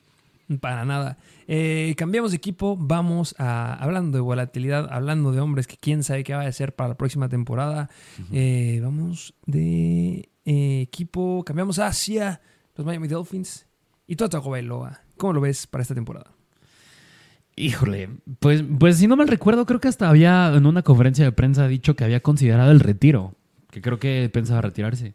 Para 0.60 0.84
nada. 0.84 1.18
Eh, 1.48 1.94
cambiamos 1.96 2.30
de 2.30 2.36
equipo, 2.36 2.76
vamos 2.76 3.34
a, 3.38 3.74
hablando 3.74 4.16
de 4.16 4.22
volatilidad, 4.22 4.88
hablando 4.92 5.32
de 5.32 5.40
hombres 5.40 5.66
que 5.66 5.76
quién 5.76 6.04
sabe 6.04 6.22
qué 6.22 6.34
va 6.34 6.42
a 6.42 6.52
ser 6.52 6.74
para 6.74 6.90
la 6.90 6.96
próxima 6.96 7.28
temporada. 7.28 7.90
Eh, 8.32 8.80
vamos 8.82 9.34
de 9.46 10.28
eh, 10.44 10.80
equipo, 10.82 11.42
cambiamos 11.44 11.80
hacia 11.80 12.40
los 12.76 12.86
Miami 12.86 13.08
Dolphins 13.08 13.66
y 14.06 14.14
Toto 14.14 14.40
Bailoa. 14.40 15.00
¿Cómo 15.16 15.32
lo 15.32 15.40
ves 15.40 15.66
para 15.66 15.82
esta 15.82 15.94
temporada? 15.94 16.30
Híjole, 17.56 18.10
pues, 18.38 18.62
pues 18.78 18.98
si 18.98 19.08
no 19.08 19.16
mal 19.16 19.28
recuerdo, 19.28 19.66
creo 19.66 19.80
que 19.80 19.88
hasta 19.88 20.08
había 20.08 20.52
en 20.54 20.66
una 20.66 20.82
conferencia 20.82 21.24
de 21.24 21.32
prensa 21.32 21.66
dicho 21.66 21.96
que 21.96 22.04
había 22.04 22.20
considerado 22.20 22.70
el 22.70 22.80
retiro, 22.80 23.34
que 23.70 23.80
creo 23.80 23.98
que 23.98 24.30
pensaba 24.32 24.60
retirarse 24.60 25.14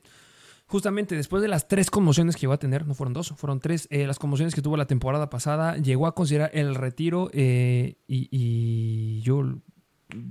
justamente 0.72 1.18
después 1.18 1.42
de 1.42 1.50
las 1.50 1.68
tres 1.68 1.92
conmociones 1.92 2.36
que 2.36 2.42
llegó 2.42 2.54
a 2.54 2.58
tener, 2.58 2.88
no 2.88 2.94
fueron 2.94 3.12
dos, 3.12 3.34
fueron 3.36 3.60
tres, 3.60 3.90
eh, 3.92 4.08
las 4.08 4.20
conmociones 4.20 4.56
que 4.56 4.62
tuvo 4.62 4.78
la 4.78 4.88
temporada 4.88 5.30
pasada, 5.30 5.76
llegó 5.76 6.08
a 6.08 6.16
considerar 6.16 6.50
el 6.54 6.76
retiro 6.76 7.30
eh, 7.34 7.98
y, 8.08 9.20
yo, 9.22 9.44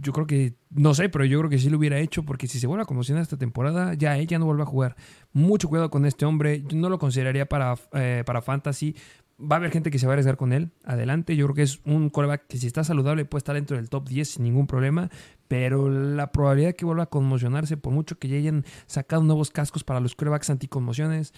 yo 0.03 0.13
creo 0.15 0.27
que, 0.27 0.55
no 0.71 0.95
sé, 0.95 1.11
pero 1.11 1.27
yo 1.27 1.39
creo 1.41 1.51
que 1.51 1.59
sí 1.59 1.69
lo 1.69 1.77
hubiera 1.77 1.99
hecho 1.99 2.23
porque 2.23 2.47
si 2.47 2.59
se 2.59 2.67
vuelve 2.67 2.85
a 2.85 2.87
conmocionar 2.87 3.23
esta 3.23 3.37
temporada, 3.37 3.93
ya 3.93 4.17
ella 4.17 4.39
no 4.39 4.47
vuelve 4.47 4.63
a 4.63 4.67
jugar. 4.67 4.97
Mucho 5.35 5.69
cuidado 5.69 5.91
con 5.91 6.07
este 6.07 6.25
hombre, 6.25 6.63
yo 6.67 6.79
no 6.79 6.89
lo 6.89 6.99
consideraría 6.99 7.47
para, 7.47 7.75
eh, 7.93 8.23
para 8.25 8.41
fantasy, 8.41 8.97
va 9.41 9.57
a 9.57 9.59
haber 9.59 9.71
gente 9.71 9.91
que 9.91 9.99
se 9.99 10.07
va 10.07 10.13
a 10.13 10.15
arriesgar 10.15 10.37
con 10.37 10.53
él. 10.53 10.71
Adelante. 10.85 11.37
Yo 11.37 11.47
creo 11.47 11.55
que 11.55 11.63
es 11.63 11.81
un 11.85 12.11
coreback 12.11 12.47
que 12.47 12.59
si 12.59 12.67
está 12.67 12.85
saludable 12.85 13.25
puede 13.25 13.41
estar 13.41 13.55
dentro 13.55 13.77
del 13.77 13.89
top 13.89 14.09
10 14.09 14.29
sin 14.29 14.45
ningún 14.45 14.67
problema. 14.67 15.11
Pero 15.49 15.91
la 15.91 16.31
probabilidad 16.31 16.71
de 16.71 16.77
que 16.77 16.85
vuelva 16.85 17.05
a 17.05 17.11
conmocionarse, 17.11 17.77
por 17.77 17.93
mucho 17.93 18.19
que 18.19 18.29
ya 18.29 18.37
hayan 18.37 18.65
sacado 18.87 19.23
nuevos 19.23 19.51
cascos 19.51 19.83
para 19.83 20.01
los 20.01 20.15
corebacks 20.15 20.51
anticonmociones, 20.51 21.33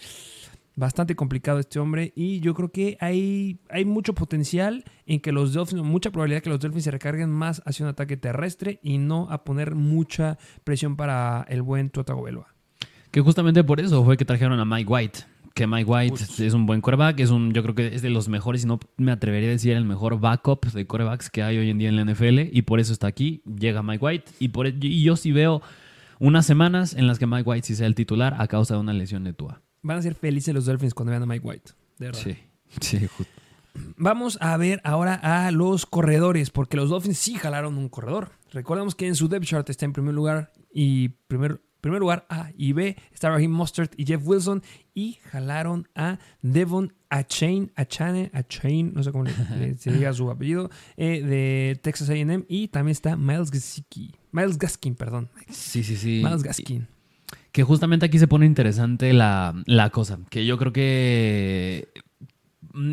bastante 0.75 1.15
complicado 1.15 1.59
este 1.59 1.79
hombre. 1.79 2.13
Y 2.15 2.39
yo 2.39 2.53
creo 2.53 2.71
que 2.71 2.97
hay, 2.99 3.59
hay 3.69 3.85
mucho 3.85 4.13
potencial 4.13 4.83
en 5.05 5.19
que 5.19 5.31
los 5.31 5.53
Dolphins, 5.53 5.81
mucha 5.81 6.11
probabilidad 6.11 6.41
que 6.41 6.49
los 6.49 6.59
Dolphins 6.59 6.83
se 6.83 6.91
recarguen 6.91 7.29
más 7.29 7.61
hacia 7.65 7.85
un 7.85 7.89
ataque 7.89 8.17
terrestre 8.17 8.79
y 8.83 8.97
no 8.97 9.27
a 9.31 9.43
poner 9.43 9.75
mucha 9.75 10.37
presión 10.63 10.95
para 10.95 11.45
el 11.49 11.61
buen 11.61 11.89
Tua 11.89 12.05
Que 13.11 13.21
justamente 13.21 13.63
por 13.63 13.79
eso 13.79 14.03
fue 14.03 14.17
que 14.17 14.25
trajeron 14.25 14.59
a 14.59 14.65
Mike 14.65 14.91
White 14.91 15.32
que 15.53 15.67
Mike 15.67 15.89
White 15.89 16.23
es 16.39 16.53
un 16.53 16.65
buen 16.65 16.81
quarterback, 16.81 17.19
es 17.19 17.29
un, 17.29 17.53
yo 17.53 17.61
creo 17.61 17.75
que 17.75 17.95
es 17.95 18.01
de 18.01 18.09
los 18.09 18.27
mejores, 18.27 18.63
y 18.63 18.67
no 18.67 18.79
me 18.97 19.11
atrevería 19.11 19.49
a 19.49 19.51
decir 19.51 19.73
el 19.73 19.85
mejor 19.85 20.19
backup 20.19 20.65
de 20.65 20.85
quarterbacks 20.85 21.29
que 21.29 21.43
hay 21.43 21.57
hoy 21.57 21.69
en 21.69 21.77
día 21.77 21.89
en 21.89 21.95
la 21.95 22.05
NFL, 22.05 22.39
y 22.51 22.61
por 22.63 22.79
eso 22.79 22.93
está 22.93 23.07
aquí, 23.07 23.43
llega 23.45 23.83
Mike 23.83 24.03
White, 24.03 24.31
y, 24.39 24.49
por, 24.49 24.67
y 24.67 25.03
yo 25.03 25.15
sí 25.15 25.31
veo 25.31 25.61
unas 26.19 26.45
semanas 26.45 26.93
en 26.95 27.07
las 27.07 27.19
que 27.19 27.27
Mike 27.27 27.47
White 27.47 27.67
sí 27.67 27.75
sea 27.75 27.87
el 27.87 27.95
titular 27.95 28.35
a 28.39 28.47
causa 28.47 28.75
de 28.75 28.79
una 28.79 28.93
lesión 28.93 29.23
de 29.23 29.33
Tua. 29.33 29.61
Van 29.81 29.97
a 29.97 30.01
ser 30.01 30.15
felices 30.15 30.53
los 30.53 30.65
Dolphins 30.65 30.93
cuando 30.93 31.11
vean 31.11 31.23
a 31.23 31.25
Mike 31.25 31.45
White, 31.45 31.71
de 31.99 32.05
verdad. 32.07 32.21
Sí, 32.21 32.37
sí, 32.79 33.07
Vamos 33.97 34.37
a 34.39 34.55
ver 34.57 34.81
ahora 34.83 35.15
a 35.15 35.51
los 35.51 35.85
corredores, 35.85 36.49
porque 36.49 36.77
los 36.77 36.89
Dolphins 36.89 37.17
sí 37.17 37.35
jalaron 37.35 37.77
un 37.77 37.89
corredor. 37.89 38.31
Recordemos 38.51 38.95
que 38.95 39.07
en 39.07 39.15
su 39.15 39.27
depth 39.27 39.45
chart 39.45 39.69
está 39.69 39.85
en 39.85 39.93
primer 39.93 40.13
lugar 40.13 40.51
y 40.71 41.09
primer 41.27 41.61
primer 41.83 41.99
lugar 41.99 42.25
A 42.29 42.49
y 42.57 42.71
B 42.71 42.95
está 43.13 43.29
Raheem 43.29 43.51
Mustard 43.51 43.89
y 43.97 44.05
Jeff 44.05 44.21
Wilson 44.25 44.63
y 44.95 45.19
jalaron 45.29 45.89
a 45.95 46.17
Devon 46.41 46.93
Achain, 47.09 47.73
Achane, 47.75 48.31
Achain, 48.33 48.93
no 48.95 49.03
sé 49.03 49.11
cómo 49.11 49.25
se 49.77 49.91
diga 49.91 50.13
su 50.13 50.31
apellido, 50.31 50.69
eh, 50.95 51.21
de 51.21 51.79
Texas 51.83 52.09
A&M 52.09 52.45
y 52.47 52.69
también 52.69 52.93
está 52.93 53.17
Miles 53.17 53.51
Gaskin, 53.51 54.13
Miles 54.31 54.57
Gaskin, 54.57 54.95
perdón. 54.95 55.29
Sí, 55.49 55.83
sí, 55.83 55.97
sí. 55.97 56.21
Miles 56.23 56.41
Gaskin. 56.41 56.87
Que 57.51 57.63
justamente 57.63 58.05
aquí 58.05 58.17
se 58.17 58.27
pone 58.27 58.45
interesante 58.45 59.11
la, 59.11 59.53
la 59.65 59.89
cosa, 59.89 60.19
que 60.29 60.45
yo 60.45 60.57
creo 60.57 60.71
que 60.71 61.89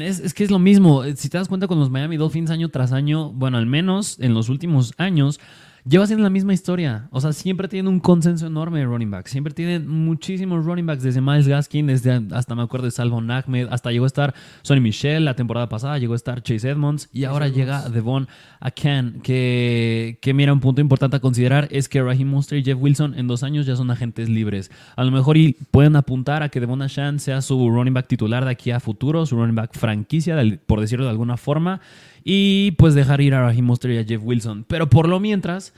es, 0.00 0.18
es, 0.18 0.34
que 0.34 0.42
es 0.42 0.50
lo 0.50 0.58
mismo. 0.58 1.04
Si 1.14 1.28
te 1.28 1.38
das 1.38 1.46
cuenta 1.46 1.68
con 1.68 1.78
los 1.78 1.90
Miami 1.90 2.16
Dolphins 2.16 2.50
año 2.50 2.70
tras 2.70 2.90
año, 2.90 3.30
bueno, 3.30 3.56
al 3.56 3.66
menos 3.66 4.18
en 4.18 4.34
los 4.34 4.48
últimos 4.48 4.94
años, 4.98 5.38
lleva 5.84 6.06
siendo 6.06 6.22
la 6.22 6.30
misma 6.30 6.52
historia. 6.52 7.08
O 7.10 7.20
sea, 7.20 7.32
siempre 7.32 7.68
tiene 7.68 7.88
un 7.88 8.00
consenso 8.00 8.46
enorme 8.46 8.80
de 8.80 8.86
running 8.86 9.10
backs. 9.10 9.30
Siempre 9.30 9.52
tienen 9.54 9.88
muchísimos 9.88 10.64
running 10.64 10.86
backs, 10.86 11.02
desde 11.02 11.20
Miles 11.20 11.48
Gaskin, 11.48 11.86
desde 11.86 12.20
hasta 12.32 12.54
me 12.54 12.62
acuerdo 12.62 12.86
de 12.86 12.90
Salvon 12.90 13.30
Ahmed, 13.30 13.68
hasta 13.70 13.90
llegó 13.90 14.04
a 14.04 14.06
estar 14.06 14.34
Sonny 14.62 14.80
Michel 14.80 15.24
la 15.24 15.34
temporada 15.34 15.68
pasada, 15.68 15.98
llegó 15.98 16.12
a 16.14 16.16
estar 16.16 16.42
Chase 16.42 16.68
Edmonds 16.68 17.08
y 17.12 17.24
ahora 17.24 17.48
llega 17.48 17.88
Devon 17.88 18.28
Akan, 18.60 19.20
que, 19.22 20.18
que 20.20 20.34
mira, 20.34 20.52
un 20.52 20.60
punto 20.60 20.80
importante 20.80 21.16
a 21.16 21.20
considerar 21.20 21.68
es 21.70 21.88
que 21.88 22.02
Raheem 22.02 22.28
Monster 22.28 22.58
y 22.58 22.64
Jeff 22.64 22.78
Wilson 22.80 23.18
en 23.18 23.26
dos 23.26 23.42
años 23.42 23.66
ya 23.66 23.76
son 23.76 23.90
agentes 23.90 24.28
libres. 24.28 24.70
A 24.96 25.04
lo 25.04 25.10
mejor 25.10 25.36
y 25.36 25.56
pueden 25.70 25.96
apuntar 25.96 26.42
a 26.42 26.48
que 26.48 26.60
Devon 26.60 26.82
Achan 26.82 27.20
sea 27.20 27.40
su 27.42 27.70
running 27.70 27.94
back 27.94 28.06
titular 28.06 28.44
de 28.44 28.50
aquí 28.50 28.70
a 28.70 28.80
futuro, 28.80 29.24
su 29.26 29.36
running 29.36 29.54
back 29.54 29.76
franquicia, 29.76 30.36
por 30.66 30.80
decirlo 30.80 31.04
de 31.04 31.10
alguna 31.10 31.36
forma 31.36 31.80
y 32.24 32.72
pues 32.72 32.94
dejar 32.94 33.20
ir 33.20 33.34
a 33.34 33.42
Raheem 33.42 33.64
Mostert 33.64 33.94
y 33.94 33.98
a 33.98 34.04
Jeff 34.04 34.22
Wilson. 34.22 34.64
Pero 34.68 34.88
por 34.88 35.08
lo 35.08 35.20
mientras, 35.20 35.72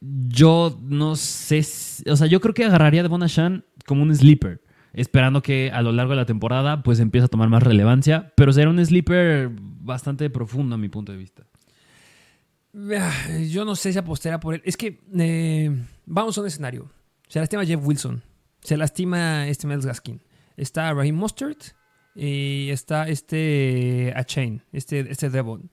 yo 0.00 0.78
no 0.82 1.16
sé, 1.16 1.64
o 2.10 2.16
sea, 2.16 2.26
yo 2.26 2.40
creo 2.40 2.54
que 2.54 2.64
agarraría 2.64 3.00
a 3.00 3.02
Devon 3.04 3.26
como 3.86 4.02
un 4.02 4.14
sleeper. 4.14 4.62
esperando 4.92 5.42
que 5.42 5.70
a 5.72 5.82
lo 5.82 5.92
largo 5.92 6.12
de 6.12 6.16
la 6.16 6.26
temporada 6.26 6.82
pues 6.82 7.00
empiece 7.00 7.26
a 7.26 7.28
tomar 7.28 7.48
más 7.48 7.62
relevancia, 7.62 8.32
pero 8.36 8.52
será 8.52 8.70
un 8.70 8.84
sleeper 8.84 9.50
bastante 9.52 10.28
profundo 10.30 10.74
a 10.74 10.78
mi 10.78 10.88
punto 10.88 11.12
de 11.12 11.18
vista. 11.18 11.44
Ah, 12.96 13.12
Yo 13.48 13.64
no 13.64 13.74
sé 13.74 13.92
si 13.92 13.98
apostará 13.98 14.38
por 14.40 14.54
él. 14.54 14.62
Es 14.64 14.76
que 14.76 15.00
eh, 15.18 15.74
vamos 16.06 16.36
a 16.36 16.40
un 16.42 16.46
escenario. 16.46 16.90
Se 17.28 17.40
lastima 17.40 17.64
Jeff 17.64 17.80
Wilson. 17.82 18.22
Se 18.60 18.76
lastima 18.76 19.48
este 19.48 19.66
Miles 19.66 19.86
Gaskin. 19.86 20.20
Está 20.56 20.92
Raheem 20.92 21.14
Mustard. 21.16 21.56
Y 22.20 22.70
está 22.70 23.06
este 23.08 24.12
Achain. 24.16 24.60
Este, 24.72 25.08
este 25.08 25.30
Devon. 25.30 25.70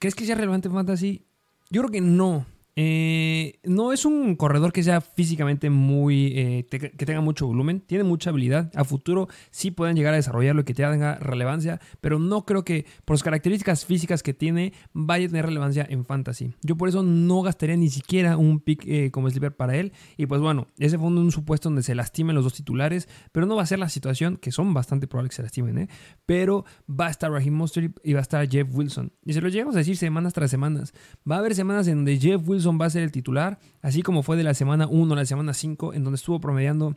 ¿Crees 0.00 0.16
que 0.16 0.26
sea 0.26 0.34
relevante 0.34 0.66
en 0.66 0.74
Fantasy? 0.74 1.24
Yo 1.70 1.82
creo 1.82 1.92
que 1.92 2.00
no. 2.00 2.46
Eh, 2.76 3.60
no 3.62 3.92
es 3.92 4.04
un 4.04 4.34
corredor 4.36 4.72
que 4.72 4.82
sea 4.82 5.00
físicamente 5.00 5.70
muy. 5.70 6.32
eh, 6.36 6.66
que 6.68 7.06
tenga 7.06 7.20
mucho 7.20 7.46
volumen. 7.46 7.80
Tiene 7.80 8.04
mucha 8.04 8.30
habilidad. 8.30 8.70
A 8.74 8.84
futuro 8.84 9.28
sí 9.50 9.70
pueden 9.70 9.96
llegar 9.96 10.14
a 10.14 10.16
desarrollarlo 10.16 10.62
y 10.62 10.64
que 10.64 10.74
tenga 10.74 11.16
relevancia. 11.16 11.80
Pero 12.00 12.18
no 12.18 12.44
creo 12.44 12.64
que 12.64 12.86
por 13.04 13.14
las 13.14 13.22
características 13.22 13.84
físicas 13.84 14.22
que 14.22 14.34
tiene 14.34 14.72
vaya 14.92 15.26
a 15.26 15.28
tener 15.28 15.46
relevancia 15.46 15.86
en 15.88 16.04
fantasy. 16.04 16.52
Yo 16.62 16.76
por 16.76 16.88
eso 16.88 17.02
no 17.02 17.42
gastaría 17.42 17.76
ni 17.76 17.90
siquiera 17.90 18.36
un 18.36 18.60
pick 18.60 18.84
eh, 18.86 19.10
como 19.10 19.30
sleeper 19.30 19.54
para 19.54 19.76
él. 19.76 19.92
Y 20.16 20.26
pues 20.26 20.40
bueno, 20.40 20.66
ese 20.78 20.98
fue 20.98 21.08
un 21.08 21.32
supuesto 21.32 21.68
donde 21.68 21.82
se 21.82 21.94
lastimen 21.94 22.34
los 22.34 22.44
dos 22.44 22.54
titulares. 22.54 23.08
Pero 23.32 23.46
no 23.46 23.56
va 23.56 23.62
a 23.62 23.66
ser 23.66 23.78
la 23.78 23.88
situación, 23.88 24.36
que 24.36 24.50
son 24.50 24.74
bastante 24.74 25.06
probables 25.06 25.30
que 25.30 25.36
se 25.36 25.42
lastimen, 25.42 25.78
¿eh? 25.78 25.88
Pero 26.26 26.64
va 26.88 27.06
a 27.06 27.10
estar 27.10 27.30
Raheem 27.30 27.54
Mostert 27.54 27.98
y 28.02 28.12
va 28.12 28.20
a 28.20 28.22
estar 28.22 28.48
Jeff 28.48 28.68
Wilson. 28.72 29.12
Y 29.24 29.32
se 29.32 29.40
lo 29.40 29.48
llegamos 29.48 29.74
a 29.76 29.78
decir 29.78 29.96
semanas 29.96 30.32
tras 30.32 30.50
semanas. 30.50 30.92
Va 31.30 31.36
a 31.36 31.38
haber 31.38 31.54
semanas 31.54 31.86
en 31.88 31.96
donde 31.96 32.18
Jeff 32.18 32.40
Wilson 32.46 32.63
va 32.72 32.86
a 32.86 32.90
ser 32.90 33.02
el 33.02 33.12
titular, 33.12 33.58
así 33.82 34.02
como 34.02 34.22
fue 34.22 34.36
de 34.36 34.42
la 34.42 34.54
semana 34.54 34.86
1 34.88 35.12
a 35.12 35.16
la 35.16 35.26
semana 35.26 35.54
5, 35.54 35.94
en 35.94 36.04
donde 36.04 36.16
estuvo 36.16 36.40
promediando 36.40 36.96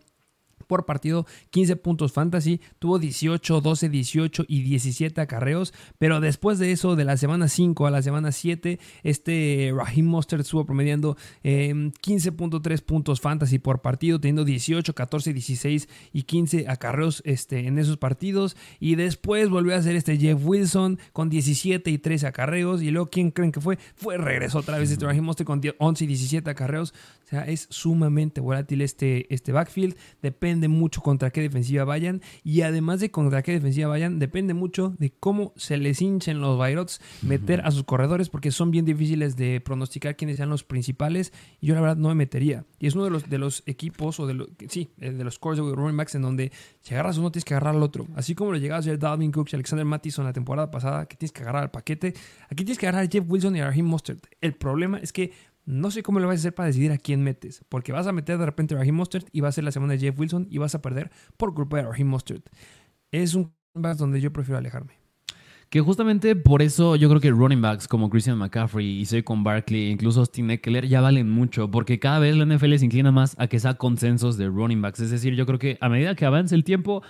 por 0.68 0.86
partido, 0.86 1.26
15 1.52 1.76
puntos 1.78 2.12
fantasy, 2.12 2.62
tuvo 2.80 3.00
18, 3.00 3.62
12, 3.62 3.90
18 3.90 4.46
y 4.48 4.62
17 4.64 5.22
acarreos, 5.22 5.74
pero 5.98 6.20
después 6.20 6.60
de 6.60 6.72
eso, 6.72 6.96
de 6.96 7.06
la 7.06 7.18
semana 7.18 7.48
5 7.48 7.88
a 7.88 7.92
la 7.92 8.02
semana 8.02 8.32
7, 8.32 8.80
este 9.04 9.74
Raheem 9.76 10.06
Mostert 10.06 10.42
estuvo 10.42 10.66
promediando 10.66 11.18
eh, 11.44 11.74
15.3 11.74 12.82
puntos 12.82 13.22
fantasy 13.22 13.60
por 13.60 13.82
partido, 13.82 14.20
teniendo 14.20 14.44
18, 14.44 14.94
14, 14.94 15.34
16 15.34 15.90
y 16.14 16.24
15 16.24 16.66
acarreos 16.68 17.22
este, 17.26 17.68
en 17.68 17.78
esos 17.78 17.98
partidos, 17.98 18.58
y 18.80 18.96
después 18.96 19.50
volvió 19.50 19.74
a 19.74 19.78
hacer 19.78 19.96
este 19.96 20.18
Jeff 20.18 20.40
Wilson 20.44 21.00
con 21.14 21.30
17 21.30 21.90
y 21.90 21.98
13 21.98 22.28
acarreos, 22.28 22.82
y 22.82 22.92
luego, 22.92 23.10
¿quién 23.10 23.32
creen 23.32 23.52
que 23.52 23.62
fue? 23.62 23.78
Fue, 23.96 24.18
regresó 24.18 24.60
otra 24.60 24.78
vez 24.78 24.92
este 24.92 25.06
Raheem 25.06 25.24
Mostert 25.24 25.48
con 25.48 25.62
11 25.78 26.04
y 26.04 26.08
17 26.08 26.50
acarreos, 26.50 26.94
o 27.26 27.30
sea, 27.30 27.44
es 27.44 27.68
sumamente 27.70 28.42
volátil 28.42 28.82
este, 28.82 29.32
este 29.34 29.52
backfield, 29.52 29.96
depende 30.22 30.57
mucho 30.68 31.02
contra 31.02 31.30
qué 31.30 31.42
defensiva 31.42 31.84
vayan 31.84 32.22
y 32.44 32.62
además 32.62 33.00
de 33.00 33.12
contra 33.12 33.44
qué 33.44 33.52
defensiva 33.52 33.88
vayan, 33.88 34.18
depende 34.18 34.56
mucho 34.56 34.96
de 34.98 35.12
cómo 35.12 35.54
se 35.56 35.78
les 35.78 36.02
hinchen 36.02 36.42
los 36.42 36.58
Bayrots 36.58 37.00
meter 37.22 37.62
a 37.66 37.72
sus 37.72 37.84
corredores 37.84 38.30
porque 38.30 38.52
son 38.52 38.72
bien 38.72 38.86
difíciles 38.86 39.36
de 39.36 39.62
pronosticar 39.62 40.16
quiénes 40.16 40.38
sean 40.38 40.50
los 40.50 40.64
principales 40.64 41.34
y 41.62 41.68
yo 41.68 41.76
la 41.76 41.82
verdad 41.82 41.98
no 41.98 42.10
me 42.10 42.16
metería. 42.16 42.66
Y 42.80 42.88
es 42.88 42.96
uno 42.96 43.04
de 43.04 43.12
los, 43.12 43.30
de 43.30 43.38
los 43.38 43.62
equipos 43.68 44.20
o 44.20 44.26
de 44.26 44.34
los, 44.34 44.48
sí, 44.68 44.90
eh, 45.00 45.12
de 45.12 45.24
los 45.24 45.38
cores 45.38 45.64
de 45.64 45.76
running 45.76 45.98
backs 45.98 46.16
en 46.16 46.24
donde 46.24 46.52
si 46.82 46.94
agarras 46.96 47.18
uno 47.18 47.32
tienes 47.32 47.46
que 47.46 47.54
agarrar 47.54 47.76
al 47.76 47.84
otro. 47.84 48.08
Así 48.16 48.34
como 48.34 48.52
lo 48.52 48.58
llegaba 48.58 48.78
a 48.78 48.80
hacer 48.80 48.98
Dalvin 48.98 49.32
Cook 49.32 49.50
y 49.52 49.56
Alexander 49.56 49.86
Mattison 49.86 50.26
la 50.26 50.34
temporada 50.34 50.72
pasada 50.72 51.06
que 51.06 51.16
tienes 51.16 51.32
que 51.32 51.42
agarrar 51.42 51.64
al 51.64 51.72
paquete, 51.72 52.14
aquí 52.46 52.64
tienes 52.64 52.78
que 52.78 52.88
agarrar 52.88 53.06
a 53.06 53.12
Jeff 53.12 53.26
Wilson 53.28 53.56
y 53.56 53.62
a 53.62 53.68
Raheem 53.68 53.86
Mostert. 53.86 54.26
El 54.42 54.54
problema 54.54 54.98
es 55.00 55.14
que 55.14 55.32
no 55.68 55.92
sé 55.92 56.02
cómo 56.02 56.20
lo 56.20 56.28
vas 56.28 56.38
a 56.38 56.40
hacer 56.40 56.56
para 56.56 56.68
decidir 56.68 56.94
a 56.94 56.98
quién 56.98 57.24
metes, 57.24 57.62
porque 57.68 57.92
vas 57.92 58.08
a 58.08 58.14
meter 58.14 58.38
de 58.38 58.46
repente 58.46 58.74
a 58.74 58.78
Raheem 58.78 58.96
Mostert 58.96 59.28
y 59.34 59.42
va 59.42 59.50
a 59.50 59.52
ser 59.52 59.66
la 59.66 59.72
semana 59.72 59.94
de 59.94 60.00
Jeff 60.00 60.18
Wilson 60.18 60.48
y 60.50 60.58
vas 60.60 60.74
a 60.74 60.82
perder 60.82 61.12
por 61.36 61.54
culpa 61.54 61.78
de 61.78 61.84
Raheem 61.84 62.08
Mostert. 62.08 62.48
Es 63.12 63.36
un 63.36 63.52
back 63.74 63.98
donde 63.98 64.22
yo 64.22 64.32
prefiero 64.32 64.58
alejarme. 64.58 64.94
Que 65.70 65.82
justamente 65.82 66.38
por 66.38 66.62
eso 66.62 66.96
yo 66.96 67.10
creo 67.10 67.20
que 67.20 67.30
running 67.30 67.62
backs 67.62 67.90
como 67.90 68.10
Christian 68.10 68.38
McCaffrey 68.38 69.02
y 69.02 69.06
Saquon 69.06 69.44
Barkley, 69.44 69.90
incluso 69.90 70.22
Austin 70.22 70.50
Eckler, 70.52 70.88
ya 70.88 71.02
valen 71.02 71.30
mucho, 71.30 71.70
porque 71.70 72.00
cada 72.00 72.20
vez 72.20 72.38
la 72.38 72.46
NFL 72.46 72.78
se 72.78 72.86
inclina 72.86 73.12
más 73.12 73.36
a 73.38 73.48
que 73.48 73.60
sea 73.60 73.74
consensos 73.74 74.38
de 74.38 74.48
running 74.48 74.82
backs. 74.82 75.02
Es 75.02 75.12
decir, 75.12 75.36
yo 75.36 75.46
creo 75.46 75.60
que 75.60 75.78
a 75.82 75.90
medida 75.90 76.16
que 76.16 76.26
avance 76.26 76.56
el 76.56 76.64
tiempo, 76.64 77.04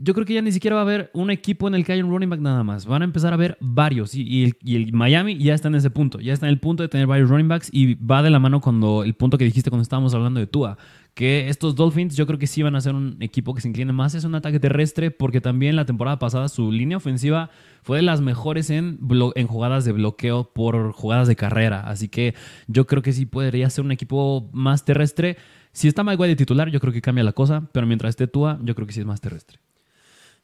yo 0.00 0.14
creo 0.14 0.24
que 0.24 0.34
ya 0.34 0.42
ni 0.42 0.52
siquiera 0.52 0.76
va 0.76 0.82
a 0.82 0.84
haber 0.84 1.10
un 1.12 1.30
equipo 1.30 1.66
en 1.66 1.74
el 1.74 1.84
que 1.84 1.92
haya 1.92 2.04
un 2.04 2.10
running 2.10 2.30
back 2.30 2.40
nada 2.40 2.62
más. 2.62 2.86
Van 2.86 3.02
a 3.02 3.04
empezar 3.04 3.32
a 3.32 3.34
haber 3.34 3.56
varios. 3.60 4.14
Y, 4.14 4.54
el, 4.64 4.92
Miami 4.92 5.36
ya 5.38 5.54
está 5.54 5.68
en 5.68 5.74
ese 5.74 5.90
punto. 5.90 6.20
Ya 6.20 6.32
está 6.32 6.46
en 6.46 6.50
el 6.50 6.60
punto 6.60 6.82
de 6.82 6.88
tener 6.88 7.06
varios 7.06 7.28
running 7.28 7.48
backs. 7.48 7.68
Y 7.72 7.94
va 7.94 8.22
de 8.22 8.30
la 8.30 8.38
mano 8.38 8.60
cuando 8.60 9.02
el 9.02 9.14
punto 9.14 9.38
que 9.38 9.44
dijiste 9.44 9.70
cuando 9.70 9.82
estábamos 9.82 10.14
hablando 10.14 10.38
de 10.38 10.46
Tua. 10.46 10.78
Que 11.14 11.48
estos 11.48 11.74
Dolphins 11.74 12.16
yo 12.16 12.26
creo 12.26 12.38
que 12.38 12.46
sí 12.46 12.62
van 12.62 12.76
a 12.76 12.80
ser 12.80 12.94
un 12.94 13.16
equipo 13.20 13.54
que 13.54 13.60
se 13.60 13.68
incline 13.68 13.92
más. 13.92 14.14
Es 14.14 14.22
un 14.22 14.36
ataque 14.36 14.60
terrestre 14.60 15.10
porque 15.10 15.40
también 15.40 15.74
la 15.74 15.84
temporada 15.84 16.18
pasada 16.20 16.48
su 16.48 16.70
línea 16.70 16.96
ofensiva 16.96 17.50
fue 17.82 17.96
de 17.96 18.02
las 18.02 18.20
mejores 18.20 18.70
en, 18.70 19.00
en 19.34 19.46
jugadas 19.48 19.84
de 19.84 19.92
bloqueo 19.92 20.52
por 20.52 20.92
jugadas 20.92 21.26
de 21.26 21.34
carrera. 21.34 21.80
Así 21.80 22.08
que 22.08 22.34
yo 22.68 22.86
creo 22.86 23.02
que 23.02 23.12
sí 23.12 23.26
podría 23.26 23.68
ser 23.68 23.84
un 23.84 23.90
equipo 23.90 24.48
más 24.52 24.84
terrestre. 24.84 25.36
Si 25.72 25.88
está 25.88 26.04
Mike 26.04 26.22
White 26.22 26.30
de 26.30 26.36
titular, 26.36 26.70
yo 26.70 26.78
creo 26.78 26.92
que 26.92 27.02
cambia 27.02 27.24
la 27.24 27.32
cosa. 27.32 27.68
Pero 27.72 27.86
mientras 27.86 28.10
esté 28.10 28.28
Tua, 28.28 28.60
yo 28.62 28.76
creo 28.76 28.86
que 28.86 28.92
sí 28.92 29.00
es 29.00 29.06
más 29.06 29.20
terrestre. 29.20 29.58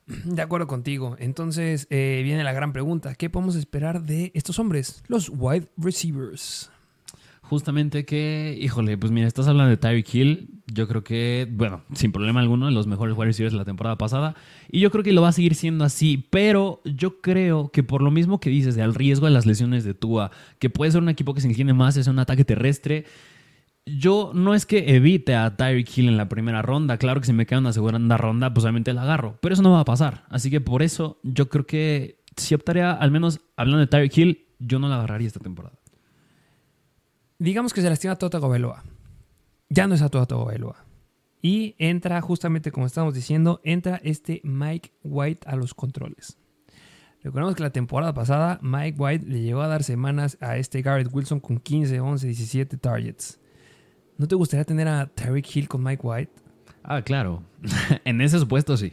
De 0.07 0.42
acuerdo 0.42 0.66
contigo. 0.66 1.16
Entonces 1.18 1.86
eh, 1.90 2.20
viene 2.24 2.44
la 2.44 2.52
gran 2.52 2.72
pregunta. 2.72 3.14
¿Qué 3.14 3.30
podemos 3.30 3.57
esperar 3.57 4.02
de 4.02 4.32
estos 4.34 4.59
hombres? 4.59 5.02
Los 5.09 5.30
wide 5.30 5.68
receivers. 5.76 6.70
Justamente 7.42 8.07
que, 8.07 8.57
híjole, 8.59 8.96
pues 8.96 9.12
mira, 9.12 9.26
estás 9.26 9.46
hablando 9.48 9.68
de 9.68 9.76
Tyreek 9.76 10.14
Hill. 10.14 10.48
Yo 10.66 10.88
creo 10.88 11.05
que, 11.05 11.46
bueno, 11.50 11.82
sin 11.92 12.11
problema 12.11 12.40
alguno, 12.40 12.66
de 12.66 12.72
los 12.72 12.86
mejores 12.86 13.14
wide 13.14 13.26
receivers 13.26 13.52
de 13.52 13.59
la 13.59 13.66
temporada 13.66 13.98
pasada. 13.98 14.34
Y 14.70 14.80
yo 14.80 14.90
creo 14.90 15.05
que 15.05 15.12
lo 15.12 15.20
va 15.20 15.28
a 15.28 15.32
seguir 15.32 15.55
siendo 15.55 15.84
así. 15.84 16.26
Pero 16.30 16.80
yo 16.84 17.20
creo 17.20 17.68
que 17.68 17.82
por 17.82 18.00
lo 18.00 18.11
mismo 18.11 18.40
que 18.40 18.48
dices, 18.48 18.76
del 18.76 18.94
riesgo 18.94 19.26
de 19.26 19.32
las 19.32 19.44
lesiones 19.44 19.84
de 19.84 19.92
Tua, 19.92 20.30
que 20.59 20.70
puede 20.70 20.92
ser 20.92 21.02
un 21.02 21.11
equipo 21.11 21.34
que 21.34 21.42
se 21.42 21.48
incline 21.48 21.74
más, 21.74 21.98
es 21.98 22.07
un 22.07 22.18
ataque 22.18 22.46
terrestre. 22.46 23.05
Yo 23.87 24.32
no 24.35 24.55
es 24.55 24.64
que 24.64 24.97
evite 24.97 25.35
a 25.35 25.57
Tyreek 25.57 25.99
Hill 25.99 26.09
en 26.09 26.16
la 26.16 26.28
primera 26.28 26.62
ronda. 26.62 26.97
Claro 26.97 27.20
que 27.20 27.26
si 27.26 27.32
me 27.32 27.45
queda 27.45 27.59
una 27.59 27.72
segunda 27.72 28.16
ronda, 28.16 28.55
pues 28.55 28.64
obviamente 28.64 28.95
la 28.95 29.03
agarro. 29.03 29.39
Pero 29.43 29.53
eso 29.53 29.62
no 29.62 29.72
va 29.72 29.80
a 29.80 29.85
pasar. 29.85 30.24
Así 30.30 30.51
que 30.51 30.61
por 30.61 30.82
eso 30.82 31.20
yo 31.22 31.49
creo 31.49 31.66
que 31.66 32.24
si 32.37 32.55
optaría, 32.55 32.93
al 32.93 33.11
menos 33.11 33.41
hablando 33.57 33.80
de 33.80 33.87
Tyreek 33.87 34.16
Hill, 34.16 34.47
yo 34.59 34.78
no 34.78 34.89
la 34.89 34.97
agarraría 34.97 35.26
esta 35.26 35.41
temporada. 35.41 35.78
Digamos 37.39 37.74
que 37.74 37.82
se 37.82 37.91
lastima 37.91 38.16
Tota 38.16 38.39
Tagovailoa. 38.39 38.85
Ya 39.68 39.87
no 39.87 39.95
es 39.95 40.03
a 40.03 40.09
Tota 40.09 40.26
Tagovailoa. 40.26 40.85
Y 41.43 41.74
entra, 41.78 42.20
justamente 42.22 42.72
como 42.72 42.87
estamos 42.87 43.12
diciendo, 43.12 43.61
entra 43.64 44.01
este 44.03 44.41
Mike 44.45 44.93
White 45.03 45.47
a 45.47 45.57
los 45.57 45.74
controles. 45.74 46.39
Recordemos 47.22 47.55
que 47.55 47.62
la 47.62 47.70
temporada 47.70 48.14
pasada 48.14 48.59
Mike 48.62 48.99
White 48.99 49.26
le 49.26 49.43
llegó 49.43 49.61
a 49.61 49.68
dar 49.68 49.82
semanas 49.82 50.39
a 50.41 50.57
este 50.57 50.80
Garrett 50.80 51.12
Wilson 51.12 51.41
con 51.41 51.59
15, 51.59 52.01
11, 52.01 52.26
17 52.26 52.76
targets. 52.78 53.41
¿No 54.16 54.28
te 54.28 54.34
gustaría 54.34 54.64
tener 54.64 54.88
a 54.88 55.06
Tyreek 55.06 55.56
Hill 55.56 55.68
con 55.68 55.82
Mike 55.82 56.00
White? 56.04 56.32
Ah, 56.82 57.02
claro. 57.02 57.42
en 58.04 58.20
ese 58.20 58.38
supuesto 58.38 58.76
sí. 58.76 58.92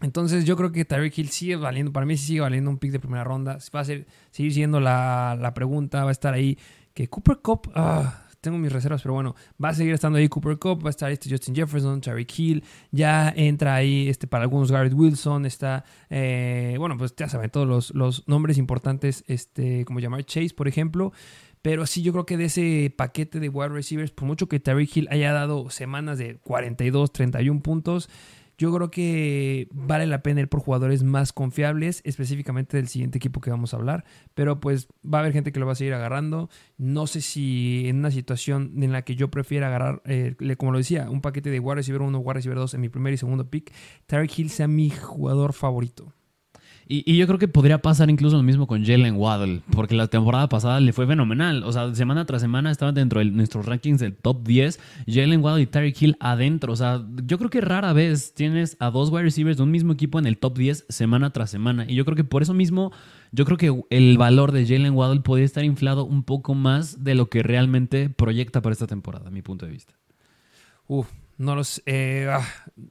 Entonces 0.00 0.44
yo 0.44 0.56
creo 0.56 0.70
que 0.70 0.84
Tyreek 0.84 1.18
Hill 1.18 1.28
sigue 1.30 1.56
valiendo, 1.56 1.92
para 1.92 2.06
mí 2.06 2.16
sí 2.16 2.26
sigue 2.26 2.40
valiendo 2.40 2.70
un 2.70 2.78
pick 2.78 2.92
de 2.92 3.00
primera 3.00 3.24
ronda. 3.24 3.58
Va 3.74 3.80
a 3.80 3.84
ser, 3.84 4.06
seguir 4.30 4.52
siendo 4.54 4.78
la, 4.78 5.36
la 5.40 5.54
pregunta, 5.54 6.04
va 6.04 6.10
a 6.10 6.12
estar 6.12 6.34
ahí. 6.34 6.56
Que 6.94 7.08
Cooper 7.08 7.38
Cup, 7.38 7.70
ah, 7.74 8.28
tengo 8.40 8.58
mis 8.58 8.72
reservas, 8.72 9.02
pero 9.02 9.14
bueno, 9.14 9.34
va 9.62 9.70
a 9.70 9.74
seguir 9.74 9.94
estando 9.94 10.18
ahí 10.18 10.28
Cooper 10.28 10.58
Cup, 10.58 10.84
va 10.84 10.88
a 10.88 10.90
estar 10.90 11.10
este 11.10 11.28
Justin 11.30 11.54
Jefferson, 11.54 12.00
Tyreek 12.00 12.38
Hill, 12.38 12.64
ya 12.90 13.32
entra 13.36 13.74
ahí 13.74 14.08
este 14.08 14.26
para 14.26 14.44
algunos 14.44 14.70
Garrett 14.70 14.94
Wilson, 14.94 15.46
está, 15.46 15.84
eh, 16.10 16.76
bueno, 16.78 16.96
pues 16.96 17.14
ya 17.16 17.28
saben, 17.28 17.50
todos 17.50 17.66
los, 17.66 17.94
los 17.94 18.26
nombres 18.28 18.58
importantes, 18.58 19.24
este, 19.26 19.84
como 19.84 20.00
llamar 20.00 20.24
Chase, 20.24 20.54
por 20.54 20.68
ejemplo. 20.68 21.12
Pero 21.62 21.86
sí, 21.86 22.02
yo 22.02 22.12
creo 22.12 22.26
que 22.26 22.36
de 22.36 22.46
ese 22.46 22.94
paquete 22.96 23.40
de 23.40 23.48
wide 23.48 23.70
receivers, 23.70 24.10
por 24.10 24.26
mucho 24.26 24.48
que 24.48 24.60
Tyreek 24.60 24.96
Hill 24.96 25.08
haya 25.10 25.32
dado 25.32 25.70
semanas 25.70 26.18
de 26.18 26.36
42, 26.36 27.12
31 27.12 27.60
puntos, 27.62 28.08
yo 28.58 28.74
creo 28.74 28.90
que 28.90 29.68
vale 29.70 30.06
la 30.06 30.20
pena 30.20 30.40
ir 30.40 30.48
por 30.48 30.60
jugadores 30.60 31.04
más 31.04 31.32
confiables, 31.32 32.00
específicamente 32.04 32.76
del 32.76 32.88
siguiente 32.88 33.18
equipo 33.18 33.40
que 33.40 33.50
vamos 33.50 33.72
a 33.72 33.76
hablar. 33.76 34.04
Pero 34.34 34.58
pues 34.58 34.88
va 35.04 35.18
a 35.18 35.20
haber 35.20 35.32
gente 35.32 35.52
que 35.52 35.60
lo 35.60 35.66
va 35.66 35.72
a 35.72 35.76
seguir 35.76 35.94
agarrando. 35.94 36.50
No 36.76 37.06
sé 37.06 37.20
si 37.20 37.84
en 37.86 37.98
una 37.98 38.10
situación 38.10 38.82
en 38.82 38.90
la 38.90 39.02
que 39.02 39.14
yo 39.14 39.30
prefiera 39.30 39.68
agarrar, 39.68 40.02
eh, 40.06 40.34
como 40.58 40.72
lo 40.72 40.78
decía, 40.78 41.08
un 41.08 41.20
paquete 41.20 41.50
de 41.50 41.60
wide 41.60 41.76
receiver 41.76 42.02
1, 42.02 42.18
wide 42.18 42.34
receiver 42.34 42.58
2 42.58 42.74
en 42.74 42.80
mi 42.80 42.88
primer 42.88 43.12
y 43.12 43.16
segundo 43.16 43.48
pick, 43.48 43.72
Tyreek 44.06 44.36
Hill 44.36 44.50
sea 44.50 44.66
mi 44.66 44.90
jugador 44.90 45.52
favorito. 45.52 46.12
Y, 46.90 47.18
yo 47.18 47.26
creo 47.26 47.38
que 47.38 47.48
podría 47.48 47.82
pasar 47.82 48.08
incluso 48.08 48.38
lo 48.38 48.42
mismo 48.42 48.66
con 48.66 48.82
Jalen 48.82 49.16
Waddle, 49.16 49.60
porque 49.72 49.94
la 49.94 50.06
temporada 50.06 50.48
pasada 50.48 50.80
le 50.80 50.94
fue 50.94 51.06
fenomenal. 51.06 51.62
O 51.64 51.72
sea, 51.72 51.94
semana 51.94 52.24
tras 52.24 52.40
semana 52.40 52.70
estaban 52.70 52.94
dentro 52.94 53.20
de 53.20 53.26
nuestros 53.26 53.66
rankings 53.66 54.00
del 54.00 54.16
top 54.16 54.42
10. 54.42 54.80
Jalen 55.06 55.42
Waddle 55.42 55.62
y 55.62 55.66
Tyreek 55.66 56.00
Hill 56.00 56.16
adentro. 56.18 56.72
O 56.72 56.76
sea, 56.76 57.04
yo 57.26 57.36
creo 57.36 57.50
que 57.50 57.60
rara 57.60 57.92
vez 57.92 58.32
tienes 58.32 58.78
a 58.80 58.90
dos 58.90 59.10
wide 59.10 59.24
receivers 59.24 59.58
de 59.58 59.64
un 59.64 59.70
mismo 59.70 59.92
equipo 59.92 60.18
en 60.18 60.26
el 60.26 60.38
top 60.38 60.56
10 60.56 60.86
semana 60.88 61.30
tras 61.30 61.50
semana. 61.50 61.84
Y 61.86 61.94
yo 61.94 62.06
creo 62.06 62.16
que 62.16 62.24
por 62.24 62.40
eso 62.40 62.54
mismo, 62.54 62.90
yo 63.32 63.44
creo 63.44 63.58
que 63.58 63.84
el 63.90 64.16
valor 64.16 64.52
de 64.52 64.66
Jalen 64.66 64.94
Waddle 64.94 65.20
podría 65.20 65.44
estar 65.44 65.64
inflado 65.64 66.06
un 66.06 66.22
poco 66.22 66.54
más 66.54 67.04
de 67.04 67.14
lo 67.14 67.28
que 67.28 67.42
realmente 67.42 68.08
proyecta 68.08 68.62
para 68.62 68.72
esta 68.72 68.86
temporada, 68.86 69.28
a 69.28 69.30
mi 69.30 69.42
punto 69.42 69.66
de 69.66 69.72
vista. 69.72 69.92
Uf, 70.86 71.06
No 71.38 71.54
los, 71.54 71.80
eh, 71.86 72.26
ah, 72.28 72.44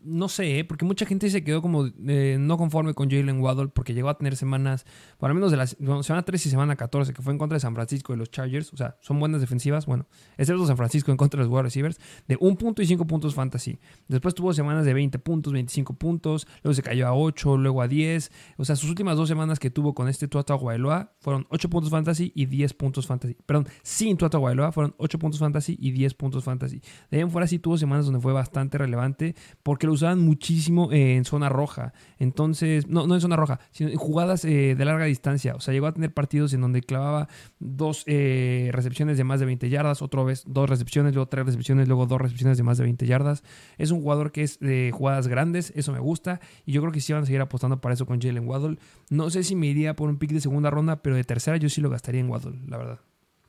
no 0.04 0.30
sé, 0.30 0.60
¿eh? 0.60 0.64
porque 0.64 0.86
mucha 0.86 1.06
gente 1.06 1.30
se 1.30 1.44
quedó 1.44 1.62
como 1.62 1.86
eh, 2.08 2.38
no 2.40 2.58
conforme 2.58 2.94
con 2.94 3.10
Jalen 3.10 3.42
Waddle 3.42 3.68
porque 3.68 3.94
llegó 3.94 4.08
a 4.08 4.18
tener 4.18 4.38
semanas, 4.38 4.86
para 5.18 5.34
menos 5.34 5.52
de 5.52 5.58
la 5.58 5.68
semana 5.68 6.24
3 6.24 6.46
y 6.46 6.50
semana 6.50 6.78
14, 6.78 7.14
que 7.14 7.22
fue 7.22 7.34
en 7.34 7.40
contra 7.40 7.58
de 7.58 7.60
San 7.60 7.76
Francisco 7.76 8.14
y 8.14 8.18
los 8.18 8.32
Chargers. 8.32 8.72
O 8.72 8.78
sea, 8.78 8.96
son 9.02 9.20
buenas 9.20 9.42
defensivas, 9.42 9.86
bueno, 9.86 10.08
excepto 10.38 10.66
San 10.66 10.78
Francisco 10.78 11.12
en 11.12 11.18
contra 11.18 11.40
de 11.40 11.46
los 11.46 11.54
wide 11.54 11.64
receivers, 11.64 12.00
de 12.30 12.38
un 12.40 12.56
punto 12.56 12.82
y 12.82 12.88
5 12.88 13.06
puntos 13.06 13.36
fantasy. 13.36 13.80
Después 14.08 14.34
tuvo 14.34 14.54
semanas 14.54 14.86
de 14.86 14.94
20 14.94 15.20
puntos, 15.20 15.52
25 15.52 15.96
puntos, 15.96 16.48
luego 16.64 16.74
se 16.74 16.84
cayó 16.84 17.06
a 17.06 17.14
8, 17.14 17.58
luego 17.58 17.82
a 17.82 17.90
10. 17.90 18.32
O 18.56 18.64
sea, 18.64 18.78
sus 18.78 18.90
últimas 18.90 19.18
dos 19.18 19.28
semanas 19.28 19.60
que 19.60 19.70
tuvo 19.72 19.94
con 19.94 20.08
este 20.08 20.30
Tua 20.30 20.44
Tagovailoa 20.44 21.12
fueron 21.20 21.46
8 21.50 21.70
puntos 21.70 21.92
fantasy 21.92 22.32
y 22.34 22.46
10 22.46 22.76
puntos 22.76 23.08
fantasy. 23.08 23.36
Perdón, 23.46 23.68
sin 23.84 24.16
Tua 24.16 24.30
Tagovailoa 24.30 24.72
fueron 24.72 24.96
8 25.00 25.20
puntos 25.20 25.42
fantasy 25.42 25.78
y 25.82 25.92
10 25.92 26.14
puntos 26.14 26.46
fantasy. 26.46 26.82
De 27.12 27.18
ahí 27.18 27.24
en 27.24 27.30
fuera 27.30 27.46
sí 27.46 27.60
tuvo 27.60 27.78
semanas 27.78 28.06
donde 28.06 28.22
fue 28.22 28.37
bastante 28.38 28.78
relevante 28.78 29.36
porque 29.64 29.88
lo 29.88 29.94
usaban 29.94 30.20
muchísimo 30.20 30.92
en 30.92 31.26
zona 31.26 31.50
roja. 31.50 31.94
Entonces, 32.20 32.88
no, 32.88 33.08
no 33.08 33.16
en 33.16 33.22
zona 33.22 33.36
roja, 33.36 33.60
sino 33.72 33.90
en 33.90 33.98
jugadas 33.98 34.46
eh, 34.46 34.76
de 34.76 34.86
larga 34.86 35.06
distancia. 35.06 35.56
O 35.56 35.60
sea, 35.60 35.74
llegó 35.74 35.88
a 35.88 35.94
tener 35.94 36.14
partidos 36.14 36.54
en 36.54 36.62
donde 36.62 36.82
clavaba 36.82 37.28
dos 37.60 38.04
eh, 38.08 38.70
recepciones 38.74 39.18
de 39.18 39.24
más 39.24 39.40
de 39.40 39.46
20 39.46 39.70
yardas, 39.70 40.02
otra 40.02 40.24
vez 40.24 40.44
dos 40.48 40.70
recepciones, 40.70 41.14
luego 41.14 41.28
tres 41.28 41.46
recepciones, 41.46 41.88
luego 41.88 42.06
dos 42.06 42.22
recepciones 42.22 42.58
de 42.58 42.64
más 42.64 42.78
de 42.78 42.86
20 42.86 43.06
yardas. 43.06 43.44
Es 43.78 43.92
un 43.92 44.02
jugador 44.02 44.32
que 44.32 44.44
es 44.44 44.60
de 44.60 44.92
jugadas 44.94 45.28
grandes, 45.28 45.74
eso 45.76 45.92
me 45.92 46.00
gusta. 46.00 46.40
Y 46.66 46.72
yo 46.72 46.82
creo 46.82 46.92
que 46.92 47.02
sí 47.02 47.14
van 47.14 47.24
a 47.24 47.26
seguir 47.26 47.42
apostando 47.42 47.82
para 47.82 47.94
eso 47.94 48.06
con 48.06 48.22
Jalen 48.22 48.48
Waddle. 48.48 48.78
No 49.10 49.30
sé 49.30 49.44
si 49.44 49.56
me 49.56 49.68
iría 49.68 49.96
por 49.96 50.10
un 50.10 50.18
pick 50.18 50.32
de 50.32 50.42
segunda 50.42 50.70
ronda, 50.70 51.02
pero 51.02 51.16
de 51.16 51.24
tercera 51.24 51.58
yo 51.58 51.70
sí 51.70 51.82
lo 51.82 51.90
gastaría 51.90 52.22
en 52.22 52.30
Waddle, 52.30 52.60
la 52.68 52.78
verdad. 52.78 53.00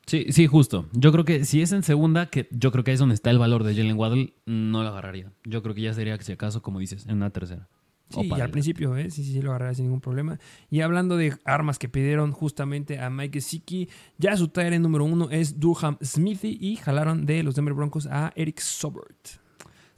Sí, 0.09 0.26
sí, 0.30 0.46
justo. 0.46 0.86
Yo 0.92 1.12
creo 1.12 1.26
que 1.26 1.44
si 1.44 1.61
es 1.61 1.70
en 1.72 1.82
segunda, 1.82 2.30
que 2.30 2.48
yo 2.50 2.72
creo 2.72 2.82
que 2.82 2.94
es 2.94 2.98
donde 2.98 3.14
está 3.14 3.28
el 3.30 3.38
valor 3.38 3.62
de 3.62 3.74
Jalen 3.74 3.98
Waddle, 3.98 4.32
no 4.46 4.82
lo 4.82 4.88
agarraría. 4.88 5.32
Yo 5.44 5.62
creo 5.62 5.74
que 5.74 5.82
ya 5.82 5.92
sería, 5.92 6.16
si 6.18 6.32
acaso, 6.32 6.62
como 6.62 6.78
dices, 6.78 7.04
en 7.06 7.16
una 7.16 7.28
tercera. 7.28 7.68
Sí, 8.09 8.22
y 8.22 8.40
al 8.40 8.48
principio, 8.48 8.96
¿eh? 8.96 9.11
sí, 9.11 9.22
sí, 9.22 9.34
sí, 9.34 9.42
lo 9.42 9.50
agarraría 9.50 9.74
sin 9.74 9.84
ningún 9.84 10.00
problema. 10.00 10.38
Y 10.70 10.80
hablando 10.80 11.18
de 11.18 11.36
armas 11.44 11.78
que 11.78 11.90
pidieron 11.90 12.32
justamente 12.32 12.98
a 12.98 13.11
Mike 13.11 13.42
Siki, 13.42 13.90
ya 14.16 14.34
su 14.38 14.50
en 14.56 14.80
número 14.80 15.04
uno 15.04 15.28
es 15.30 15.61
Durham 15.61 15.98
Smithy 16.02 16.56
y 16.59 16.76
jalaron 16.76 17.26
de 17.26 17.42
los 17.42 17.54
Denver 17.54 17.74
Broncos 17.74 18.06
a 18.06 18.32
Eric 18.34 18.61
Sobert. 18.61 19.40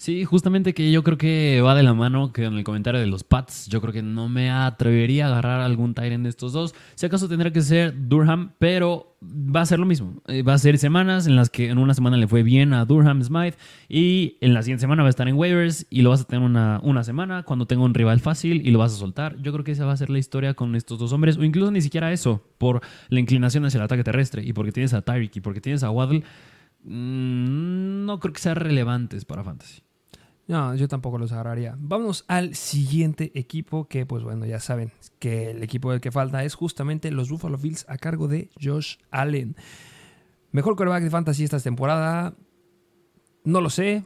Sí, 0.01 0.24
justamente 0.24 0.72
que 0.72 0.90
yo 0.90 1.05
creo 1.05 1.18
que 1.18 1.61
va 1.61 1.74
de 1.74 1.82
la 1.82 1.92
mano 1.92 2.32
que 2.32 2.44
en 2.44 2.55
el 2.55 2.64
comentario 2.64 2.98
de 2.98 3.07
los 3.07 3.22
Pats, 3.22 3.66
yo 3.68 3.82
creo 3.82 3.92
que 3.92 4.01
no 4.01 4.30
me 4.30 4.51
atrevería 4.51 5.26
a 5.26 5.28
agarrar 5.28 5.61
algún 5.61 5.92
Tyrant 5.92 6.22
de 6.22 6.30
estos 6.30 6.55
dos. 6.55 6.74
Si 6.94 7.05
acaso 7.05 7.28
tendrá 7.28 7.53
que 7.53 7.61
ser 7.61 8.09
Durham, 8.09 8.53
pero 8.59 9.18
va 9.22 9.61
a 9.61 9.66
ser 9.66 9.78
lo 9.78 9.84
mismo. 9.84 10.22
Eh, 10.26 10.42
va 10.42 10.55
a 10.55 10.59
ser 10.59 10.78
semanas 10.78 11.26
en 11.26 11.36
las 11.36 11.51
que 11.51 11.68
en 11.68 11.76
una 11.76 11.92
semana 11.92 12.16
le 12.16 12.26
fue 12.26 12.42
bien 12.42 12.72
a 12.72 12.86
Durham 12.86 13.22
Smythe 13.22 13.59
y 13.90 14.38
en 14.40 14.55
la 14.55 14.62
siguiente 14.62 14.80
semana 14.80 15.03
va 15.03 15.09
a 15.09 15.11
estar 15.11 15.28
en 15.28 15.34
waivers 15.34 15.86
y 15.90 16.01
lo 16.01 16.09
vas 16.09 16.22
a 16.22 16.24
tener 16.24 16.46
una, 16.46 16.80
una 16.82 17.05
semana 17.05 17.42
cuando 17.42 17.66
tenga 17.66 17.84
un 17.84 17.92
rival 17.92 18.20
fácil 18.20 18.66
y 18.66 18.70
lo 18.70 18.78
vas 18.78 18.94
a 18.94 18.96
soltar. 18.96 19.36
Yo 19.42 19.53
creo 19.53 19.64
que 19.64 19.72
esa 19.72 19.84
va 19.84 19.92
a 19.92 19.98
ser 19.98 20.09
la 20.09 20.18
historia 20.18 20.55
con 20.55 20.76
estos 20.76 20.98
dos 20.98 21.12
hombres, 21.12 21.36
o 21.36 21.44
incluso 21.44 21.70
ni 21.72 21.82
siquiera 21.82 22.11
eso, 22.11 22.42
por 22.57 22.80
la 23.11 23.20
inclinación 23.20 23.66
hacia 23.66 23.76
el 23.76 23.84
ataque 23.84 24.03
terrestre 24.03 24.42
y 24.46 24.55
porque 24.55 24.72
tienes 24.72 24.94
a 24.94 25.03
Tyreek 25.03 25.36
y 25.36 25.40
porque 25.42 25.61
tienes 25.61 25.82
a 25.82 25.90
Waddle. 25.90 26.22
Mm, 26.84 28.07
no 28.07 28.18
creo 28.18 28.32
que 28.32 28.40
sean 28.40 28.57
relevantes 28.57 29.26
para 29.26 29.44
Fantasy. 29.44 29.82
No, 30.51 30.74
yo 30.74 30.88
tampoco 30.88 31.16
los 31.16 31.30
agarraría. 31.30 31.76
Vamos 31.78 32.24
al 32.26 32.57
siguiente 32.57 33.30
equipo 33.36 33.86
que, 33.86 34.05
pues 34.05 34.24
bueno, 34.24 34.46
ya 34.46 34.59
saben 34.59 34.90
que 35.20 35.53
el 35.53 35.62
equipo 35.62 35.92
del 35.92 36.01
que 36.01 36.11
falta 36.11 36.42
es 36.42 36.57
justamente 36.57 37.12
los 37.12 37.30
Buffalo 37.30 37.57
Bills 37.57 37.86
a 37.88 37.98
cargo 37.98 38.26
de 38.26 38.51
Josh 38.61 38.96
Allen. 39.12 39.55
Mejor 40.51 40.74
quarterback 40.74 41.05
de 41.05 41.11
fantasy 41.11 41.44
esta 41.44 41.61
temporada. 41.61 42.34
No 43.44 43.61
lo 43.61 43.70
sé. 43.70 44.03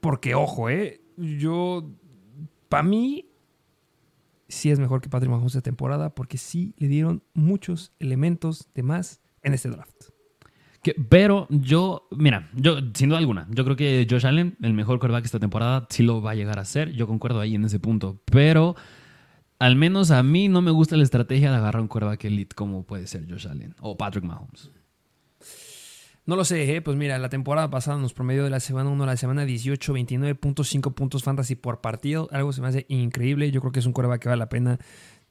Porque, 0.00 0.34
ojo, 0.34 0.70
eh. 0.70 1.02
Yo. 1.18 1.86
Para 2.70 2.84
mí. 2.84 3.28
Sí 4.48 4.70
es 4.70 4.78
mejor 4.78 5.02
que 5.02 5.10
Patrick 5.10 5.30
Mahomes 5.30 5.54
esta 5.54 5.60
temporada. 5.60 6.14
Porque 6.14 6.38
sí 6.38 6.72
le 6.78 6.88
dieron 6.88 7.22
muchos 7.34 7.92
elementos 7.98 8.70
de 8.72 8.84
más 8.84 9.20
en 9.42 9.52
este 9.52 9.68
draft 9.68 9.91
pero 11.08 11.46
yo, 11.48 12.08
mira, 12.10 12.50
yo 12.54 12.78
sin 12.94 13.08
duda 13.08 13.18
alguna, 13.18 13.46
yo 13.50 13.64
creo 13.64 13.76
que 13.76 14.06
Josh 14.10 14.26
Allen, 14.26 14.56
el 14.62 14.74
mejor 14.74 14.98
quarterback 14.98 15.24
esta 15.24 15.38
temporada, 15.38 15.86
sí 15.90 16.02
lo 16.02 16.20
va 16.20 16.32
a 16.32 16.34
llegar 16.34 16.58
a 16.58 16.64
ser. 16.64 16.92
Yo 16.92 17.06
concuerdo 17.06 17.40
ahí 17.40 17.54
en 17.54 17.64
ese 17.64 17.78
punto. 17.78 18.20
Pero 18.24 18.74
al 19.60 19.76
menos 19.76 20.10
a 20.10 20.22
mí 20.24 20.48
no 20.48 20.60
me 20.60 20.72
gusta 20.72 20.96
la 20.96 21.04
estrategia 21.04 21.52
de 21.52 21.56
agarrar 21.56 21.82
un 21.82 21.88
quarterback 21.88 22.24
elite 22.24 22.56
como 22.56 22.84
puede 22.84 23.06
ser 23.06 23.30
Josh 23.30 23.46
Allen 23.46 23.76
o 23.80 23.96
Patrick 23.96 24.24
Mahomes. 24.24 24.72
No 26.24 26.36
lo 26.36 26.44
sé, 26.44 26.74
¿eh? 26.74 26.82
pues 26.82 26.96
mira, 26.96 27.18
la 27.18 27.28
temporada 27.28 27.70
pasada 27.70 27.98
nos 27.98 28.12
promedio 28.12 28.44
de 28.44 28.50
la 28.50 28.60
semana 28.60 28.90
1 28.90 29.02
a 29.04 29.06
la 29.06 29.16
semana 29.16 29.44
18, 29.44 29.92
29.5 29.92 30.94
puntos 30.94 31.22
fantasy 31.22 31.54
por 31.54 31.80
partido. 31.80 32.28
Algo 32.32 32.52
se 32.52 32.60
me 32.60 32.68
hace 32.68 32.86
increíble. 32.88 33.50
Yo 33.52 33.60
creo 33.60 33.72
que 33.72 33.80
es 33.80 33.86
un 33.86 33.92
quarterback 33.92 34.22
que 34.22 34.28
vale 34.28 34.38
la 34.38 34.48
pena. 34.48 34.78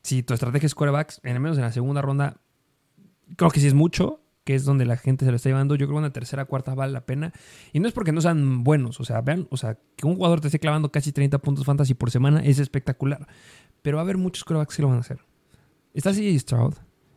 Si 0.01 0.23
tu 0.23 0.33
estrategia 0.33 0.65
es 0.65 0.75
quarterbacks, 0.75 1.19
en 1.23 1.35
al 1.35 1.41
menos 1.41 1.57
en 1.57 1.63
la 1.63 1.71
segunda 1.71 2.01
ronda, 2.01 2.41
creo 3.37 3.51
que 3.51 3.59
sí 3.59 3.67
es 3.67 3.73
mucho 3.73 4.20
que 4.43 4.55
es 4.55 4.65
donde 4.65 4.85
la 4.85 4.97
gente 4.97 5.25
se 5.25 5.31
lo 5.31 5.37
está 5.37 5.49
llevando, 5.49 5.75
yo 5.75 5.85
creo 5.85 5.97
que 5.97 5.99
una 5.99 6.13
tercera, 6.13 6.45
cuarta 6.45 6.73
vale 6.73 6.93
la 6.93 7.05
pena. 7.05 7.31
Y 7.73 7.79
no 7.79 7.87
es 7.87 7.93
porque 7.93 8.11
no 8.11 8.21
sean 8.21 8.63
buenos, 8.63 8.99
o 8.99 9.05
sea, 9.05 9.21
vean, 9.21 9.47
o 9.51 9.57
sea, 9.57 9.77
que 9.95 10.07
un 10.07 10.15
jugador 10.15 10.41
te 10.41 10.47
esté 10.47 10.59
clavando 10.59 10.91
casi 10.91 11.11
30 11.11 11.37
puntos 11.39 11.65
fantasy 11.65 11.93
por 11.93 12.11
semana 12.11 12.41
es 12.43 12.59
espectacular. 12.59 13.27
Pero 13.81 13.97
va 13.97 14.01
a 14.01 14.03
haber 14.05 14.17
muchos 14.17 14.43
quarterbacks 14.43 14.75
que 14.75 14.81
lo 14.81 14.87
van 14.89 14.97
a 14.97 15.01
hacer. 15.01 15.19
Está 15.93 16.11
CJ 16.11 16.39
Stroud, 16.39 16.73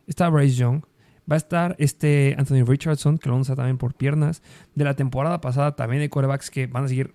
está 0.06 0.28
Bryce 0.28 0.56
Young, 0.56 0.82
va 1.30 1.34
a 1.34 1.36
estar 1.36 1.76
este 1.78 2.34
Anthony 2.38 2.64
Richardson, 2.66 3.18
que 3.18 3.28
lo 3.28 3.36
van 3.36 3.50
a 3.50 3.56
también 3.56 3.78
por 3.78 3.94
piernas. 3.94 4.42
De 4.74 4.84
la 4.84 4.94
temporada 4.94 5.40
pasada 5.40 5.76
también 5.76 6.02
hay 6.02 6.08
quarterbacks 6.08 6.50
que 6.50 6.66
van 6.66 6.84
a 6.84 6.88
seguir 6.88 7.14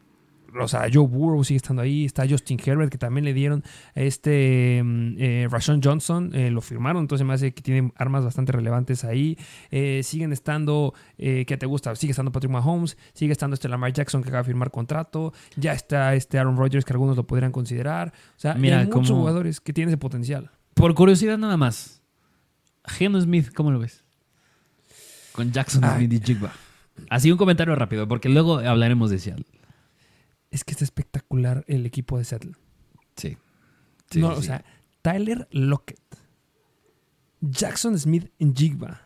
o 0.60 0.68
sea, 0.68 0.88
Joe 0.92 1.08
Burrow 1.08 1.44
sigue 1.44 1.58
estando 1.58 1.82
ahí, 1.82 2.06
está 2.06 2.28
Justin 2.28 2.60
Herbert, 2.64 2.92
que 2.92 2.98
también 2.98 3.26
le 3.26 3.34
dieron 3.34 3.64
a 3.96 4.02
este 4.02 4.82
mm, 4.84 5.16
eh, 5.18 5.48
Rashon 5.50 5.82
Johnson, 5.84 6.32
eh, 6.34 6.50
lo 6.52 6.62
firmaron, 6.62 7.02
entonces 7.04 7.26
me 7.26 7.34
hace 7.34 7.54
que 7.54 7.62
tienen 7.62 7.94
armas 7.96 8.24
bastante 8.24 8.52
relevantes 8.52 9.04
ahí. 9.04 9.38
Eh, 9.72 10.02
siguen 10.04 10.32
estando, 10.32 10.94
¿qué 11.18 11.58
te 11.60 11.66
gusta? 11.66 11.96
Sigue 11.96 12.12
estando 12.12 12.32
Patrick 12.32 12.52
Mahomes, 12.52 12.98
sigue 13.14 13.32
estando 13.32 13.54
este 13.54 13.70
Lamar 13.70 13.94
Jackson 13.94 14.22
que 14.22 14.30
acaba 14.30 14.44
de 14.44 14.48
firmar 14.48 14.72
contrato, 14.72 15.34
ya 15.56 15.74
está 15.74 16.16
este 16.16 16.40
Aaron 16.40 16.58
Rodgers 16.58 16.86
que 16.86 16.94
algunos 16.94 17.16
lo 17.18 17.26
podrían 17.26 17.52
considerar. 17.52 18.14
O 18.36 18.40
sea, 18.40 18.54
hay 18.54 18.88
muchos 18.88 19.12
jugadores 19.12 19.60
que 19.60 19.74
tienen 19.74 19.90
ese 19.90 19.98
potencial. 19.98 20.52
Por 20.74 20.94
curiosidad 20.96 21.38
nada 21.38 21.58
más, 21.58 22.02
Geno 22.86 23.20
Smith, 23.20 23.54
¿cómo 23.54 23.72
lo 23.72 23.80
ves? 23.80 24.04
Con 25.34 25.52
Jackson 25.52 25.84
Smith 25.96 26.14
y 26.14 26.20
Jigba. 26.20 26.52
Así 27.10 27.32
un 27.32 27.38
comentario 27.38 27.76
rápido, 27.76 28.08
porque 28.08 28.30
luego 28.30 28.60
hablaremos 28.60 29.10
de 29.10 29.20
Seattle 29.20 29.59
es 30.52 30.64
que 30.64 30.72
está 30.72 30.84
espectacular 30.84 31.64
el 31.68 31.86
equipo 31.86 32.18
de 32.18 32.26
Seattle. 32.26 32.54
Sí. 33.16 33.38
no, 34.16 34.30
o 34.30 34.42
sea, 34.42 34.64
Tyler 35.02 35.48
Lockett, 35.52 36.00
Jackson 37.42 37.98
Smith 37.98 38.32
en 38.40 38.56
Jigba. 38.56 39.02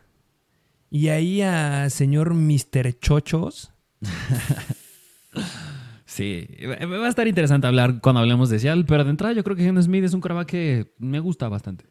Y 0.90 1.10
ahí 1.10 1.42
a 1.42 1.90
señor 1.90 2.34
Mr. 2.34 2.98
Chochos. 3.00 3.72
sí, 6.06 6.48
va 6.68 7.06
a 7.06 7.10
estar 7.10 7.28
interesante 7.28 7.66
hablar 7.66 8.00
cuando 8.00 8.22
hablemos 8.22 8.50
de 8.50 8.60
Seattle, 8.60 8.86
pero 8.88 9.04
de 9.04 9.10
entrada 9.10 9.34
yo 9.34 9.44
creo 9.44 9.56
que 9.56 9.66
Henry 9.66 9.84
Smith 9.84 10.04
es 10.04 10.14
un 10.14 10.22
quarterback 10.22 10.48
que 10.48 10.94
me 11.00 11.20
gusta 11.20 11.50
bastante. 11.50 11.86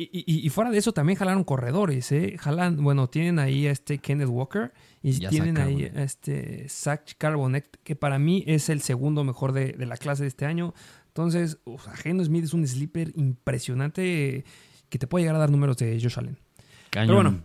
Y, 0.00 0.48
fuera 0.50 0.70
de 0.70 0.78
eso 0.78 0.92
también 0.92 1.18
jalaron 1.18 1.42
corredores, 1.42 2.12
¿eh? 2.12 2.36
Jalan, 2.38 2.76
bueno, 2.84 3.08
tienen 3.08 3.40
ahí 3.40 3.66
a 3.66 3.72
este 3.72 3.98
Kenneth 3.98 4.28
Walker 4.28 4.72
y 5.02 5.18
tienen 5.26 5.58
ahí 5.58 5.86
a 5.86 6.04
este 6.04 6.68
Zach 6.68 7.14
Carbonet, 7.18 7.80
que 7.82 7.96
para 7.96 8.20
mí 8.20 8.44
es 8.46 8.68
el 8.68 8.80
segundo 8.80 9.24
mejor 9.24 9.50
de, 9.50 9.74
la 9.76 9.96
clase 9.96 10.22
de 10.22 10.28
este 10.28 10.46
año. 10.46 10.72
Entonces, 11.08 11.58
Geno 11.94 12.24
Smith 12.24 12.44
es 12.44 12.54
un 12.54 12.64
sleeper 12.64 13.10
impresionante 13.16 14.44
que 14.88 14.98
te 15.00 15.08
puede 15.08 15.24
llegar 15.24 15.34
a 15.34 15.40
dar 15.40 15.50
números 15.50 15.76
de 15.78 16.00
Josh 16.00 16.16
Allen. 16.16 16.38
Pero 16.90 17.14
bueno, 17.16 17.42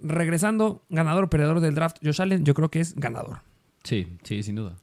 regresando, 0.00 0.86
ganador 0.88 1.28
perdedor 1.28 1.60
del 1.60 1.74
draft, 1.74 1.98
Josh 2.02 2.22
Allen, 2.22 2.42
yo 2.46 2.54
creo 2.54 2.70
que 2.70 2.80
es 2.80 2.94
ganador. 2.94 3.42
Sí, 3.84 4.16
sí, 4.22 4.42
sin 4.42 4.54
duda. 4.54 4.76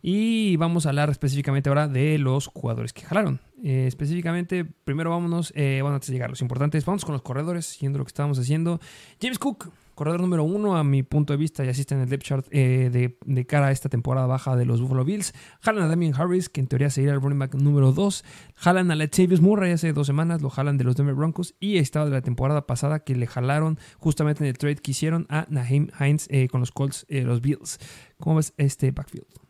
Y 0.00 0.56
vamos 0.56 0.86
a 0.86 0.90
hablar 0.90 1.10
específicamente 1.10 1.68
ahora 1.68 1.88
de 1.88 2.18
los 2.18 2.46
jugadores 2.46 2.92
que 2.92 3.02
jalaron. 3.02 3.40
Eh, 3.64 3.86
específicamente, 3.88 4.64
primero 4.64 5.10
vámonos, 5.10 5.52
eh, 5.56 5.80
bueno, 5.82 5.96
antes 5.96 6.08
de 6.08 6.14
llegar, 6.14 6.30
los 6.30 6.40
importantes, 6.40 6.84
vamos 6.84 7.04
con 7.04 7.12
los 7.12 7.22
corredores, 7.22 7.66
siguiendo 7.66 7.98
lo 7.98 8.04
que 8.04 8.10
estábamos 8.10 8.38
haciendo. 8.38 8.78
James 9.20 9.40
Cook, 9.40 9.72
corredor 9.96 10.20
número 10.20 10.44
uno 10.44 10.76
a 10.76 10.84
mi 10.84 11.02
punto 11.02 11.32
de 11.32 11.38
vista, 11.38 11.64
y 11.64 11.68
asiste 11.68 11.96
en 11.96 12.02
el 12.02 12.08
depth 12.08 12.22
chart 12.22 12.46
eh, 12.52 13.16
de, 13.26 13.46
cara 13.46 13.66
a 13.66 13.70
esta 13.72 13.88
temporada 13.88 14.28
baja 14.28 14.54
de 14.54 14.64
los 14.64 14.80
Buffalo 14.80 15.04
Bills. 15.04 15.34
Jalan 15.60 15.82
a 15.82 15.88
Damien 15.88 16.14
Harris, 16.14 16.48
que 16.48 16.60
en 16.60 16.68
teoría 16.68 16.90
sería 16.90 17.10
el 17.10 17.20
running 17.20 17.40
back 17.40 17.56
número 17.56 17.90
dos. 17.90 18.24
Jalan 18.54 18.92
a 18.92 18.94
Latavius 18.94 19.40
Murray 19.40 19.72
hace 19.72 19.92
dos 19.92 20.06
semanas, 20.06 20.40
lo 20.40 20.50
jalan 20.50 20.78
de 20.78 20.84
los 20.84 20.94
Denver 20.94 21.16
Broncos. 21.16 21.56
Y 21.58 21.78
estaba 21.78 22.04
de 22.04 22.12
la 22.12 22.22
temporada 22.22 22.68
pasada 22.68 23.00
que 23.00 23.16
le 23.16 23.26
jalaron 23.26 23.80
justamente 23.98 24.44
en 24.44 24.48
el 24.48 24.58
trade 24.58 24.76
que 24.76 24.92
hicieron 24.92 25.26
a 25.28 25.46
Naheem 25.48 25.88
Hines 25.98 26.28
con 26.48 26.60
los 26.60 26.70
Colts, 26.70 27.04
los 27.08 27.40
Bills. 27.40 27.80
¿Cómo 28.18 28.36
ves 28.36 28.54
este 28.56 28.92
backfield? 28.92 29.47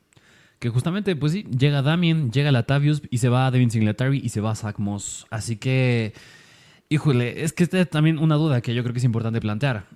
Que 0.58 0.70
justamente, 0.70 1.14
pues 1.14 1.32
sí, 1.32 1.44
llega 1.44 1.82
Damien, 1.82 2.32
llega 2.32 2.50
Latavius 2.50 3.02
y 3.10 3.18
se 3.18 3.28
va 3.28 3.46
a 3.46 3.50
Devin 3.50 3.70
Singletary 3.70 4.20
y 4.22 4.30
se 4.30 4.40
va 4.40 4.50
a 4.50 4.54
Zach 4.56 4.78
Moss. 4.78 5.26
Así 5.30 5.56
que, 5.56 6.14
híjole, 6.88 7.44
es 7.44 7.52
que 7.52 7.62
esta 7.62 7.80
es 7.80 7.88
también 7.88 8.18
una 8.18 8.34
duda 8.34 8.60
que 8.60 8.74
yo 8.74 8.82
creo 8.82 8.92
que 8.92 8.98
es 8.98 9.04
importante 9.04 9.40
plantear. 9.40 9.86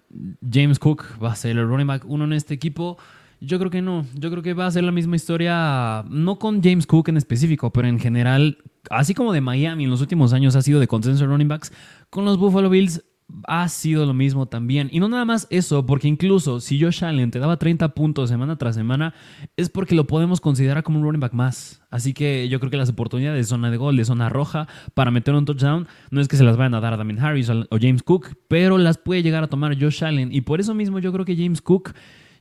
James 0.49 0.79
Cook 0.79 1.05
va 1.23 1.33
a 1.33 1.37
ser 1.37 1.59
el 1.59 1.67
running 1.67 1.89
back 1.89 2.05
uno 2.07 2.25
en 2.25 2.33
este 2.33 2.55
equipo. 2.55 2.97
Yo 3.41 3.59
creo 3.59 3.73
que 3.73 3.83
no. 3.83 4.07
Yo 4.15 4.31
creo 4.31 4.45
que 4.45 4.55
va 4.55 4.67
a 4.67 4.71
ser 4.71 4.85
la 4.85 4.93
misma 4.93 5.17
historia, 5.17 6.05
no 6.09 6.39
con 6.39 6.63
James 6.63 6.87
Cook 6.87 7.09
en 7.09 7.17
específico, 7.17 7.73
pero 7.73 7.89
en 7.89 7.99
general, 7.99 8.59
así 8.89 9.15
como 9.15 9.33
de 9.33 9.41
Miami 9.41 9.83
en 9.83 9.91
los 9.91 10.01
últimos 10.01 10.33
años 10.33 10.55
ha 10.55 10.63
sido 10.63 10.79
de 10.79 10.87
consenso 10.87 11.27
running 11.27 11.49
backs, 11.49 11.73
con 12.09 12.25
los 12.25 12.39
Buffalo 12.39 12.71
Bills 12.71 13.03
ha 13.47 13.69
sido 13.69 14.07
lo 14.07 14.15
mismo 14.15 14.47
también. 14.47 14.89
Y 14.93 15.01
no 15.01 15.09
nada 15.09 15.25
más 15.25 15.47
eso, 15.51 15.87
porque 15.87 16.09
incluso 16.09 16.61
si 16.61 16.81
Josh 16.81 17.05
Allen 17.05 17.31
te 17.31 17.39
daba 17.39 17.57
30 17.57 17.95
puntos 17.95 18.31
semana 18.31 18.57
tras 18.57 18.75
semana, 18.75 19.15
es 19.57 19.69
porque 19.69 19.95
lo 19.95 20.07
podemos 20.07 20.41
considerar 20.41 20.83
como 20.83 20.99
un 20.99 21.05
running 21.05 21.21
back 21.21 21.33
más. 21.33 21.83
Así 21.91 22.15
que 22.15 22.49
yo 22.49 22.59
creo 22.61 22.71
que 22.71 22.77
las 22.77 22.91
oportunidades 22.91 23.39
de 23.39 23.45
zona 23.45 23.71
de 23.71 23.77
gol, 23.77 23.97
de 23.97 24.05
zona 24.05 24.29
roja, 24.29 24.69
para 24.95 25.11
meter 25.11 25.35
un 25.35 25.45
touchdown, 25.45 25.87
no 26.11 26.21
es 26.21 26.29
que 26.29 26.37
se 26.37 26.45
las 26.45 26.57
vayan 26.57 26.75
a 26.75 26.81
dar 26.81 26.95
a 26.95 26.97
Damien 26.97 27.21
Harris 27.21 27.51
o 27.51 27.79
James 27.81 28.03
Cook, 28.03 28.37
pero 28.49 28.79
las 28.79 28.99
puede 28.99 29.23
llegar 29.23 29.45
a 29.45 29.49
tomar 29.49 29.79
Josh 29.81 30.05
Allen. 30.05 30.33
Y 30.33 30.43
por 30.43 30.61
eso 30.61 30.75
mismo 30.75 30.99
yo 30.99 31.13
creo 31.13 31.25
que 31.25 31.37
James 31.37 31.61
Cook 31.61 31.93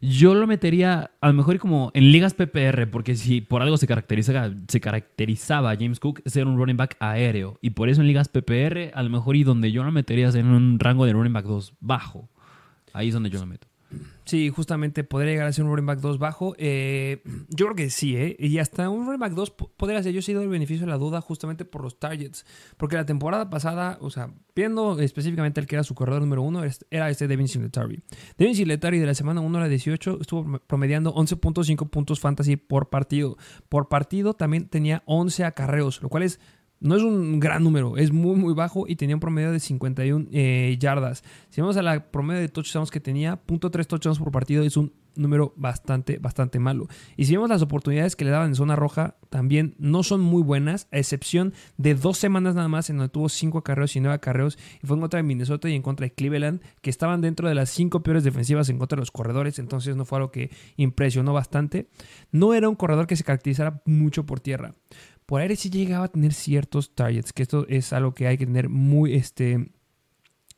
yo 0.01 0.33
lo 0.33 0.47
metería 0.47 1.11
a 1.21 1.27
lo 1.27 1.33
mejor 1.33 1.59
como 1.59 1.91
en 1.93 2.11
ligas 2.11 2.33
PPR, 2.33 2.89
porque 2.89 3.15
si 3.15 3.41
por 3.41 3.61
algo 3.61 3.77
se, 3.77 3.87
se 4.67 4.81
caracterizaba 4.81 5.75
James 5.75 5.99
Cook 5.99 6.21
ser 6.25 6.47
un 6.47 6.57
running 6.57 6.77
back 6.77 6.97
aéreo. 6.99 7.59
Y 7.61 7.71
por 7.71 7.87
eso 7.87 8.01
en 8.01 8.07
ligas 8.07 8.27
PPR, 8.27 8.91
a 8.93 9.03
lo 9.03 9.09
mejor 9.09 9.35
y 9.35 9.43
donde 9.43 9.71
yo 9.71 9.83
lo 9.83 9.91
metería 9.91 10.29
es 10.29 10.35
en 10.35 10.47
un 10.47 10.79
rango 10.79 11.05
de 11.05 11.13
running 11.13 11.33
back 11.33 11.45
2 11.45 11.75
bajo. 11.79 12.29
Ahí 12.93 13.09
es 13.09 13.13
donde 13.13 13.29
yo 13.29 13.39
lo 13.39 13.45
meto. 13.45 13.70
Sí, 14.25 14.49
justamente 14.49 15.03
podría 15.03 15.33
llegar 15.33 15.47
a 15.47 15.53
ser 15.53 15.65
un 15.65 15.71
running 15.71 15.85
back 15.85 15.99
2 15.99 16.19
bajo. 16.19 16.55
Eh, 16.57 17.21
yo 17.49 17.65
creo 17.65 17.75
que 17.75 17.89
sí, 17.89 18.15
¿eh? 18.15 18.35
Y 18.39 18.59
hasta 18.59 18.89
un 18.89 19.05
running 19.05 19.19
back 19.19 19.33
2 19.33 19.51
podría 19.77 20.01
ser. 20.03 20.13
Yo 20.13 20.19
he 20.19 20.21
sido 20.23 20.41
el 20.41 20.47
beneficio 20.47 20.85
de 20.85 20.91
la 20.91 20.97
duda 20.97 21.21
justamente 21.21 21.65
por 21.65 21.83
los 21.83 21.99
targets. 21.99 22.45
Porque 22.77 22.95
la 22.95 23.05
temporada 23.05 23.49
pasada, 23.49 23.97
o 23.99 24.09
sea, 24.09 24.31
viendo 24.55 24.99
específicamente 24.99 25.59
el 25.59 25.67
que 25.67 25.75
era 25.75 25.83
su 25.83 25.95
corredor 25.95 26.21
número 26.21 26.43
1, 26.43 26.63
era 26.91 27.09
este 27.09 27.27
Devin 27.27 27.47
Singletary. 27.47 28.01
Devin 28.37 28.55
Singletary 28.55 28.99
de 28.99 29.07
la 29.07 29.15
semana 29.15 29.41
1 29.41 29.57
a 29.57 29.61
la 29.61 29.67
18 29.67 30.19
estuvo 30.21 30.59
promediando 30.59 31.13
11.5 31.13 31.89
puntos 31.89 32.19
fantasy 32.19 32.55
por 32.55 32.89
partido. 32.89 33.37
Por 33.69 33.89
partido 33.89 34.33
también 34.33 34.67
tenía 34.67 35.03
11 35.07 35.45
acarreos, 35.45 36.01
lo 36.01 36.09
cual 36.09 36.23
es 36.23 36.39
no 36.82 36.95
es 36.95 37.03
un 37.03 37.39
gran 37.39 37.63
número, 37.63 37.95
es 37.95 38.11
muy, 38.11 38.36
muy 38.36 38.53
bajo 38.53 38.86
y 38.88 38.95
tenía 38.95 39.15
un 39.15 39.19
promedio 39.19 39.51
de 39.51 39.59
51 39.59 40.27
eh, 40.32 40.75
yardas. 40.79 41.23
Si 41.49 41.61
vamos 41.61 41.77
a 41.77 41.84
la 41.84 42.11
promedio 42.11 42.41
de 42.41 42.49
touchdowns 42.49 42.89
que 42.89 42.99
tenía, 42.99 43.39
.3 43.45 43.86
touchdowns 43.86 44.19
por 44.19 44.32
partido 44.32 44.63
es 44.63 44.75
un 44.75 44.91
número 45.15 45.53
bastante, 45.57 46.17
bastante 46.17 46.57
malo. 46.59 46.88
Y 47.17 47.25
si 47.25 47.34
vemos 47.34 47.49
las 47.49 47.61
oportunidades 47.61 48.15
que 48.15 48.25
le 48.25 48.32
daban 48.32 48.49
en 48.49 48.55
zona 48.55 48.75
roja, 48.75 49.15
también 49.29 49.75
no 49.77 50.03
son 50.03 50.21
muy 50.21 50.41
buenas, 50.41 50.88
a 50.91 50.97
excepción 50.97 51.53
de 51.77 51.95
dos 51.95 52.17
semanas 52.17 52.55
nada 52.55 52.67
más 52.67 52.89
en 52.89 52.97
donde 52.97 53.11
tuvo 53.11 53.29
5 53.29 53.59
acarreos 53.59 53.95
y 53.95 53.99
9 53.99 54.15
acarreos. 54.15 54.57
Y 54.82 54.88
fue 54.88 54.95
en 54.95 55.01
contra 55.01 55.17
de 55.17 55.23
Minnesota 55.23 55.69
y 55.69 55.75
en 55.75 55.82
contra 55.82 56.05
de 56.05 56.13
Cleveland, 56.13 56.61
que 56.82 56.89
estaban 56.89 57.21
dentro 57.21 57.47
de 57.47 57.55
las 57.55 57.69
5 57.69 58.01
peores 58.03 58.23
defensivas 58.23 58.69
en 58.69 58.77
contra 58.77 58.95
de 58.95 59.01
los 59.01 59.11
corredores. 59.11 59.59
Entonces 59.59 59.95
no 59.95 60.05
fue 60.05 60.17
algo 60.17 60.32
que 60.32 60.49
impresionó 60.77 61.34
bastante. 61.34 61.89
No 62.32 62.53
era 62.53 62.69
un 62.69 62.75
corredor 62.75 63.07
que 63.07 63.15
se 63.15 63.23
caracterizara 63.23 63.82
mucho 63.86 64.25
por 64.25 64.39
tierra 64.39 64.73
por 65.26 65.41
aire 65.41 65.55
sí 65.55 65.69
llegaba 65.69 66.05
a 66.05 66.11
tener 66.11 66.34
ciertos 66.34 66.93
targets, 66.95 67.34
que 67.34 67.43
esto 67.43 67.65
es 67.67 67.93
algo 67.93 68.13
que 68.13 68.28
hay 68.28 68.38
que 68.38 68.45
tener 68.45 68.69
muy, 68.69 69.15
este, 69.15 69.72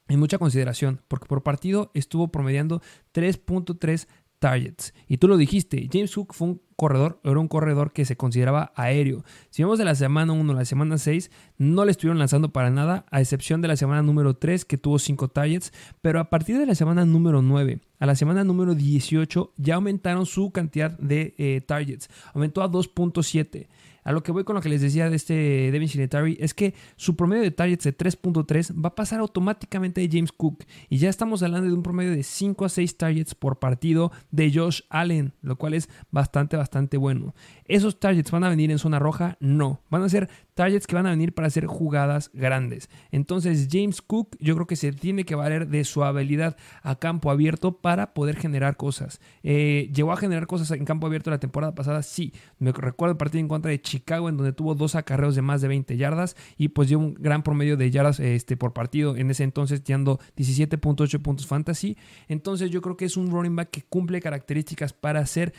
en 0.08 0.20
mucha 0.20 0.38
consideración, 0.38 1.02
porque 1.08 1.28
por 1.28 1.44
partido 1.44 1.92
estuvo 1.94 2.30
promediando 2.30 2.82
3.3 3.14 4.08
targets. 4.44 4.94
Y 5.08 5.20
tú 5.20 5.30
lo 5.30 5.38
dijiste, 5.38 5.88
James 5.90 6.14
Cook 6.14 6.34
fue 6.34 6.50
un 6.50 6.62
corredor, 6.76 7.22
era 7.24 7.40
un 7.40 7.48
corredor 7.48 7.94
que 7.94 8.04
se 8.04 8.18
consideraba 8.18 8.74
aéreo. 8.76 9.24
Si 9.50 9.64
vemos 9.64 9.80
de 9.80 9.86
la 9.86 9.96
semana 9.96 10.34
1 10.34 10.52
a 10.52 10.56
la 10.56 10.66
semana 10.66 10.98
6, 10.98 11.32
no 11.58 11.86
le 11.86 11.92
estuvieron 11.92 12.20
lanzando 12.20 12.52
para 12.52 12.70
nada, 12.70 13.06
a 13.10 13.22
excepción 13.22 13.62
de 13.62 13.70
la 13.70 13.78
semana 13.78 14.02
número 14.02 14.36
3 14.36 14.66
que 14.66 14.78
tuvo 14.78 15.00
5 15.00 15.30
targets, 15.30 15.72
pero 16.02 16.20
a 16.20 16.30
partir 16.30 16.58
de 16.58 16.66
la 16.66 16.76
semana 16.76 17.06
número 17.06 17.42
9 17.42 17.80
a 18.00 18.06
la 18.06 18.16
semana 18.16 18.44
número 18.44 18.76
18 18.76 19.54
ya 19.56 19.76
aumentaron 19.76 20.26
su 20.26 20.52
cantidad 20.52 20.92
de 20.92 21.36
eh, 21.38 21.62
targets, 21.66 22.10
aumentó 22.34 22.62
a 22.64 22.70
2.7. 22.70 23.68
A 24.04 24.12
lo 24.12 24.24
que 24.24 24.32
voy 24.32 24.44
con 24.44 24.56
lo 24.56 24.62
que 24.62 24.70
les 24.70 24.82
decía 24.82 25.10
de 25.10 25.16
este 25.16 25.34
Devin 25.72 25.88
Singletary 25.88 26.38
es 26.40 26.54
que 26.54 26.74
su 26.96 27.16
promedio 27.16 27.44
de 27.44 27.52
targets 27.52 27.84
de 27.84 27.98
3.3 27.98 28.84
va 28.84 28.90
a 28.90 28.96
pasar 28.96 29.20
automáticamente 29.20 30.02
de 30.02 30.10
James 30.12 30.32
Cook 30.32 30.64
y 30.90 30.98
ya 30.98 31.10
estamos 31.10 31.44
hablando 31.44 31.68
de 31.68 31.74
un 31.74 31.84
promedio 31.84 32.12
de 32.12 32.24
5 32.24 32.66
a 32.66 32.70
6 32.70 32.98
targets 32.98 33.36
por 33.36 33.60
partido 33.60 34.12
de 34.32 34.52
Josh 34.54 34.82
Allen, 34.90 35.34
lo 35.42 35.58
cual 35.58 35.74
es 35.74 35.90
bastante, 36.12 36.58
bastante 36.58 36.98
bueno. 36.98 37.34
¿Esos 37.66 38.00
targets 38.00 38.32
van 38.32 38.44
a 38.44 38.50
venir 38.50 38.72
en 38.72 38.80
zona 38.80 39.00
roja? 39.00 39.38
No, 39.40 39.82
van 39.90 40.04
a 40.04 40.10
ser 40.10 40.30
targets 40.54 40.88
que 40.88 40.96
van 40.96 41.06
a 41.06 41.12
venir 41.12 41.34
para 41.34 41.48
hacer 41.48 41.66
jugadas 41.66 42.30
grandes. 42.34 42.90
Entonces 43.12 43.68
James 43.72 44.02
Cook 44.02 44.38
yo 44.40 44.56
creo 44.56 44.68
que 44.68 44.76
se 44.76 44.92
tiene 44.92 45.26
que 45.26 45.36
valer 45.36 45.68
de 45.68 45.84
su 45.84 46.04
habilidad 46.04 46.58
a 46.82 46.98
campo 46.98 47.32
abierto 47.32 47.80
para 47.80 48.14
poder 48.14 48.36
generar 48.36 48.78
cosas. 48.78 49.20
Eh, 49.44 49.90
¿Llegó 49.94 50.12
a 50.12 50.18
generar 50.18 50.48
cosas 50.48 50.72
en 50.72 50.86
campo 50.86 51.08
abierto 51.08 51.30
la 51.30 51.40
temporada 51.40 51.76
pasada? 51.76 52.04
Sí. 52.04 52.34
Me 52.60 52.72
recuerdo 52.72 53.12
el 53.12 53.18
partido 53.18 53.40
en 53.40 53.48
contra 53.48 53.72
de 53.72 53.82
Chicago 53.82 54.30
en 54.30 54.38
donde 54.38 54.54
tuvo 54.54 54.76
dos 54.76 54.96
acarreos 54.96 55.36
de 55.36 55.42
más 55.42 55.62
de 55.62 55.68
20 55.68 55.98
yardas 55.98 56.36
y 56.58 56.70
pues 56.70 56.90
dio 56.90 57.00
un 57.00 57.14
gran 57.14 57.44
promedio 57.44 57.78
de 57.78 57.92
yardas 57.92 58.20
este, 58.20 58.58
por 58.58 58.74
partido. 58.74 59.16
En 59.16 59.30
ese 59.32 59.44
entonces 59.44 59.84
dando 59.84 60.20
17.8 60.38 61.22
puntos 61.22 61.48
fantasy. 61.48 61.98
Entonces 62.28 62.72
yo 62.72 62.82
creo 62.82 62.98
que 62.98 63.06
es 63.06 63.18
un 63.18 63.32
running 63.32 63.56
back 63.56 63.70
que 63.70 63.84
cumple 63.84 64.22
características 64.22 64.94
para 64.94 65.26
ser, 65.26 65.54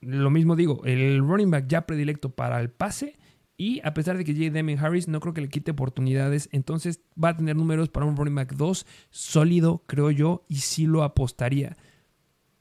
lo 0.00 0.30
mismo 0.30 0.56
digo, 0.56 0.82
el 0.84 1.18
running 1.20 1.50
back 1.50 1.66
ya 1.68 1.86
predilecto 1.86 2.30
para 2.30 2.60
el 2.60 2.70
pase 2.70 3.16
y 3.56 3.80
a 3.84 3.94
pesar 3.94 4.18
de 4.18 4.24
que 4.24 4.34
llegue 4.34 4.50
Damien 4.50 4.78
Harris, 4.78 5.08
no 5.08 5.20
creo 5.20 5.32
que 5.32 5.40
le 5.40 5.48
quite 5.48 5.70
oportunidades. 5.70 6.48
Entonces 6.52 7.00
va 7.22 7.30
a 7.30 7.36
tener 7.36 7.56
números 7.56 7.88
para 7.88 8.06
un 8.06 8.16
running 8.16 8.34
back 8.34 8.54
2 8.54 8.86
sólido, 9.10 9.82
creo 9.86 10.10
yo, 10.10 10.44
y 10.48 10.56
sí 10.56 10.86
lo 10.86 11.02
apostaría. 11.02 11.76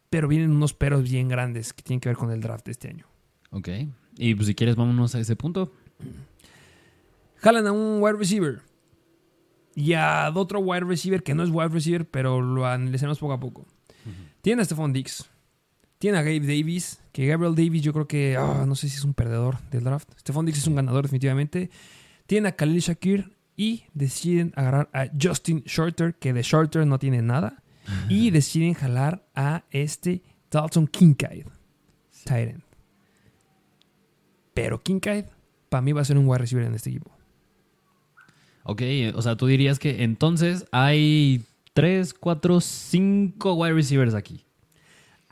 Pero 0.09 0.27
vienen 0.27 0.51
unos 0.51 0.73
peros 0.73 1.03
bien 1.03 1.27
grandes 1.27 1.73
que 1.73 1.83
tienen 1.83 1.99
que 1.99 2.09
ver 2.09 2.17
con 2.17 2.31
el 2.31 2.39
draft 2.39 2.65
de 2.65 2.71
este 2.71 2.87
año. 2.87 3.05
Ok. 3.51 3.69
Y 4.17 4.35
pues 4.35 4.47
si 4.47 4.55
quieres, 4.55 4.75
vámonos 4.75 5.13
a 5.15 5.19
ese 5.19 5.35
punto. 5.35 5.73
Jalan 7.37 7.67
a 7.67 7.71
un 7.71 8.01
wide 8.01 8.17
receiver. 8.17 8.61
Y 9.75 9.93
a 9.93 10.31
otro 10.33 10.59
wide 10.59 10.85
receiver 10.85 11.21
que 11.21 11.35
no 11.35 11.43
es 11.43 11.49
wide 11.49 11.67
receiver, 11.67 12.09
pero 12.09 12.41
lo 12.41 12.65
analizamos 12.65 13.19
poco 13.19 13.33
a 13.33 13.39
poco. 13.39 13.65
Tiene 14.41 14.61
a 14.61 14.65
Stephon 14.65 14.93
Dix. 14.93 15.29
Tiene 15.97 16.17
a 16.17 16.21
Gabe 16.21 16.41
Davis, 16.41 16.99
que 17.11 17.25
Gabriel 17.25 17.55
Davis 17.55 17.81
yo 17.81 17.93
creo 17.93 18.07
que, 18.07 18.35
ah, 18.37 18.65
no 18.67 18.75
sé 18.75 18.89
si 18.89 18.97
es 18.97 19.03
un 19.03 19.13
perdedor 19.13 19.59
del 19.71 19.83
draft. 19.83 20.09
Stephon 20.19 20.45
Dix 20.45 20.57
es 20.57 20.67
un 20.67 20.75
ganador 20.75 21.03
definitivamente. 21.03 21.69
Tiene 22.27 22.49
a 22.49 22.55
Khalil 22.55 22.81
Shakir 22.81 23.35
y 23.55 23.85
deciden 23.93 24.51
agarrar 24.55 24.89
a 24.93 25.07
Justin 25.19 25.63
Shorter, 25.65 26.15
que 26.15 26.33
de 26.33 26.41
Shorter 26.41 26.85
no 26.85 26.99
tiene 26.99 27.21
nada. 27.21 27.61
Y 28.09 28.31
deciden 28.31 28.73
jalar 28.73 29.27
a 29.35 29.63
este 29.69 30.23
Dalton 30.49 30.87
Kincaid, 30.87 31.45
Tyrant. 32.23 32.63
Pero 34.55 34.81
Kincaid, 34.81 35.25
para 35.69 35.81
mí 35.81 35.91
va 35.91 36.01
a 36.01 36.05
ser 36.05 36.17
un 36.17 36.27
wide 36.27 36.39
receiver 36.39 36.65
en 36.65 36.73
este 36.73 36.89
equipo. 36.89 37.11
Ok, 38.63 38.81
o 39.13 39.21
sea, 39.21 39.35
tú 39.35 39.45
dirías 39.45 39.77
que 39.77 40.03
entonces 40.03 40.65
hay 40.71 41.43
3, 41.73 42.15
4, 42.15 42.59
5 42.59 43.53
wide 43.53 43.73
receivers 43.73 44.15
aquí. 44.15 44.45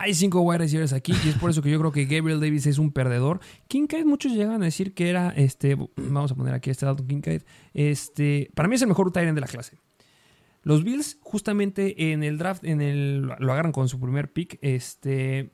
Hay 0.04 0.12
cinco 0.12 0.42
wide 0.42 0.58
receivers 0.58 0.92
aquí 0.92 1.14
y 1.24 1.30
es 1.30 1.36
por 1.36 1.48
eso 1.48 1.62
que 1.62 1.70
yo 1.70 1.78
creo 1.78 1.90
que 1.90 2.04
Gabriel 2.04 2.38
Davis 2.38 2.66
es 2.66 2.76
un 2.76 2.92
perdedor. 2.92 3.40
Kincaid, 3.68 4.04
muchos 4.04 4.32
llegan 4.32 4.60
a 4.60 4.66
decir 4.66 4.92
que 4.92 5.08
era, 5.08 5.30
este, 5.30 5.78
vamos 5.96 6.30
a 6.30 6.34
poner 6.34 6.52
aquí 6.52 6.68
este 6.68 6.84
Dalton 6.84 7.06
Kincaid, 7.06 7.40
este, 7.72 8.50
para 8.54 8.68
mí 8.68 8.74
es 8.74 8.82
el 8.82 8.88
mejor 8.88 9.10
Tyrant 9.12 9.34
de 9.34 9.40
la 9.40 9.46
clase. 9.46 9.78
Los 10.60 10.84
Bills, 10.84 11.16
justamente 11.22 12.12
en 12.12 12.22
el 12.22 12.36
draft, 12.36 12.64
en 12.64 12.82
el, 12.82 13.22
lo 13.22 13.52
agarran 13.54 13.72
con 13.72 13.88
su 13.88 13.98
primer 13.98 14.30
pick, 14.30 14.58
este, 14.60 15.52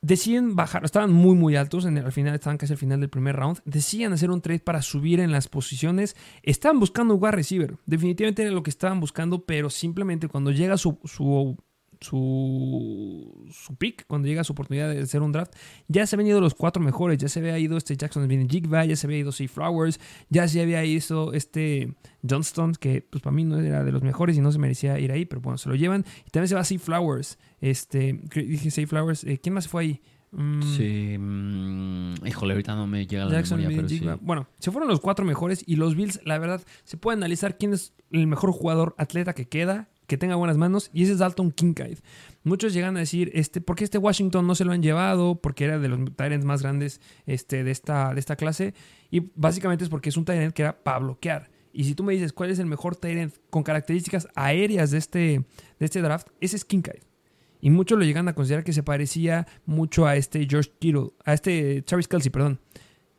deciden 0.00 0.56
bajar, 0.56 0.82
estaban 0.86 1.12
muy 1.12 1.34
muy 1.34 1.54
altos, 1.56 1.84
al 1.84 2.12
final 2.12 2.34
estaban 2.34 2.56
casi 2.56 2.72
al 2.72 2.78
final 2.78 3.00
del 3.00 3.10
primer 3.10 3.36
round, 3.36 3.60
deciden 3.66 4.14
hacer 4.14 4.30
un 4.30 4.40
trade 4.40 4.60
para 4.60 4.80
subir 4.80 5.20
en 5.20 5.32
las 5.32 5.48
posiciones, 5.48 6.16
estaban 6.42 6.80
buscando 6.80 7.14
un 7.14 7.22
wide 7.22 7.32
receiver, 7.32 7.76
definitivamente 7.84 8.40
era 8.40 8.52
lo 8.52 8.62
que 8.62 8.70
estaban 8.70 9.00
buscando, 9.00 9.44
pero 9.44 9.68
simplemente 9.68 10.28
cuando 10.28 10.50
llega 10.50 10.78
su 10.78 11.58
su, 12.00 13.46
su 13.52 13.74
pick, 13.76 14.06
cuando 14.06 14.26
llega 14.26 14.42
su 14.42 14.52
oportunidad 14.52 14.88
de 14.88 15.02
hacer 15.02 15.20
un 15.20 15.32
draft, 15.32 15.52
ya 15.88 16.06
se 16.06 16.16
habían 16.16 16.28
ido 16.28 16.40
los 16.40 16.54
cuatro 16.54 16.82
mejores. 16.82 17.18
Ya 17.18 17.28
se 17.28 17.40
había 17.40 17.58
ido 17.58 17.76
este 17.76 17.96
Jackson 17.96 18.28
Jigba, 18.48 18.84
ya 18.86 18.96
se 18.96 19.06
había 19.06 19.18
ido 19.18 19.32
Sea 19.32 19.48
Flowers, 19.48 20.00
ya 20.30 20.48
se 20.48 20.62
había 20.62 20.84
ido 20.84 21.32
este 21.32 21.94
Johnston, 22.28 22.72
que 22.72 23.02
pues 23.02 23.22
para 23.22 23.34
mí 23.34 23.44
no 23.44 23.58
era 23.58 23.84
de 23.84 23.92
los 23.92 24.02
mejores 24.02 24.36
y 24.36 24.40
no 24.40 24.50
se 24.50 24.58
merecía 24.58 24.98
ir 24.98 25.12
ahí, 25.12 25.26
pero 25.26 25.40
bueno, 25.42 25.58
se 25.58 25.68
lo 25.68 25.74
llevan. 25.74 26.04
Y 26.26 26.30
también 26.30 26.48
se 26.48 26.54
va 26.54 26.64
Sea 26.64 26.78
Flowers. 26.78 27.38
Este, 27.60 28.18
dije 28.34 28.70
Sea 28.70 28.86
Flowers, 28.86 29.24
eh, 29.24 29.38
¿quién 29.42 29.54
más 29.54 29.68
fue 29.68 29.82
ahí? 29.82 30.00
Mm. 30.32 30.62
Sí, 30.62 31.18
mm, 31.18 32.26
híjole, 32.26 32.52
ahorita 32.54 32.76
no 32.76 32.86
me 32.86 33.06
llega 33.06 33.24
la 33.24 33.32
Jackson 33.32 33.58
memoria, 33.58 33.76
pero 33.76 33.88
sí. 33.88 34.00
Bueno, 34.22 34.48
se 34.58 34.70
fueron 34.70 34.88
los 34.88 35.00
cuatro 35.00 35.24
mejores 35.24 35.64
y 35.66 35.76
los 35.76 35.96
Bills, 35.96 36.20
la 36.24 36.38
verdad, 36.38 36.62
se 36.84 36.96
puede 36.96 37.16
analizar 37.16 37.58
quién 37.58 37.74
es 37.74 37.92
el 38.12 38.26
mejor 38.26 38.52
jugador 38.52 38.94
atleta 38.96 39.34
que 39.34 39.48
queda 39.48 39.88
que 40.10 40.18
tenga 40.18 40.34
buenas 40.34 40.56
manos, 40.56 40.90
y 40.92 41.04
ese 41.04 41.12
es 41.12 41.18
Dalton 41.18 41.52
Kincaid. 41.52 41.98
Muchos 42.42 42.74
llegan 42.74 42.96
a 42.96 42.98
decir, 42.98 43.30
este, 43.32 43.60
¿por 43.60 43.76
qué 43.76 43.84
este 43.84 43.96
Washington 43.96 44.44
no 44.44 44.56
se 44.56 44.64
lo 44.64 44.72
han 44.72 44.82
llevado? 44.82 45.40
Porque 45.40 45.62
era 45.62 45.78
de 45.78 45.86
los 45.86 46.00
Tyrants 46.16 46.44
más 46.44 46.62
grandes 46.62 47.00
este, 47.26 47.62
de, 47.62 47.70
esta, 47.70 48.12
de 48.12 48.18
esta 48.18 48.34
clase. 48.34 48.74
Y 49.12 49.30
básicamente 49.36 49.84
es 49.84 49.88
porque 49.88 50.08
es 50.08 50.16
un 50.16 50.24
Tyrant 50.24 50.52
que 50.52 50.62
era 50.62 50.82
para 50.82 50.98
bloquear. 50.98 51.48
Y 51.72 51.84
si 51.84 51.94
tú 51.94 52.02
me 52.02 52.12
dices 52.12 52.32
cuál 52.32 52.50
es 52.50 52.58
el 52.58 52.66
mejor 52.66 52.96
Tyrant 52.96 53.32
con 53.50 53.62
características 53.62 54.26
aéreas 54.34 54.90
de 54.90 54.98
este, 54.98 55.44
de 55.78 55.86
este 55.86 56.02
draft, 56.02 56.26
ese 56.40 56.56
es 56.56 56.64
Kincaid. 56.64 57.04
Y 57.60 57.70
muchos 57.70 57.96
lo 57.96 58.04
llegan 58.04 58.26
a 58.26 58.34
considerar 58.34 58.64
que 58.64 58.72
se 58.72 58.82
parecía 58.82 59.46
mucho 59.64 60.08
a 60.08 60.16
este 60.16 60.44
George 60.50 60.72
Kittle, 60.80 61.10
a 61.24 61.34
este 61.34 61.82
Travis 61.82 62.08
Kelsey, 62.08 62.32
perdón. 62.32 62.58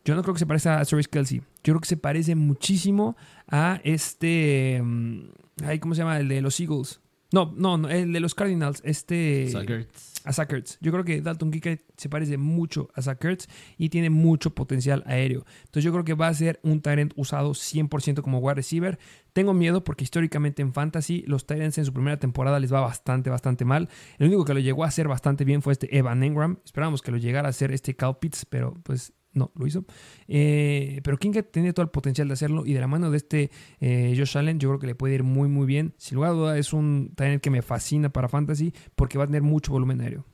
Yo 0.03 0.15
no 0.15 0.23
creo 0.23 0.33
que 0.33 0.39
se 0.39 0.45
parezca 0.45 0.79
a 0.79 0.85
Travis 0.85 1.07
Kelsey. 1.07 1.39
Yo 1.63 1.73
creo 1.73 1.79
que 1.79 1.87
se 1.87 1.97
parece 1.97 2.35
muchísimo 2.35 3.15
a 3.47 3.79
este. 3.83 4.81
mm, 4.83 5.21
ay, 5.63 5.79
¿Cómo 5.79 5.95
se 5.95 5.99
llama? 6.01 6.19
El 6.19 6.27
de 6.27 6.41
los 6.41 6.59
Eagles. 6.59 7.01
No, 7.33 7.53
no, 7.55 7.77
no, 7.77 7.89
el 7.89 8.11
de 8.11 8.19
los 8.19 8.35
Cardinals. 8.35 8.81
Este. 8.83 9.49
Suckers. 9.49 10.11
A 10.23 10.33
Zach 10.33 10.51
Ertz. 10.51 10.77
Yo 10.81 10.91
creo 10.91 11.03
que 11.03 11.21
Dalton 11.21 11.49
Kincaid 11.49 11.79
se 11.97 12.09
parece 12.09 12.37
mucho 12.37 12.89
a 12.93 13.01
Zach 13.01 13.23
Ertz 13.23 13.47
y 13.77 13.89
tiene 13.89 14.09
mucho 14.09 14.53
potencial 14.53 15.01
aéreo. 15.07 15.45
Entonces 15.61 15.83
yo 15.83 15.91
creo 15.91 16.03
que 16.03 16.13
va 16.13 16.27
a 16.27 16.33
ser 16.33 16.59
un 16.61 16.81
Tyrant 16.81 17.13
usado 17.15 17.51
100% 17.51 18.21
como 18.21 18.37
wide 18.39 18.55
receiver. 18.55 18.99
Tengo 19.33 19.53
miedo 19.53 19.83
porque 19.83 20.03
históricamente 20.03 20.61
en 20.61 20.73
Fantasy 20.73 21.23
los 21.25 21.47
Tyrants 21.47 21.77
en 21.79 21.85
su 21.85 21.93
primera 21.93 22.17
temporada 22.17 22.59
les 22.59 22.71
va 22.71 22.81
bastante, 22.81 23.31
bastante 23.31 23.65
mal. 23.65 23.89
El 24.19 24.27
único 24.27 24.45
que 24.45 24.53
lo 24.53 24.59
llegó 24.59 24.83
a 24.83 24.87
hacer 24.87 25.07
bastante 25.07 25.43
bien 25.43 25.63
fue 25.63 25.73
este 25.73 25.97
Evan 25.97 26.21
Engram. 26.21 26.59
Esperábamos 26.63 27.01
que 27.01 27.11
lo 27.11 27.17
llegara 27.17 27.47
a 27.47 27.51
hacer 27.51 27.71
este 27.71 27.95
Cal 27.95 28.17
Pitts, 28.19 28.45
pero 28.45 28.75
pues 28.83 29.13
no, 29.33 29.51
lo 29.55 29.67
hizo. 29.67 29.85
Eh, 30.27 31.01
pero 31.03 31.17
Kincaid 31.17 31.45
tiene 31.45 31.73
todo 31.73 31.83
el 31.83 31.89
potencial 31.89 32.27
de 32.27 32.33
hacerlo 32.33 32.65
y 32.65 32.73
de 32.73 32.79
la 32.79 32.87
mano 32.87 33.11
de 33.11 33.17
este 33.17 33.51
eh, 33.79 34.13
Josh 34.17 34.37
Allen 34.37 34.59
yo 34.59 34.69
creo 34.69 34.79
que 34.79 34.87
le 34.87 34.95
puede 34.95 35.15
ir 35.15 35.23
muy 35.23 35.49
muy 35.49 35.65
bien. 35.65 35.93
Sin 35.97 36.15
lugar 36.15 36.31
a 36.31 36.33
duda 36.33 36.57
es 36.57 36.73
un 36.73 37.13
Tyrant 37.15 37.41
que 37.41 37.49
me 37.49 37.61
fascina 37.61 38.09
para 38.09 38.27
Fantasy 38.27 38.73
porque 38.95 39.17
va 39.17 39.25
a 39.25 39.27
tener 39.27 39.41
mucho 39.41 39.71
volumen 39.71 40.01
aéreo. 40.01 40.25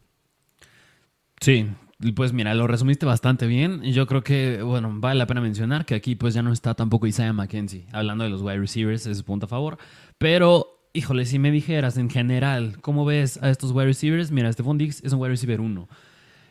Sí, 1.40 1.68
pues 2.16 2.34
mira, 2.34 2.54
lo 2.54 2.68
resumiste 2.68 3.06
bastante 3.06 3.48
bien. 3.48 3.82
Yo 3.84 4.06
creo 4.08 4.24
que, 4.24 4.62
bueno, 4.62 4.92
vale 4.96 5.18
la 5.18 5.28
pena 5.28 5.42
mencionar 5.42 5.86
que 5.86 5.96
aquí 5.96 6.16
pues 6.16 6.34
ya 6.34 6.42
no 6.42 6.52
está 6.52 6.74
tampoco 6.74 7.08
Isaiah 7.08 7.34
McKenzie. 7.34 7.88
Hablando 7.92 8.24
de 8.24 8.30
los 8.30 8.42
wide 8.42 8.60
receivers, 8.60 9.06
es 9.06 9.24
punto 9.24 9.46
a 9.46 9.50
favor. 9.50 9.78
Pero, 10.18 10.90
híjole, 10.94 11.26
si 11.26 11.40
me 11.40 11.52
dijeras 11.52 11.98
en 11.98 12.10
general, 12.10 12.80
¿cómo 12.82 13.06
ves 13.06 13.42
a 13.42 13.50
estos 13.50 13.72
wide 13.72 13.86
receivers? 13.86 14.32
Mira, 14.32 14.52
Stephon 14.52 14.78
Diggs 14.78 15.04
es 15.04 15.14
un 15.14 15.20
wide 15.20 15.32
receiver 15.32 15.62
1. 15.62 15.88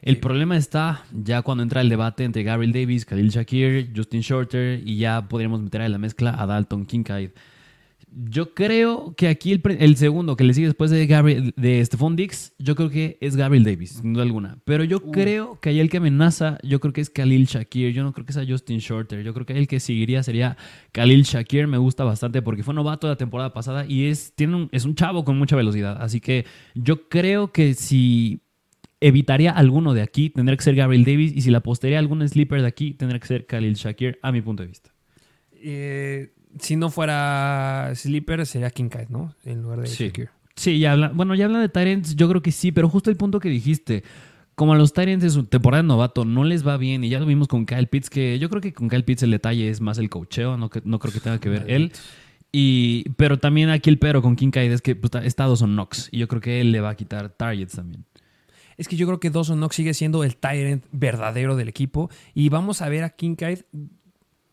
El 0.07 0.19
problema 0.19 0.57
está 0.57 1.05
ya 1.13 1.43
cuando 1.43 1.65
entra 1.65 1.81
el 1.81 1.89
debate 1.89 2.23
entre 2.23 2.45
Gabriel 2.45 2.73
Davis, 2.73 3.05
Khalil 3.05 3.29
Shakir, 3.29 3.91
Justin 3.93 4.21
Shorter 4.21 4.81
y 4.87 4.99
ya 4.99 5.27
podríamos 5.27 5.61
meter 5.61 5.81
en 5.81 5.91
la 5.91 5.99
mezcla 5.99 6.41
a 6.41 6.47
Dalton 6.47 6.87
Kincaid. 6.87 7.31
Yo 8.13 8.55
creo 8.55 9.15
que 9.17 9.27
aquí 9.27 9.61
el, 9.65 9.97
segundo 9.97 10.37
que 10.37 10.45
le 10.45 10.55
sigue 10.55 10.69
después 10.69 10.93
de, 10.93 11.09
Gabriel, 11.09 11.53
de 11.57 11.85
Stephon 11.85 12.15
Diggs, 12.15 12.55
yo 12.61 12.77
creo 12.77 12.89
que 12.89 13.19
es 13.21 13.35
Gabriel 13.35 13.65
Davis, 13.65 13.99
sin 14.01 14.13
duda 14.13 14.23
alguna. 14.23 14.59
Pero 14.65 14.85
yo 14.85 15.11
creo 15.11 15.59
que 15.61 15.71
ahí 15.71 15.81
el 15.81 15.91
que 15.91 15.97
amenaza, 15.97 16.59
yo 16.63 16.79
creo 16.79 16.93
que 16.93 17.01
es 17.01 17.11
Khalil 17.11 17.47
Shakir. 17.47 17.93
Yo 17.93 18.05
no 18.05 18.13
creo 18.13 18.25
que 18.25 18.33
sea 18.33 18.45
Justin 18.49 18.79
Shorter. 18.79 19.25
Yo 19.25 19.35
creo 19.35 19.45
que 19.45 19.59
el 19.59 19.67
que 19.67 19.81
seguiría 19.81 20.23
sería 20.23 20.57
Khalil 20.93 21.25
Shakir. 21.25 21.67
Me 21.67 21.79
gusta 21.79 22.05
bastante 22.05 22.43
porque 22.43 22.63
fue 22.63 22.75
novato 22.75 23.09
la 23.09 23.17
temporada 23.17 23.53
pasada 23.53 23.85
y 23.85 24.07
es, 24.07 24.33
tiene 24.37 24.55
un, 24.55 24.69
es 24.71 24.85
un 24.85 24.95
chavo 24.95 25.25
con 25.25 25.37
mucha 25.37 25.57
velocidad. 25.57 26.01
Así 26.01 26.21
que 26.21 26.47
yo 26.77 27.09
creo 27.09 27.51
que 27.51 27.75
si 27.75 28.41
evitaría 29.01 29.51
alguno 29.53 29.93
de 29.95 30.03
aquí, 30.03 30.31
tendría 30.31 30.57
que 30.57 30.65
ser 30.65 30.75
Gabriel 30.75 31.05
Davis. 31.05 31.33
Y 31.35 31.41
si 31.43 31.51
la 31.51 31.59
apostaría 31.59 31.97
a 31.99 32.01
algún 32.01 32.27
sleeper 32.29 32.61
de 32.63 32.69
aquí, 32.69 32.95
tendría 32.95 33.21
que 33.21 33.27
ser 33.27 33.47
Khalil 33.47 33.75
Shakir, 33.75 34.19
a 34.23 34.33
mi 34.33 34.41
punto 34.43 34.63
de 34.63 34.69
vista. 34.69 34.91
Eh, 35.53 36.33
si 36.61 36.77
no 36.77 36.91
fuera 36.91 37.93
Sleeper, 37.95 38.47
sería 38.47 38.71
Kincaid, 38.71 39.09
¿no? 39.09 39.35
En 39.45 39.63
lugar 39.63 39.81
de 39.81 39.87
Sí. 39.89 40.05
Shakir. 40.07 40.31
Sí, 40.55 40.79
ya 40.79 40.93
habla, 40.93 41.11
bueno, 41.15 41.35
ya 41.35 41.45
habla 41.45 41.59
de 41.61 41.69
Tyrants, 41.69 42.17
yo 42.17 42.29
creo 42.31 42.41
que 42.41 42.51
sí, 42.53 42.73
pero 42.73 42.89
justo 42.89 43.11
el 43.11 43.17
punto 43.17 43.41
que 43.41 43.51
dijiste, 43.51 44.03
como 44.55 44.73
a 44.73 44.77
los 44.79 44.95
Tyrants 44.95 45.23
en 45.23 45.31
su 45.31 45.45
temporada 45.45 45.83
de 45.83 45.89
novato 45.89 46.25
no 46.25 46.45
les 46.45 46.67
va 46.67 46.79
bien, 46.79 47.05
y 47.05 47.11
ya 47.11 47.21
lo 47.21 47.27
vimos 47.27 47.47
con 47.47 47.67
Kyle 47.67 47.89
Pitts, 47.89 48.09
que 48.09 48.39
yo 48.39 48.49
creo 48.49 48.63
que 48.63 48.73
con 48.73 48.89
Kyle 48.89 49.05
Pitts 49.05 49.23
el 49.25 49.33
detalle 49.33 49.69
es 49.69 49.83
más 49.83 49.99
el 49.99 50.09
cocheo, 50.09 50.57
no, 50.57 50.71
que- 50.71 50.81
no 50.87 50.99
creo 50.99 51.13
que 51.13 51.21
tenga 51.21 51.39
que 51.41 51.51
ver 51.51 51.65
él. 51.69 51.93
Y, 52.53 53.05
pero 53.19 53.39
también 53.39 53.69
aquí 53.69 53.91
el 53.91 53.99
pero 53.99 54.23
con 54.23 54.35
Kincaid 54.35 54.73
es 54.73 54.81
que 54.81 54.97
pues, 54.97 55.13
está 55.27 55.45
Dawson 55.47 55.73
Knox, 55.75 56.09
y 56.11 56.19
yo 56.19 56.29
creo 56.29 56.41
que 56.41 56.63
él 56.63 56.73
le 56.73 56.81
va 56.81 56.89
a 56.91 56.95
quitar 56.97 57.29
targets 57.29 57.75
también. 57.75 58.07
Es 58.77 58.89
que 58.89 58.97
yo 58.97 59.07
creo 59.07 59.21
que 59.21 59.31
Dawson 59.31 59.59
Knox 59.59 59.77
sigue 59.77 59.95
siendo 59.95 60.25
el 60.25 60.37
Tyrant 60.37 60.85
verdadero 60.93 61.57
del 61.57 61.69
equipo. 61.69 62.11
Y 62.35 62.49
vamos 62.49 62.83
a 62.83 62.89
ver 62.89 63.05
a 63.05 63.11
Kincaid 63.11 63.61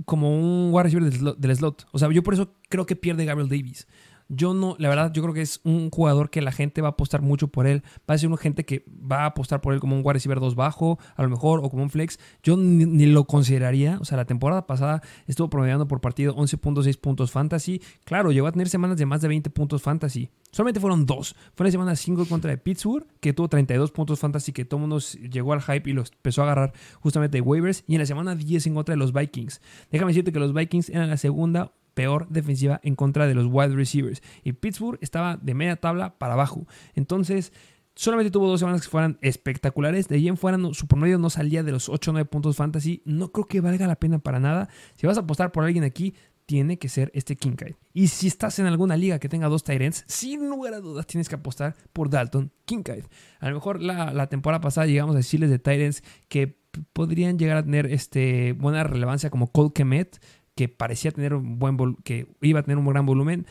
como 0.05 0.33
un 0.33 0.73
wide 0.73 0.83
receiver 0.83 1.09
del 1.09 1.19
slot, 1.19 1.37
del 1.37 1.55
slot. 1.55 1.87
O 1.91 1.99
sea, 1.99 2.11
yo 2.11 2.23
por 2.23 2.33
eso 2.33 2.53
creo 2.69 2.85
que 2.85 2.95
pierde 2.95 3.25
Gabriel 3.25 3.49
Davis. 3.49 3.87
Yo 4.35 4.53
no, 4.53 4.75
la 4.79 4.89
verdad, 4.89 5.11
yo 5.13 5.21
creo 5.21 5.33
que 5.33 5.41
es 5.41 5.61
un 5.63 5.89
jugador 5.89 6.29
que 6.29 6.41
la 6.41 6.51
gente 6.51 6.81
va 6.81 6.89
a 6.89 6.91
apostar 6.91 7.21
mucho 7.21 7.47
por 7.49 7.67
él. 7.67 7.83
Va 8.09 8.15
a 8.15 8.17
ser 8.17 8.29
una 8.29 8.37
gente 8.37 8.65
que 8.65 8.85
va 8.89 9.23
a 9.23 9.25
apostar 9.27 9.61
por 9.61 9.73
él 9.73 9.79
como 9.79 9.95
un 9.95 10.01
wide 10.03 10.13
receiver 10.13 10.39
2 10.39 10.55
bajo, 10.55 10.97
a 11.15 11.23
lo 11.23 11.29
mejor, 11.29 11.59
o 11.63 11.69
como 11.69 11.83
un 11.83 11.89
flex. 11.89 12.19
Yo 12.41 12.57
ni, 12.57 13.05
lo 13.05 13.25
consideraría. 13.25 13.97
O 13.99 14.05
sea, 14.05 14.17
la 14.17 14.25
temporada 14.25 14.65
pasada 14.65 15.01
estuvo 15.27 15.49
promediando 15.49 15.87
por 15.87 16.01
partido 16.01 16.35
11.6 16.35 16.99
puntos 16.99 17.31
fantasy. 17.31 17.81
Claro, 18.05 18.31
llegó 18.31 18.47
a 18.47 18.51
tener 18.51 18.69
semanas 18.69 18.97
de 18.97 19.05
más 19.05 19.21
de 19.21 19.27
20 19.27 19.49
puntos 19.51 19.81
fantasy. 19.81 20.29
Solamente 20.51 20.79
fueron 20.79 21.05
dos. 21.05 21.35
Fue 21.53 21.65
la 21.65 21.71
semana 21.71 21.95
5 21.95 22.25
contra 22.25 22.51
de 22.51 22.57
Pittsburgh, 22.57 23.05
que 23.19 23.33
tuvo 23.33 23.49
32 23.49 23.91
puntos 23.91 24.19
fantasy, 24.19 24.51
que 24.51 24.65
todo 24.65 24.79
mundo 24.79 24.99
llegó 24.99 25.53
al 25.53 25.61
hype 25.61 25.89
y 25.89 25.93
los 25.93 26.11
empezó 26.11 26.41
a 26.41 26.45
agarrar 26.45 26.73
justamente 27.01 27.37
de 27.37 27.41
waivers. 27.41 27.83
Y 27.87 27.95
en 27.95 27.99
la 27.99 28.05
semana 28.05 28.35
10 28.35 28.67
en 28.67 28.73
contra 28.73 28.93
de 28.93 28.97
los 28.97 29.13
Vikings. 29.13 29.61
Déjame 29.91 30.11
decirte 30.11 30.31
que 30.31 30.39
los 30.39 30.53
Vikings 30.53 30.89
eran 30.89 31.09
la 31.09 31.17
segunda 31.17 31.71
peor 31.93 32.27
defensiva 32.29 32.79
en 32.83 32.95
contra 32.95 33.27
de 33.27 33.35
los 33.35 33.45
wide 33.49 33.75
receivers. 33.75 34.21
Y 34.43 34.53
Pittsburgh 34.53 34.97
estaba 35.01 35.37
de 35.37 35.53
media 35.53 35.75
tabla 35.75 36.17
para 36.17 36.33
abajo. 36.33 36.67
Entonces, 36.95 37.53
solamente 37.95 38.31
tuvo 38.31 38.47
dos 38.47 38.59
semanas 38.59 38.81
que 38.81 38.89
fueran 38.89 39.17
espectaculares. 39.21 40.07
De 40.07 40.15
ahí 40.15 40.27
en 40.27 40.37
fuera, 40.37 40.57
no- 40.57 40.73
su 40.73 40.87
promedio 40.87 41.17
no 41.19 41.29
salía 41.29 41.63
de 41.63 41.71
los 41.71 41.89
8 41.89 42.11
o 42.11 42.13
9 42.13 42.25
puntos 42.29 42.55
fantasy. 42.55 43.01
No 43.05 43.31
creo 43.31 43.45
que 43.45 43.61
valga 43.61 43.87
la 43.87 43.95
pena 43.95 44.19
para 44.19 44.39
nada. 44.39 44.69
Si 44.95 45.05
vas 45.07 45.17
a 45.17 45.21
apostar 45.21 45.51
por 45.51 45.63
alguien 45.63 45.83
aquí, 45.83 46.13
tiene 46.45 46.77
que 46.77 46.89
ser 46.89 47.09
este 47.13 47.37
Kincaid. 47.37 47.75
Y 47.93 48.07
si 48.09 48.27
estás 48.27 48.59
en 48.59 48.65
alguna 48.65 48.97
liga 48.97 49.17
que 49.17 49.29
tenga 49.29 49.47
dos 49.47 49.63
Tyrants, 49.63 50.03
sin 50.07 50.49
lugar 50.49 50.73
a 50.73 50.81
dudas 50.81 51.07
tienes 51.07 51.29
que 51.29 51.35
apostar 51.35 51.73
por 51.93 52.09
Dalton 52.09 52.51
Kincaid. 52.65 53.05
A 53.39 53.47
lo 53.47 53.55
mejor 53.55 53.81
la, 53.81 54.11
la 54.11 54.27
temporada 54.27 54.59
pasada 54.59 54.85
llegamos 54.87 55.15
a 55.15 55.19
decirles 55.19 55.49
de 55.49 55.59
Tyrants 55.59 56.03
que 56.27 56.57
podrían 56.91 57.39
llegar 57.39 57.55
a 57.57 57.63
tener 57.63 57.85
este, 57.85 58.51
buena 58.53 58.83
relevancia 58.83 59.29
como 59.29 59.51
Cole 59.53 59.71
Kemet, 59.73 60.19
que 60.55 60.69
parecía 60.69 61.11
tener 61.11 61.33
un 61.33 61.59
buen 61.59 61.95
que 62.03 62.27
iba 62.41 62.59
a 62.59 62.63
tener 62.63 62.77
un 62.77 62.87
gran 62.87 63.05
volumen. 63.05 63.45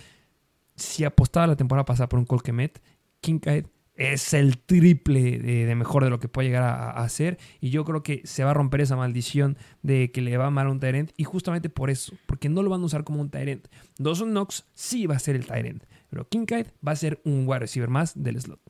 Si 0.76 1.04
apostaba 1.04 1.46
la 1.46 1.56
temporada 1.56 1.84
pasada 1.84 2.08
por 2.08 2.18
un 2.18 2.24
Cole 2.24 2.42
Kemet, 2.44 2.82
Kincaid 3.20 3.66
es 3.94 4.32
el 4.32 4.58
triple 4.58 5.38
de, 5.38 5.74
mejor 5.74 6.02
de 6.02 6.10
lo 6.10 6.18
que 6.18 6.28
puede 6.28 6.48
llegar 6.48 6.62
a, 6.62 6.90
a 6.90 7.04
hacer. 7.04 7.38
Y 7.60 7.70
yo 7.70 7.84
creo 7.84 8.02
que 8.02 8.22
se 8.24 8.42
va 8.44 8.52
a 8.52 8.54
romper 8.54 8.80
esa 8.80 8.96
maldición 8.96 9.58
de 9.82 10.10
que 10.10 10.22
le 10.22 10.36
va 10.36 10.50
mal 10.50 10.66
a 10.66 10.70
un 10.70 10.80
Tyrant. 10.80 11.10
Y 11.16 11.24
justamente 11.24 11.68
por 11.68 11.90
eso, 11.90 12.14
porque 12.26 12.48
no 12.48 12.62
lo 12.62 12.70
van 12.70 12.82
a 12.82 12.86
usar 12.86 13.04
como 13.04 13.20
un 13.20 13.30
Tyrant. 13.30 13.66
Dawson 13.98 14.30
Knox 14.30 14.64
sí 14.74 15.06
va 15.06 15.16
a 15.16 15.18
ser 15.18 15.36
el 15.36 15.46
Tyrant. 15.46 15.84
Pero 16.08 16.28
Kincaid 16.28 16.66
va 16.86 16.92
a 16.92 16.96
ser 16.96 17.20
un 17.24 17.44
wide 17.46 17.60
receiver 17.60 17.88
más 17.88 18.20
del 18.20 18.40
slot. 18.40 18.60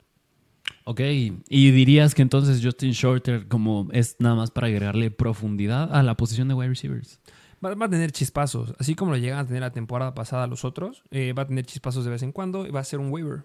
Ok, 0.84 1.00
y 1.00 1.70
dirías 1.70 2.14
que 2.14 2.22
entonces 2.22 2.60
Justin 2.62 2.90
Shorter 2.92 3.46
como 3.46 3.88
es 3.92 4.16
nada 4.18 4.34
más 4.34 4.50
para 4.50 4.66
agregarle 4.66 5.10
profundidad 5.10 5.94
a 5.94 6.02
la 6.02 6.16
posición 6.16 6.48
de 6.48 6.54
wide 6.54 6.70
receivers. 6.70 7.20
Va, 7.64 7.74
va 7.74 7.86
a 7.86 7.90
tener 7.90 8.12
chispazos. 8.12 8.74
Así 8.78 8.94
como 8.94 9.12
lo 9.12 9.16
llegan 9.18 9.38
a 9.38 9.46
tener 9.46 9.60
la 9.62 9.72
temporada 9.72 10.14
pasada 10.14 10.46
los 10.46 10.64
otros. 10.64 11.04
eh, 11.10 11.32
va 11.32 11.42
a 11.42 11.46
tener 11.46 11.64
chispazos 11.66 12.04
de 12.04 12.10
vez 12.10 12.22
en 12.22 12.32
cuando. 12.32 12.66
Y 12.66 12.70
va 12.70 12.80
a 12.80 12.84
ser 12.84 12.98
un 12.98 13.10
waiver. 13.12 13.44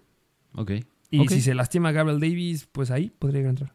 Ok. 0.54 0.72
Y 1.10 1.26
si 1.28 1.40
se 1.40 1.54
lastima 1.54 1.92
Gabriel 1.92 2.20
Davis, 2.20 2.68
pues 2.70 2.90
ahí 2.90 3.10
podría 3.10 3.48
entrar. 3.48 3.74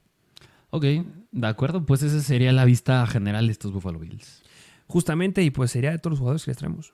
Ok, 0.70 0.86
de 1.32 1.48
acuerdo, 1.48 1.86
pues 1.86 2.02
esa 2.04 2.20
sería 2.22 2.52
la 2.52 2.66
vista 2.66 3.06
general 3.08 3.46
de 3.46 3.52
estos 3.52 3.72
Buffalo 3.72 4.00
Bills. 4.00 4.42
Justamente, 4.88 5.44
y 5.44 5.52
pues 5.52 5.72
sería 5.72 5.92
de 5.92 6.00
todos 6.00 6.14
los 6.14 6.20
jugadores 6.20 6.46
que 6.46 6.52
les 6.52 6.58
traemos. 6.58 6.94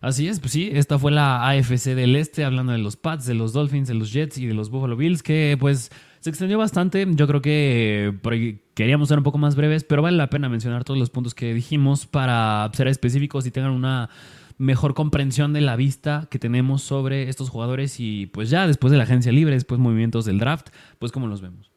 Así 0.00 0.28
es, 0.28 0.40
pues 0.40 0.52
sí, 0.52 0.70
esta 0.72 0.98
fue 0.98 1.10
la 1.10 1.48
AFC 1.48 1.94
del 1.94 2.16
Este, 2.16 2.44
hablando 2.44 2.72
de 2.72 2.78
los 2.78 2.96
Pats, 2.96 3.26
de 3.26 3.34
los 3.34 3.52
Dolphins, 3.52 3.88
de 3.88 3.94
los 3.94 4.12
Jets 4.12 4.38
y 4.38 4.46
de 4.46 4.54
los 4.54 4.70
Buffalo 4.70 4.96
Bills, 4.96 5.22
que 5.22 5.56
pues 5.58 5.90
se 6.26 6.30
extendió 6.30 6.58
bastante. 6.58 7.06
Yo 7.08 7.28
creo 7.28 7.40
que 7.40 8.12
ahí 8.24 8.60
queríamos 8.74 9.06
ser 9.06 9.18
un 9.18 9.22
poco 9.22 9.38
más 9.38 9.54
breves, 9.54 9.84
pero 9.84 10.02
vale 10.02 10.16
la 10.16 10.28
pena 10.28 10.48
mencionar 10.48 10.82
todos 10.82 10.98
los 10.98 11.08
puntos 11.08 11.36
que 11.36 11.54
dijimos 11.54 12.06
para 12.06 12.68
ser 12.74 12.88
específicos 12.88 13.46
y 13.46 13.52
tengan 13.52 13.70
una 13.70 14.10
mejor 14.58 14.94
comprensión 14.94 15.52
de 15.52 15.60
la 15.60 15.76
vista 15.76 16.26
que 16.28 16.40
tenemos 16.40 16.82
sobre 16.82 17.28
estos 17.28 17.48
jugadores 17.48 18.00
y 18.00 18.26
pues 18.26 18.50
ya 18.50 18.66
después 18.66 18.90
de 18.90 18.96
la 18.96 19.04
agencia 19.04 19.30
libre, 19.30 19.54
después 19.54 19.78
movimientos 19.78 20.24
del 20.24 20.40
draft, 20.40 20.70
pues 20.98 21.12
cómo 21.12 21.28
los 21.28 21.42
vemos. 21.42 21.70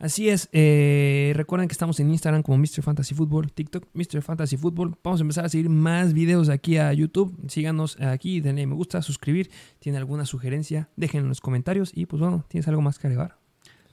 Así 0.00 0.28
es. 0.28 0.48
eh, 0.50 1.32
recuerden 1.36 1.68
que 1.68 1.72
estamos 1.72 2.00
en 2.00 2.10
Instagram 2.10 2.42
como 2.42 2.58
Mr. 2.58 2.82
Fantasy 2.82 3.14
Football, 3.14 3.52
TikTok 3.52 3.86
Mr. 3.94 4.22
Fantasy 4.22 4.56
Football. 4.56 4.96
Vamos 5.04 5.20
a 5.20 5.22
empezar 5.22 5.44
a 5.44 5.48
seguir 5.48 5.68
más 5.68 6.14
videos 6.14 6.48
aquí 6.48 6.78
a 6.78 6.92
YouTube. 6.92 7.32
Síganos 7.46 7.96
aquí, 8.00 8.40
denle 8.40 8.66
me 8.66 8.74
gusta, 8.74 9.02
suscribir. 9.02 9.52
¿Tiene 9.78 9.98
alguna 9.98 10.24
sugerencia? 10.24 10.88
Déjenlo 10.96 11.26
en 11.26 11.28
los 11.28 11.40
comentarios. 11.40 11.92
Y 11.94 12.06
pues 12.06 12.18
bueno, 12.20 12.44
¿tienes 12.48 12.66
algo 12.66 12.82
más 12.82 12.98
que 12.98 13.06
agregar? 13.06 13.38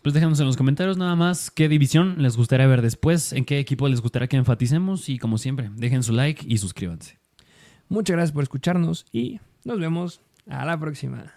Pues 0.05 0.13
déjanos 0.13 0.39
en 0.39 0.45
los 0.45 0.55
comentarios 0.55 0.99
nada 0.99 1.15
más 1.15 1.49
qué 1.49 1.67
división 1.67 2.21
les 2.21 2.37
gustaría 2.37 2.67
ver 2.67 2.83
después, 2.83 3.33
en 3.33 3.43
qué 3.43 3.57
equipo 3.57 3.87
les 3.87 4.01
gustaría 4.01 4.27
que 4.27 4.37
enfaticemos 4.37 5.09
y 5.09 5.17
como 5.17 5.39
siempre, 5.39 5.71
dejen 5.73 6.03
su 6.03 6.13
like 6.13 6.45
y 6.47 6.59
suscríbanse. 6.59 7.17
Muchas 7.89 8.15
gracias 8.15 8.31
por 8.31 8.43
escucharnos 8.43 9.07
y 9.11 9.39
nos 9.63 9.79
vemos 9.79 10.21
a 10.47 10.63
la 10.63 10.79
próxima. 10.79 11.33